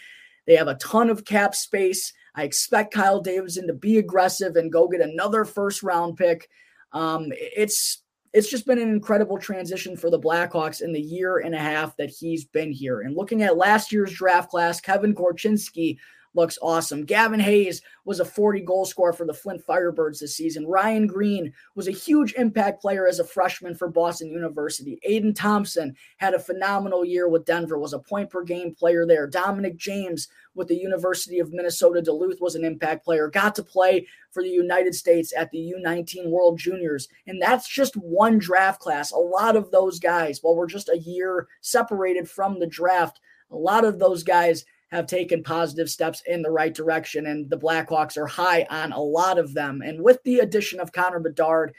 They 0.47 0.57
have 0.57 0.69
a 0.69 0.75
ton 0.75 1.09
of 1.09 1.25
cap 1.25 1.55
space. 1.55 2.13
I 2.35 2.45
expect 2.45 2.95
Kyle 2.95 3.21
Davidson 3.21 3.67
to 3.67 3.75
be 3.75 3.99
aggressive 3.99 4.57
and 4.57 4.73
go 4.73 4.89
get 4.89 5.01
another 5.01 5.45
first 5.45 5.83
round 5.83 6.17
pick. 6.17 6.49
Um, 6.93 7.33
it's 7.33 8.03
it's 8.35 8.51
just 8.51 8.67
been 8.67 8.79
an 8.79 8.91
incredible 8.91 9.39
transition 9.39 9.97
for 9.97 10.11
the 10.11 10.19
Blackhawks 10.19 10.83
in 10.83 10.93
the 10.93 11.01
year 11.01 11.39
and 11.39 11.55
a 11.55 11.59
half 11.59 11.97
that 11.97 12.11
he's 12.11 12.45
been 12.45 12.71
here. 12.73 13.01
And 13.01 13.17
looking 13.17 13.43
at 13.43 13.57
last 13.57 13.91
year's 13.91 14.13
draft 14.13 14.51
class, 14.51 14.81
Kevin 14.81 15.15
Korchinski 15.15 15.97
looks 16.35 16.59
awesome. 16.63 17.05
Gavin 17.05 17.41
Hayes 17.41 17.83
was 18.05 18.21
a 18.21 18.25
40 18.25 18.61
goal 18.61 18.85
scorer 18.85 19.13
for 19.13 19.27
the 19.27 19.35
Flint 19.35 19.63
Firebirds 19.67 20.21
this 20.21 20.37
season. 20.37 20.67
Ryan 20.67 21.07
Greene 21.07 21.53
was 21.75 21.89
a 21.89 21.93
huge 21.93 22.35
impact 22.35 22.81
player 22.81 23.07
as 23.07 23.19
a 23.19 23.25
freshman 23.25 23.75
for 23.75 23.89
Boston 23.89 24.31
University. 24.31 24.99
Aidan 25.03 25.35
Thompson 25.35 25.95
had 26.19 26.35
a 26.35 26.39
phenomenal 26.39 27.05
year 27.05 27.29
with 27.29 27.45
Denver, 27.45 27.79
was 27.79 27.93
a 27.93 27.99
point 27.99 28.31
per 28.31 28.45
game 28.45 28.75
player 28.75 29.07
there. 29.07 29.27
Dominic 29.27 29.77
James 29.77 30.29
with 30.59 30.69
the 30.69 30.77
University 30.77 31.39
of 31.39 31.53
Minnesota 31.53 32.03
Duluth 32.03 32.41
was 32.41 32.55
an 32.55 32.65
impact 32.65 33.05
player, 33.05 33.29
got 33.29 33.55
to 33.55 33.63
play 33.63 34.07
for 34.31 34.43
the 34.43 34.51
United 34.51 34.95
States 34.95 35.33
at 35.35 35.51
the 35.51 35.73
U19 35.75 36.27
World 36.27 36.59
Juniors. 36.59 37.09
And 37.27 37.41
that's 37.41 37.67
just 37.67 37.95
one 37.95 38.39
draft 38.39 38.81
class. 38.81 39.13
A 39.13 39.17
lot 39.17 39.57
of 39.57 39.71
those 39.71 39.99
guys, 39.99 40.41
while 40.43 40.57
we're 40.57 40.67
just 40.67 40.91
a 40.91 40.99
year 40.99 41.49
separated 41.61 42.29
from 42.29 42.59
the 42.59 42.67
draft, 42.67 43.21
a 43.51 43.57
lot 43.57 43.85
of 43.85 43.99
those 43.99 44.23
guys 44.23 44.65
have 44.91 45.07
taken 45.07 45.43
positive 45.43 45.89
steps 45.89 46.23
in 46.27 46.43
the 46.43 46.51
right 46.51 46.75
direction, 46.75 47.27
and 47.27 47.49
the 47.51 47.59
Blackhawks 47.59 48.17
are 48.17 48.27
high 48.27 48.67
on 48.71 48.93
a 48.93 49.01
lot 49.01 49.39
of 49.39 49.55
them. 49.55 49.83
And 49.83 50.03
with 50.03 50.23
the 50.25 50.39
addition 50.39 50.81
of 50.81 50.93
Connor 50.93 51.21
Bedard, 51.21 51.75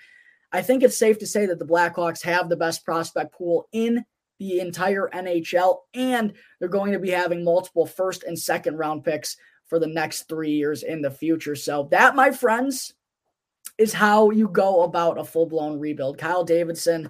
I 0.52 0.62
think 0.62 0.84
it's 0.84 0.98
safe 0.98 1.20
to 1.20 1.28
say 1.28 1.46
that 1.48 1.60
the 1.60 1.66
Blackhawks 1.66 2.24
have 2.24 2.50
the 2.50 2.56
best 2.56 2.86
prospect 2.86 3.34
pool 3.34 3.68
in 3.72 4.06
the 4.40 4.60
entire 4.60 5.10
NHL, 5.14 5.80
and 5.94 6.34
they're 6.60 6.70
going 6.70 6.94
to 6.94 7.00
be 7.00 7.12
having 7.12 7.44
multiple 7.44 7.86
first 7.86 8.24
and 8.24 8.38
second 8.38 8.78
round 8.78 9.04
picks 9.04 9.38
for 9.68 9.80
the 9.80 9.88
next 9.88 10.28
three 10.28 10.52
years 10.52 10.84
in 10.84 11.02
the 11.02 11.12
future. 11.12 11.56
So, 11.56 11.88
that, 11.92 12.16
my 12.16 12.32
friends, 12.32 12.94
is 13.78 13.94
how 13.94 14.30
you 14.30 14.48
go 14.48 14.84
about 14.84 15.20
a 15.20 15.24
full 15.24 15.46
blown 15.46 15.80
rebuild. 15.80 16.18
Kyle 16.18 16.44
Davidson 16.44 17.10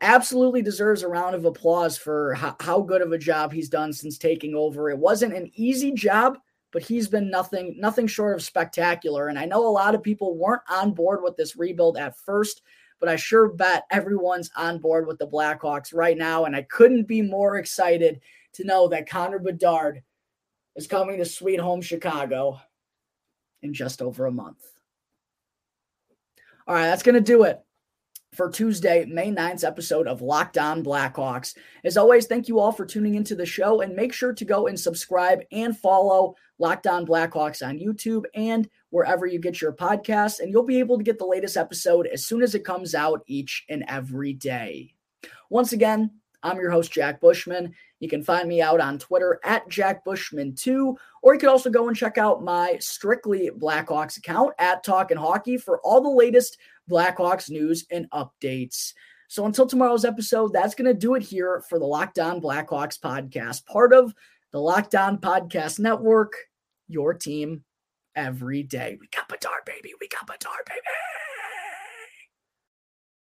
absolutely 0.00 0.60
deserves 0.60 1.02
a 1.02 1.08
round 1.08 1.34
of 1.34 1.44
applause 1.44 1.96
for 1.96 2.34
how, 2.34 2.56
how 2.60 2.80
good 2.80 3.00
of 3.00 3.12
a 3.12 3.18
job 3.18 3.52
he's 3.52 3.68
done 3.68 3.92
since 3.92 4.18
taking 4.18 4.54
over. 4.54 4.90
It 4.90 4.98
wasn't 4.98 5.34
an 5.34 5.50
easy 5.54 5.92
job, 5.92 6.38
but 6.72 6.82
he's 6.82 7.08
been 7.08 7.30
nothing 7.30 7.76
nothing 7.78 8.06
short 8.06 8.34
of 8.34 8.42
spectacular. 8.42 9.28
And 9.28 9.38
I 9.38 9.44
know 9.44 9.66
a 9.66 9.70
lot 9.70 9.94
of 9.94 10.02
people 10.02 10.36
weren't 10.36 10.62
on 10.68 10.92
board 10.92 11.20
with 11.22 11.36
this 11.36 11.56
rebuild 11.56 11.96
at 11.96 12.18
first, 12.18 12.62
but 13.04 13.12
I 13.12 13.16
sure 13.16 13.48
bet 13.48 13.84
everyone's 13.90 14.50
on 14.56 14.78
board 14.78 15.06
with 15.06 15.18
the 15.18 15.26
Blackhawks 15.26 15.92
right 15.92 16.16
now. 16.16 16.46
And 16.46 16.56
I 16.56 16.62
couldn't 16.62 17.06
be 17.06 17.20
more 17.20 17.58
excited 17.58 18.22
to 18.54 18.64
know 18.64 18.88
that 18.88 19.06
Connor 19.06 19.38
Bedard 19.38 20.02
is 20.74 20.86
coming 20.86 21.18
to 21.18 21.26
Sweet 21.26 21.60
Home 21.60 21.82
Chicago 21.82 22.58
in 23.60 23.74
just 23.74 24.00
over 24.00 24.24
a 24.24 24.32
month. 24.32 24.64
All 26.66 26.74
right, 26.74 26.86
that's 26.86 27.02
going 27.02 27.14
to 27.14 27.20
do 27.20 27.42
it 27.42 27.60
for 28.34 28.50
Tuesday, 28.50 29.04
May 29.04 29.30
9th 29.30 29.64
episode 29.64 30.08
of 30.08 30.20
Locked 30.20 30.58
On 30.58 30.82
Blackhawks. 30.82 31.56
As 31.84 31.96
always, 31.96 32.26
thank 32.26 32.48
you 32.48 32.58
all 32.58 32.72
for 32.72 32.84
tuning 32.84 33.14
into 33.14 33.36
the 33.36 33.46
show 33.46 33.80
and 33.80 33.94
make 33.94 34.12
sure 34.12 34.32
to 34.32 34.44
go 34.44 34.66
and 34.66 34.78
subscribe 34.78 35.40
and 35.52 35.78
follow 35.78 36.34
Locked 36.58 36.88
On 36.88 37.06
Blackhawks 37.06 37.66
on 37.66 37.78
YouTube 37.78 38.24
and 38.34 38.68
wherever 38.90 39.26
you 39.26 39.38
get 39.38 39.60
your 39.60 39.72
podcasts, 39.72 40.40
and 40.40 40.50
you'll 40.50 40.64
be 40.64 40.80
able 40.80 40.98
to 40.98 41.04
get 41.04 41.18
the 41.18 41.24
latest 41.24 41.56
episode 41.56 42.06
as 42.08 42.26
soon 42.26 42.42
as 42.42 42.54
it 42.54 42.64
comes 42.64 42.94
out 42.94 43.22
each 43.26 43.64
and 43.68 43.84
every 43.88 44.32
day. 44.32 44.94
Once 45.48 45.72
again, 45.72 46.10
I'm 46.42 46.58
your 46.58 46.70
host, 46.70 46.92
Jack 46.92 47.20
Bushman. 47.20 47.74
You 48.00 48.08
can 48.08 48.22
find 48.22 48.46
me 48.48 48.60
out 48.60 48.80
on 48.80 48.98
Twitter 48.98 49.40
at 49.44 49.66
Jack 49.68 50.04
Bushman2, 50.04 50.94
or 51.22 51.32
you 51.32 51.40
can 51.40 51.48
also 51.48 51.70
go 51.70 51.88
and 51.88 51.96
check 51.96 52.18
out 52.18 52.44
my 52.44 52.76
Strictly 52.80 53.50
Blackhawks 53.56 54.18
account 54.18 54.52
at 54.58 54.84
Talkin' 54.84 55.16
Hockey 55.16 55.56
for 55.56 55.80
all 55.80 56.02
the 56.02 56.10
latest 56.10 56.58
Blackhawks 56.90 57.50
news 57.50 57.86
and 57.90 58.10
updates. 58.10 58.92
So 59.28 59.46
until 59.46 59.66
tomorrow's 59.66 60.04
episode, 60.04 60.52
that's 60.52 60.74
going 60.74 60.86
to 60.86 60.94
do 60.94 61.14
it 61.14 61.22
here 61.22 61.62
for 61.68 61.78
the 61.78 61.86
Locked 61.86 62.18
On 62.18 62.40
Blackhawks 62.40 62.98
podcast, 62.98 63.66
part 63.66 63.92
of 63.92 64.14
the 64.52 64.60
Locked 64.60 64.94
On 64.94 65.18
Podcast 65.18 65.78
Network, 65.80 66.34
your 66.88 67.14
team 67.14 67.64
every 68.14 68.62
day. 68.62 68.96
We 69.00 69.08
got 69.08 69.28
Bedard, 69.28 69.64
baby. 69.66 69.92
We 70.00 70.08
got 70.08 70.26
Bedard, 70.26 70.64
baby. 70.66 70.80